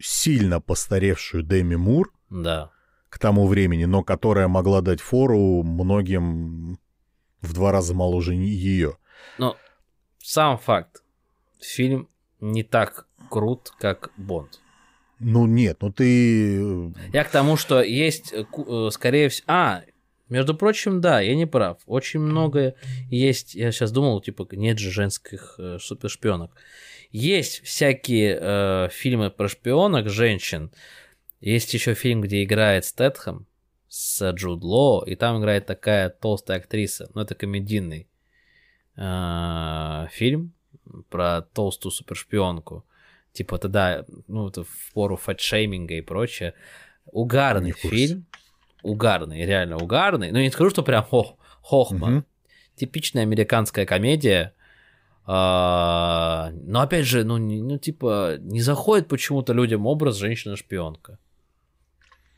[0.00, 2.70] сильно постаревшую Дэми Мур Да.
[3.08, 6.78] к тому времени, но которая могла дать фору многим
[7.40, 8.96] в два раза моложе ее.
[9.38, 9.56] Но
[10.18, 11.02] сам факт.
[11.60, 12.08] Фильм
[12.40, 14.60] не так крут, как Бонд.
[15.22, 16.92] Ну нет, ну ты...
[17.12, 19.44] Я к тому, что есть, э, э, скорее всего...
[19.48, 19.82] А,
[20.28, 21.78] между прочим, да, я не прав.
[21.86, 22.74] Очень много
[23.10, 23.54] есть...
[23.54, 26.50] Я сейчас думал, типа, нет же женских э, супершпионок.
[27.10, 30.72] Есть всякие э, фильмы про шпионок женщин.
[31.40, 33.46] Есть еще фильм, где играет Стэтхэм
[33.88, 37.10] с Джуд Ло, и там играет такая толстая актриса.
[37.14, 38.08] Ну, это комедийный
[38.96, 40.54] э, фильм
[41.10, 42.84] про толстую супершпионку.
[43.32, 46.54] Типа тогда, ну, это в пору фэтшейминга и прочее.
[47.06, 48.26] Угарный фильм.
[48.82, 50.32] Угарный, реально угарный.
[50.32, 52.08] Ну, не скажу, что прям хох, хохма.
[52.08, 52.26] Мгм.
[52.74, 54.54] Типичная американская комедия.
[55.24, 61.18] А, но опять же, ну, не- ну, типа, не заходит почему-то людям образ женщина-шпионка.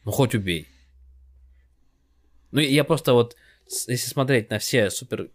[0.05, 0.69] Ну, хоть убей.
[2.51, 5.31] Ну, я просто вот, если смотреть на все супер...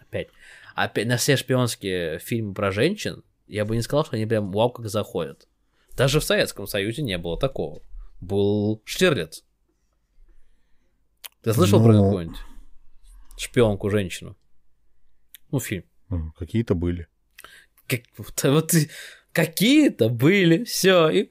[0.00, 0.28] Опять.
[0.74, 4.70] Опять на все шпионские фильмы про женщин, я бы не сказал, что они прям вау
[4.70, 5.46] как заходят.
[5.94, 7.82] Даже в Советском Союзе не было такого.
[8.20, 9.44] Был Штирлиц.
[11.42, 12.04] Ты слышал про Ну.
[12.04, 12.38] какую-нибудь
[13.36, 14.36] шпионку-женщину?
[15.50, 15.84] Ну, фильм.
[16.38, 17.08] Какие-то были.
[17.86, 18.74] Как, вот,
[19.32, 21.10] какие-то были, все.
[21.10, 21.30] И...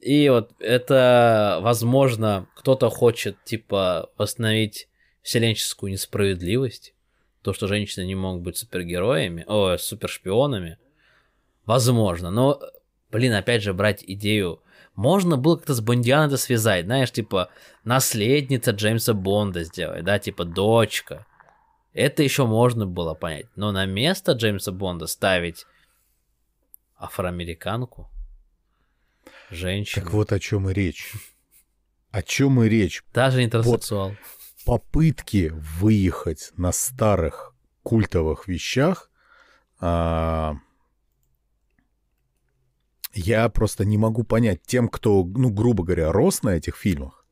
[0.00, 4.88] и вот это, возможно, кто-то хочет, типа, восстановить
[5.22, 6.94] вселенческую несправедливость.
[7.42, 10.78] То, что женщины не могут быть супергероями, о, супершпионами.
[11.66, 12.30] Возможно.
[12.30, 12.60] Но,
[13.10, 14.62] блин, опять же, брать идею.
[14.94, 17.48] Можно было как-то с Бондианой это связать, знаешь, типа,
[17.82, 21.26] наследница Джеймса Бонда сделать, да, типа, дочка.
[21.94, 23.46] Это еще можно было понять.
[23.56, 25.66] Но на место Джеймса Бонда ставить
[26.96, 28.08] афроамериканку,
[29.50, 31.12] женщину, Так вот о чем и речь.
[32.10, 33.02] О чем и речь.
[33.12, 34.14] даже интерсексуал.
[34.64, 39.10] Попытки выехать на старых культовых вещах
[39.80, 40.54] а,
[43.12, 47.26] я просто не могу понять тем, кто, ну, грубо говоря, рос на этих фильмах,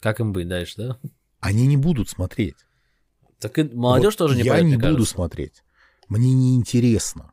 [0.00, 0.98] Как им быть дальше, да?
[1.40, 2.56] они не будут смотреть.
[3.40, 5.14] Так и молодежь Вот тоже не Я поймет, не буду кажется.
[5.14, 5.64] смотреть.
[6.08, 7.32] Мне не интересно.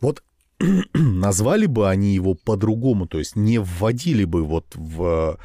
[0.00, 0.24] Вот
[0.94, 5.38] назвали бы они его по-другому, то есть не вводили бы вот в,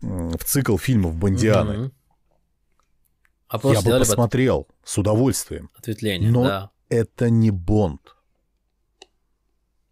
[0.00, 1.76] в цикл фильмов Бондианы.
[1.78, 1.92] Мгм.
[3.48, 5.70] А Я бы сделали бы посмотрел с удовольствием.
[5.76, 6.70] ответвление, Но да.
[6.88, 8.16] Это не Бонд.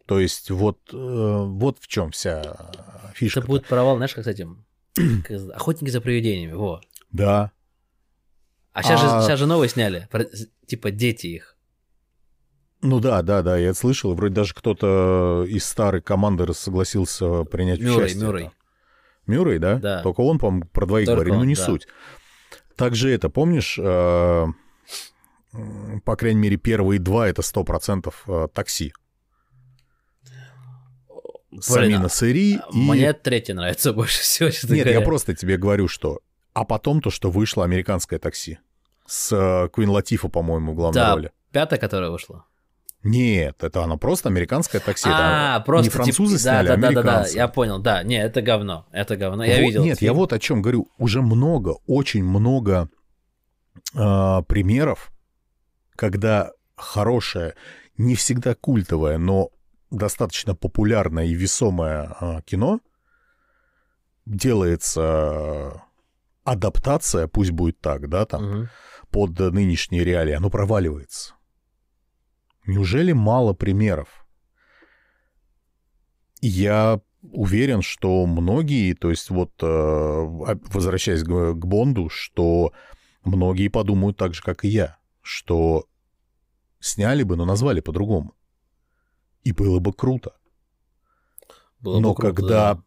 [0.07, 2.71] То есть вот, э, вот в чем вся
[3.15, 3.41] фишка.
[3.41, 4.65] Это будет провал, знаешь, как с этим?
[5.55, 6.81] Охотники за привидениями, во.
[7.11, 7.53] Да.
[8.73, 10.27] А сейчас, А- Же, сейчас же новые сняли, про-
[10.67, 11.57] типа дети их.
[12.83, 14.15] Ну да, да, да, я это слышал.
[14.15, 18.23] Вроде даже кто-то из старой команды согласился принять Мюррей, участие.
[18.25, 18.43] Мюррей.
[18.45, 18.57] Мюррей,
[19.27, 19.77] да?
[19.77, 20.03] Да.
[20.03, 21.65] Только он, по-моему, про двоих Только говорил, но он, не да.
[21.65, 21.87] суть.
[22.77, 24.47] Также это, помнишь, э,
[26.05, 28.93] по крайней мере, первые два— это 100% э, такси.
[31.61, 32.61] Самина Сыри и...
[32.73, 35.01] Мне третий нравится больше всего, честно Нет, говоря.
[35.01, 36.21] я просто тебе говорю, что...
[36.53, 38.59] А потом то, что вышло американское такси.
[39.07, 41.33] С э, Квин Латифа, по-моему, в главной Да, роли.
[41.53, 42.45] пятая, которая вышла.
[43.05, 45.09] Нет, это оно просто американское такси.
[45.13, 47.79] а, это просто не французы типа- сняли, да, а да, да, да, да, я понял,
[47.79, 49.85] да, не, это говно, это говно, я Вот- видел.
[49.85, 50.89] Нет, я вот о чем говорю.
[50.99, 52.89] Уже много, очень много
[53.95, 55.13] а, примеров,
[55.97, 57.55] когда хорошее,
[57.99, 59.51] не всегда культовое, но
[59.91, 62.81] достаточно популярное и весомое а, кино
[64.27, 65.83] делается
[66.45, 68.69] адаптация, пусть будет так, да, там, Мгм.
[69.11, 71.34] под нынешние реалии, оно проваливается.
[72.67, 74.27] Неужели мало примеров?
[76.41, 82.73] Я уверен, что многие, то есть вот э, а- возвращаясь к, к Бонду, что
[83.25, 85.87] многие подумают так же, как и я, что
[86.81, 88.35] сняли бы, но назвали по-другому.
[89.43, 90.35] И было бы круто.
[91.81, 92.83] Было бы но круто, когда да.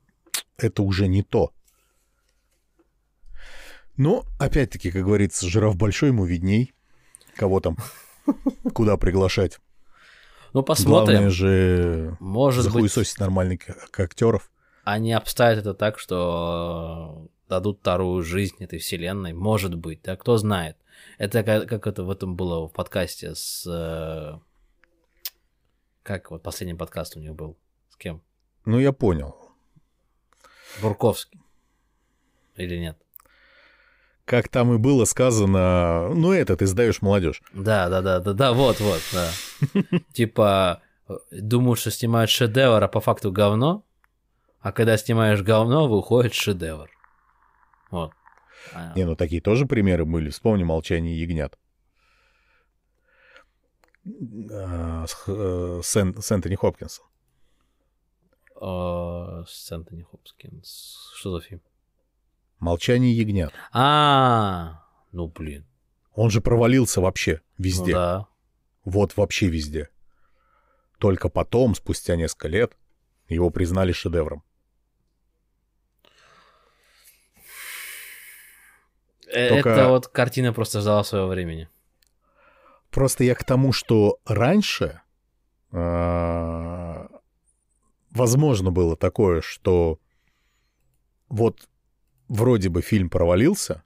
[0.57, 1.51] это уже не то.
[3.95, 6.73] Но, опять-таки, как говорится, жираф большой, ему видней.
[7.35, 7.77] Кого там,
[8.73, 9.59] куда приглашать.
[10.57, 11.05] Ну, посмотрим.
[11.15, 13.59] Главное же Может быть, захуесосить нормальных
[13.91, 14.49] к- актеров.
[14.83, 19.33] они обставят это так, что э, дадут вторую жизнь этой вселенной.
[19.33, 20.77] Может быть, да, кто знает.
[21.19, 23.65] Это как, как это в этом было в подкасте с...
[23.67, 24.39] э,
[26.03, 27.57] Как вот последний подкаст у них был?
[27.89, 28.21] С кем?
[28.65, 29.35] Ну, я понял.
[30.81, 31.39] Бурковский.
[32.55, 32.97] Или нет?
[34.27, 37.41] Как там и было сказано, ну, это ты сдаешь молодежь.
[37.53, 39.29] Да, да, да, да, да, вот, вот, да.
[40.13, 40.81] Типа,
[41.31, 43.85] думают, что снимают шедевр, а по факту говно.
[44.59, 46.89] А когда снимаешь говно, выходит шедевр.
[47.89, 48.11] Вот.
[48.73, 50.29] А, Не, ну такие тоже примеры были.
[50.29, 51.57] Вспомни «Молчание ягнят».
[54.51, 57.05] А, С, э, с Эн- с Энтони Хопкинсом.
[58.59, 61.13] э, С Энтони Хопкинс.
[61.15, 61.61] Что за фильм?
[62.59, 63.53] «Молчание ягнят».
[63.71, 65.65] А, ну блин.
[66.13, 67.93] Он же провалился вообще Ну везде.
[67.93, 68.27] да.
[68.83, 69.89] Вот вообще везде.
[70.97, 72.75] Только потом, спустя несколько лет,
[73.29, 74.43] его признали шедевром.
[79.27, 81.69] Э, Только- Это вот картина просто ждала своего времени.
[82.89, 85.01] Просто я к тому, что раньше
[85.71, 87.07] а,
[88.11, 89.99] возможно было такое, что
[91.27, 91.67] вот
[92.27, 93.83] вроде бы фильм провалился,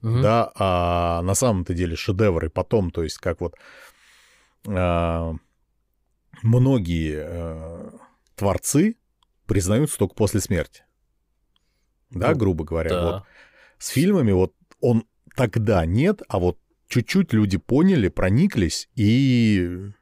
[0.00, 0.22] Мгм.
[0.22, 3.56] да, а на самом-то деле шедевр, и потом, то есть как вот
[4.66, 5.34] а,
[6.42, 7.98] многие а,
[8.34, 8.96] творцы
[9.46, 10.84] признаются только после смерти.
[12.10, 12.90] Да, Ну, грубо говоря.
[12.90, 13.02] Да.
[13.04, 13.24] Вот
[13.78, 15.04] с фильмами вот он
[15.36, 16.58] тогда нет, а вот
[16.88, 19.92] чуть-чуть люди поняли, прониклись, и...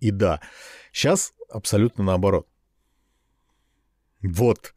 [0.00, 0.40] И да.
[0.92, 2.46] Сейчас абсолютно наоборот.
[4.22, 4.74] Вот.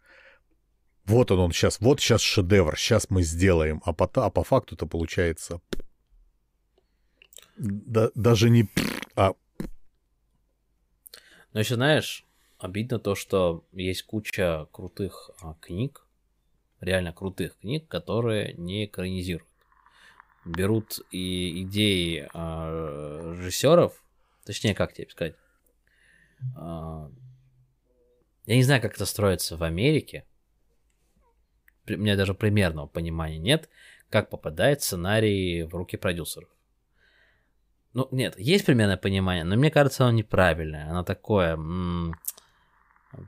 [1.12, 1.82] Вот он, он сейчас.
[1.82, 2.78] Вот сейчас шедевр.
[2.78, 3.82] Сейчас мы сделаем.
[3.84, 5.60] А по, а по факту-то получается...
[7.58, 8.70] Да, даже не...
[9.18, 9.34] А
[11.52, 12.26] Но еще знаешь,
[12.60, 16.08] обидно то, что есть куча крутых а, книг,
[16.80, 19.52] реально крутых книг, которые не экранизируют.
[20.46, 24.02] Берут и идеи а, режиссеров,
[24.46, 25.36] точнее, как тебе сказать,
[26.56, 27.12] а,
[28.46, 30.26] я не знаю, как это строится в Америке,
[31.88, 33.70] у меня даже примерного понимания нет,
[34.10, 36.49] как попадает сценарий в руки продюсеров.
[37.94, 40.90] Ну, нет, есть примерное понимание, но мне кажется, оно неправильное.
[40.90, 42.14] Оно такое м,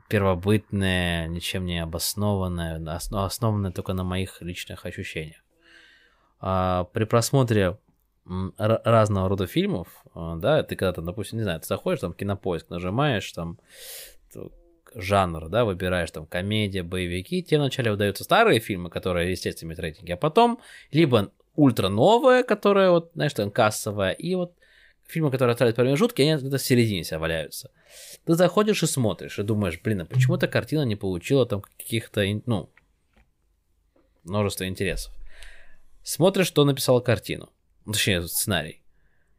[0.08, 5.42] первобытное, ничем не обоснованное, осно- основанное только на моих личных ощущениях.
[6.40, 7.78] А, при просмотре
[8.56, 13.30] разного рода фильмов, а, да, ты когда-то, допустим, не знаю, ты заходишь, там, кинопоиск, нажимаешь,
[13.32, 13.58] там,
[14.94, 20.12] жанр, да, выбираешь, там, комедия, боевики, тебе вначале выдаются старые фильмы, которые, естественно, имеют рейтинги,
[20.12, 20.60] а потом
[20.92, 24.54] либо ультра новая, которая, вот, знаешь, там, кассовая, и вот
[25.06, 27.70] фильмы, которые оставляют промежутки, они где-то в середине себя валяются.
[28.24, 32.24] Ты заходишь и смотришь, и думаешь, блин, а почему эта картина не получила там каких-то,
[32.46, 32.70] ну,
[34.24, 35.12] множество интересов.
[36.02, 37.50] Смотришь, кто написал картину,
[37.84, 38.82] ну, точнее, сценарий.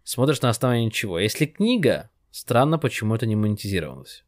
[0.03, 1.19] Смотришь на основании чего.
[1.19, 4.24] Если книга, странно, почему это не монетизировалось.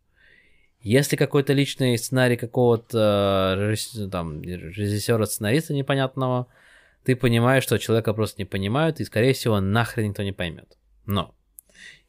[0.81, 6.47] Если какой-то личный сценарий какого-то э, режисс- там, режиссера-сценариста непонятного,
[7.03, 10.77] ты понимаешь, что человека просто не понимают, и, скорее всего, нахрен никто не поймет.
[11.05, 11.33] Но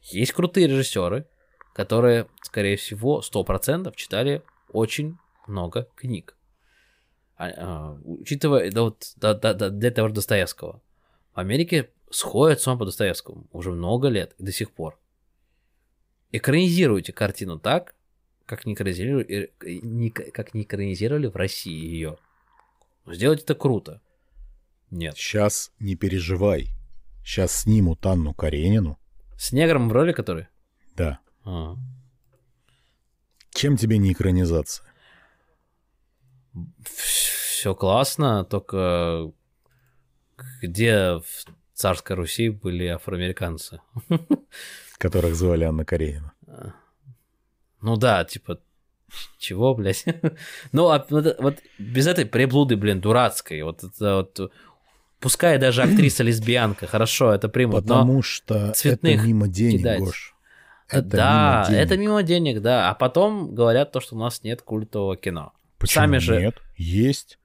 [0.01, 1.25] Есть крутые режиссеры,
[1.73, 5.17] которые, скорее всего, 100% читали очень
[5.47, 6.35] много книг.
[7.37, 10.81] А, а, учитывая, да, вот, да, да, да, для того же Достоевского.
[11.33, 14.99] В Америке сходят с ума по Достоевскому уже много лет и до сих пор.
[16.31, 17.95] Экранизируйте картину так,
[18.49, 22.17] как не экранизировали, э, не, как не экранизировали в России ее.
[23.05, 24.01] Сделать это круто.
[24.89, 25.15] Нет.
[25.15, 26.71] Сейчас не переживай.
[27.23, 28.97] Сейчас снимут Анну Каренину.
[29.37, 30.47] С негром в роли который?
[30.95, 31.19] Да.
[31.45, 31.75] А.
[33.51, 34.85] Чем тебе не экранизация?
[36.83, 39.31] Все классно, только
[40.61, 43.79] где в царской Руси были афроамериканцы?
[44.97, 46.33] Которых звали Анна Каренина.
[47.81, 48.59] Ну да, типа,
[49.37, 50.05] чего, блядь?
[50.71, 54.51] ну, а вот, вот без этой приблуды, блин, дурацкой, вот это вот
[55.19, 59.99] Пускай даже актриса лесбиянка, хорошо, это примут, Потому но что цветных это мимо денег, кидать.
[59.99, 60.35] Гош.
[60.87, 62.89] Это да, мимо это мимо денег, да.
[62.89, 65.51] А потом говорят то, что у нас нет культового кино.
[65.77, 66.57] Почему Сами же- нет?
[66.77, 67.37] Есть.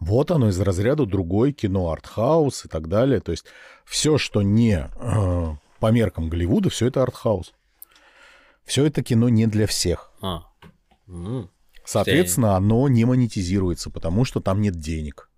[0.00, 3.20] Вот оно из разряда другой кино, артхаус и так далее.
[3.20, 3.44] То есть
[3.84, 7.52] все, что не э, по меркам Голливуда, все это артхаус.
[8.70, 10.12] Все это кино не для всех.
[10.22, 10.44] А.
[11.08, 11.50] М.
[11.84, 15.28] Соответственно, оно не монетизируется, потому что там нет денег.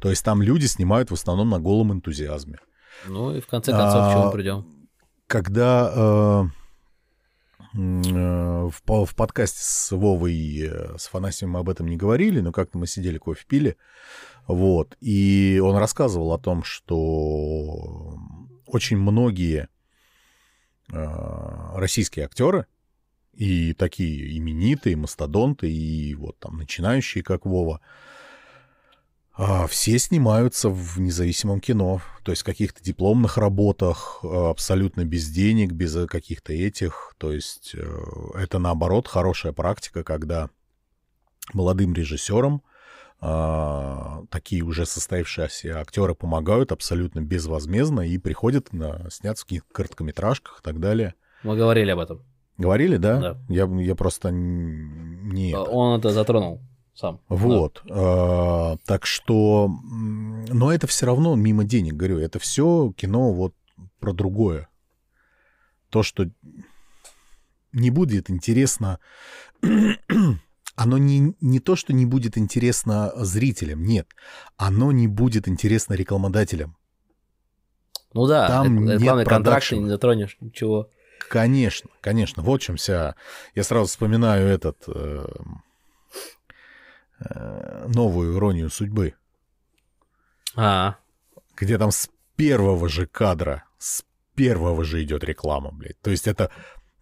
[0.00, 2.60] То есть там люди снимают в основном на голом энтузиазме.
[3.08, 4.66] Ну и в конце концов, к чему А, придем?
[5.26, 6.44] Когда э,
[7.76, 12.52] э, в, в подкасте с Вовой, э, с Фанасием мы об этом не говорили, но
[12.52, 13.76] как-то мы сидели, кофе пили,
[14.46, 18.16] вот, и он рассказывал о том, что
[18.64, 19.68] очень многие
[20.92, 22.66] российские актеры,
[23.32, 27.80] и такие именитые, мастодонты, и вот там начинающие, как Вова,
[29.42, 35.30] а, все снимаются в независимом кино, то есть в каких-то дипломных работах, а, абсолютно без
[35.30, 37.14] денег, без э, каких-то этих.
[37.16, 38.00] То есть э,
[38.34, 40.50] это наоборот хорошая практика, когда
[41.54, 42.62] молодым режиссерам
[43.20, 50.60] а, такие уже состоявшиеся актеры помогают абсолютно безвозмездно и приходят на сняться в каких-то короткометражках
[50.60, 51.14] и так далее.
[51.42, 52.22] Мы говорили об этом.
[52.56, 53.20] Говорили, да?
[53.20, 53.38] Да.
[53.48, 55.50] Я, я просто не...
[55.50, 55.62] это.
[55.62, 56.60] Он это затронул
[56.94, 57.20] сам.
[57.28, 57.82] Вот.
[57.90, 63.54] а, так что, но это все равно мимо денег, говорю, это все кино вот
[63.98, 64.68] про другое.
[65.90, 66.26] То, что
[67.72, 68.98] не будет интересно,
[70.80, 74.08] оно не, не то, что не будет интересно зрителям, нет,
[74.56, 76.74] оно не будет интересно рекламодателям.
[78.14, 80.88] Ну да, Там рек- нет рекламный контракт, ты не затронешь ничего.
[81.28, 83.14] Конечно, конечно, вот в чем вся...
[83.54, 84.82] Я сразу вспоминаю этот...
[84.86, 85.28] э,
[87.28, 89.12] э, новую иронию судьбы.
[90.56, 90.96] А,
[91.56, 94.02] где там с первого же кадра, с
[94.34, 96.00] первого же идет реклама, блядь.
[96.00, 96.50] То есть это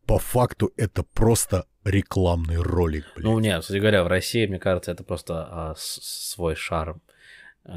[0.05, 3.25] по факту это просто рекламный ролик, блядь.
[3.25, 7.01] ну нет, кстати говоря, в России, мне кажется, это просто а, свой шарм.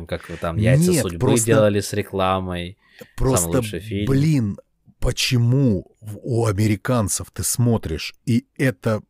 [0.07, 2.77] Как там яйца Нет, судьбы просто- делали с рекламой.
[3.17, 4.05] просто, лучший фильм.
[4.09, 4.57] блин,
[4.99, 9.01] почему у американцев ты смотришь, и это,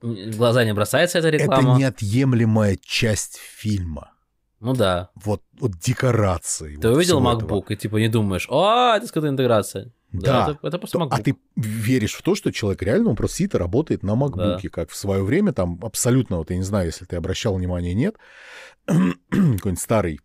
[0.00, 1.78] В глаза не бросается эта это реклама?
[1.78, 4.12] неотъемлемая часть фильма.
[4.60, 5.10] Ну да.
[5.14, 6.76] Вот, вот декорации.
[6.76, 7.72] Ты вот увидел MacBook этого.
[7.72, 9.92] и типа не думаешь, о, это скрытая интеграция.
[10.22, 10.50] Да.
[10.50, 11.08] это, это просто То- MacBook.
[11.10, 14.68] А ты веришь в то, что человек реально, он просто сидит и работает на макбуке,
[14.70, 18.16] как в свое время, там абсолютно, вот я не знаю, если ты обращал внимание, нет,
[18.86, 20.20] какой-нибудь старый,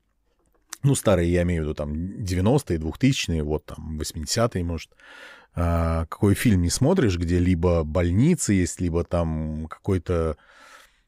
[0.84, 4.92] ну, старый, я имею в виду, там, 90-е, 2000-е, вот, там, 80-е, может,
[5.56, 10.38] а, какой фильм не смотришь, где либо больница есть, либо там какой-то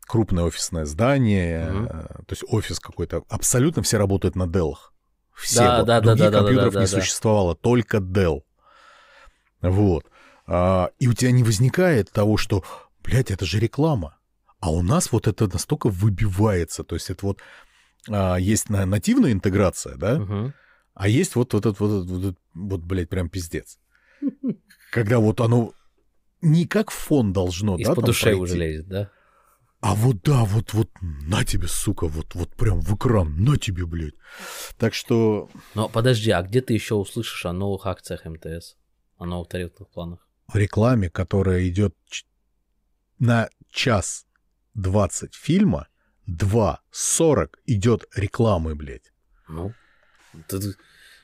[0.08, 4.92] крупное офисное здание, э, то есть офис какой-то, абсолютно все работают на Деллах.
[5.34, 6.92] Все, Да, вот, да, да, других да, да, да, компьютеров да, не да.
[6.92, 8.42] существовало, только Dell.
[9.62, 10.06] Вот.
[10.48, 12.64] А, и у тебя не возникает того, что,
[13.04, 14.18] блядь, это же реклама.
[14.60, 16.84] А у нас вот это настолько выбивается.
[16.84, 17.40] То есть это вот
[18.10, 20.54] а, есть на- нативная интеграция, да, Мгм.
[20.94, 23.78] а есть вот, вот этот, вот, вот, этот, вот, блядь, прям пиздец.
[24.92, 25.74] Когда вот оно
[26.42, 29.12] не как фон должно, да, Из-под там душей пройти, уже лезет, да?
[29.82, 33.86] а вот да, вот, вот на тебе, сука, вот, вот прям в экран, на тебе,
[33.86, 34.16] блядь.
[34.78, 38.76] Так что Но подожди, а где ты еще услышишь о новых акциях МТС?
[39.22, 40.28] О новых тарифных планах?
[40.48, 41.96] в рекламе, которая идет
[43.20, 44.26] на час
[44.74, 45.88] 20 фильма,
[46.28, 49.14] 2.40 идет рекламы, блядь.
[49.48, 49.74] Ну,
[50.48, 50.74] ты,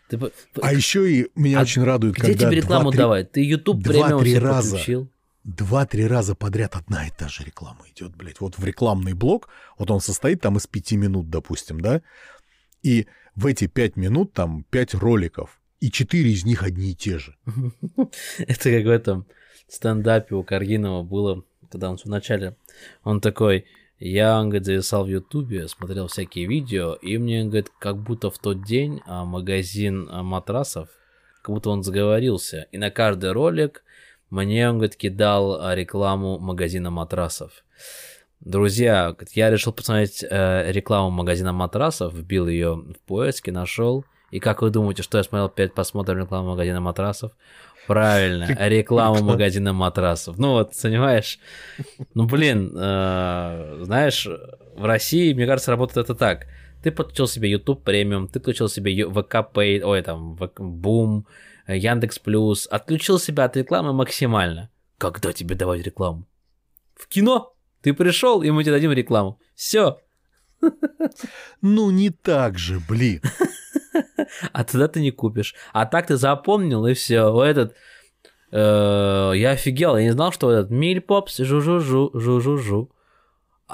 [0.09, 3.31] ты- А еще и меня А очень радует, где когда тебе рекламу 2-3 давать?
[3.31, 4.71] Ты YouTube премиум себе раза.
[4.71, 5.11] подключил?
[5.43, 8.39] два-три раза подряд одна и та же реклама идет, блядь.
[8.41, 12.01] Вот в рекламный блок, вот он состоит там из пяти минут, допустим, да,
[12.83, 17.19] и в эти пять минут там пять роликов, и четыре из них одни и те
[17.19, 17.35] же.
[18.39, 19.27] Это как в этом
[19.67, 22.55] стендапе у Каргинова было, когда он в начале,
[23.03, 23.65] он такой,
[23.99, 28.37] я, он говорит, зависал в Ютубе, смотрел всякие видео, и мне, говорит, как будто в
[28.37, 30.89] тот день а, магазин а, матрасов,
[31.41, 33.83] как будто он заговорился, и на каждый ролик
[34.29, 37.63] мне, он, говорит, кидал а, рекламу магазина матрасов.
[38.39, 44.05] Друзья, я решил посмотреть э, рекламу магазина матрасов, вбил ее в поиске, нашел.
[44.31, 47.31] И как вы думаете, что я смотрел перед просмотром рекламы магазина матрасов?
[47.87, 50.37] Правильно, рекламу магазина матрасов.
[50.37, 51.39] Ну вот, понимаешь?
[52.13, 54.27] Ну блин, э, знаешь,
[54.75, 56.47] в России, мне кажется, работает это так.
[56.83, 61.23] Ты подключил себе YouTube премиум, ты подключил себе ВК Pay, ой, там, Boom,
[61.67, 64.69] Яндекс Плюс, отключил себя от рекламы максимально.
[64.97, 66.27] Когда тебе давать рекламу?
[66.95, 67.53] В кино?
[67.81, 69.39] Ты пришел, и мы тебе дадим рекламу.
[69.55, 69.99] Все.
[71.61, 73.21] Ну, не так же, блин.
[74.53, 75.55] А тогда ты не купишь.
[75.73, 77.43] А так ты запомнил, и все.
[77.43, 77.75] Этот...
[78.51, 82.91] Э, я офигел, я не знал, что этот Мильпопс, жу-жу-жу, жу-жу-жу.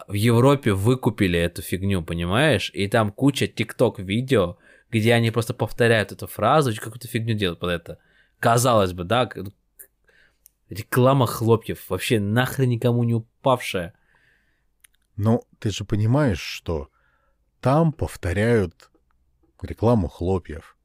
[0.08, 2.72] В Европе выкупили эту фигню, понимаешь?
[2.74, 4.58] И там куча тикток-видео,
[4.90, 8.00] где они просто повторяют эту фразу, какую-то фигню делают под это.
[8.40, 9.30] Казалось бы, да,
[10.70, 13.94] реклама хлопьев, вообще нахрен никому не упавшая.
[15.16, 16.90] Ну, ты же понимаешь, что
[17.62, 18.90] там повторяют
[19.65, 20.77] рекламу хлопьев.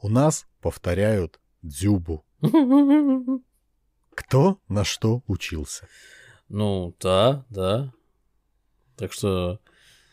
[0.00, 2.24] У нас повторяют дзюбу.
[4.14, 5.88] Кто на что учился?
[6.48, 7.92] Ну, да, да.
[8.96, 9.60] Так что...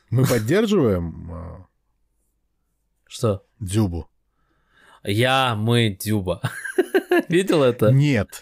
[0.09, 1.67] Мы поддерживаем а,
[3.07, 3.45] что?
[3.59, 4.09] Дзюбу.
[5.03, 6.41] Я, мы, Дюба.
[7.29, 7.91] Видел это?
[7.91, 8.41] Нет.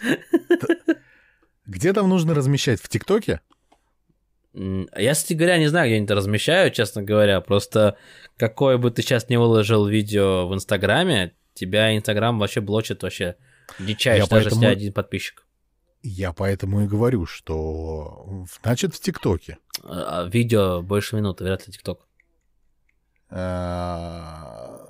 [1.66, 2.80] Где там нужно размещать?
[2.80, 3.40] В ТикТоке?
[4.54, 7.40] Я, кстати говоря, не знаю, где они это размещают, честно говоря.
[7.40, 7.96] Просто
[8.36, 13.36] какое бы ты сейчас не выложил видео в Инстаграме, тебя Инстаграм вообще блочит вообще
[13.78, 14.62] дичайше, даже поэтому...
[14.62, 15.46] если один подписчик.
[16.02, 19.58] Я поэтому и говорю, что значит в ТикТоке.
[19.82, 22.06] А, видео больше минуты, вряд ли ТикТок.
[23.30, 24.86] А,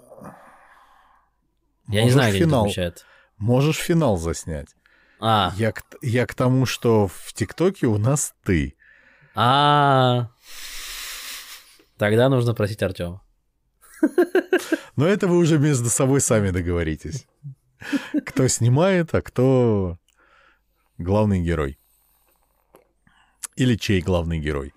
[1.89, 3.01] я не знаю, где финал, это
[3.39, 4.75] Можешь финал заснять.
[5.21, 5.53] А.
[5.57, 8.77] Я, к, я к тому, что в ТикТоке у нас ты.
[9.35, 10.31] А.
[11.97, 13.23] Тогда нужно просить Артема.
[14.97, 17.27] Но это вы уже между собой сами договоритесь.
[18.27, 19.99] Кто снимает, а кто
[20.99, 21.79] главный герой.
[23.57, 24.74] Или чей главный герой.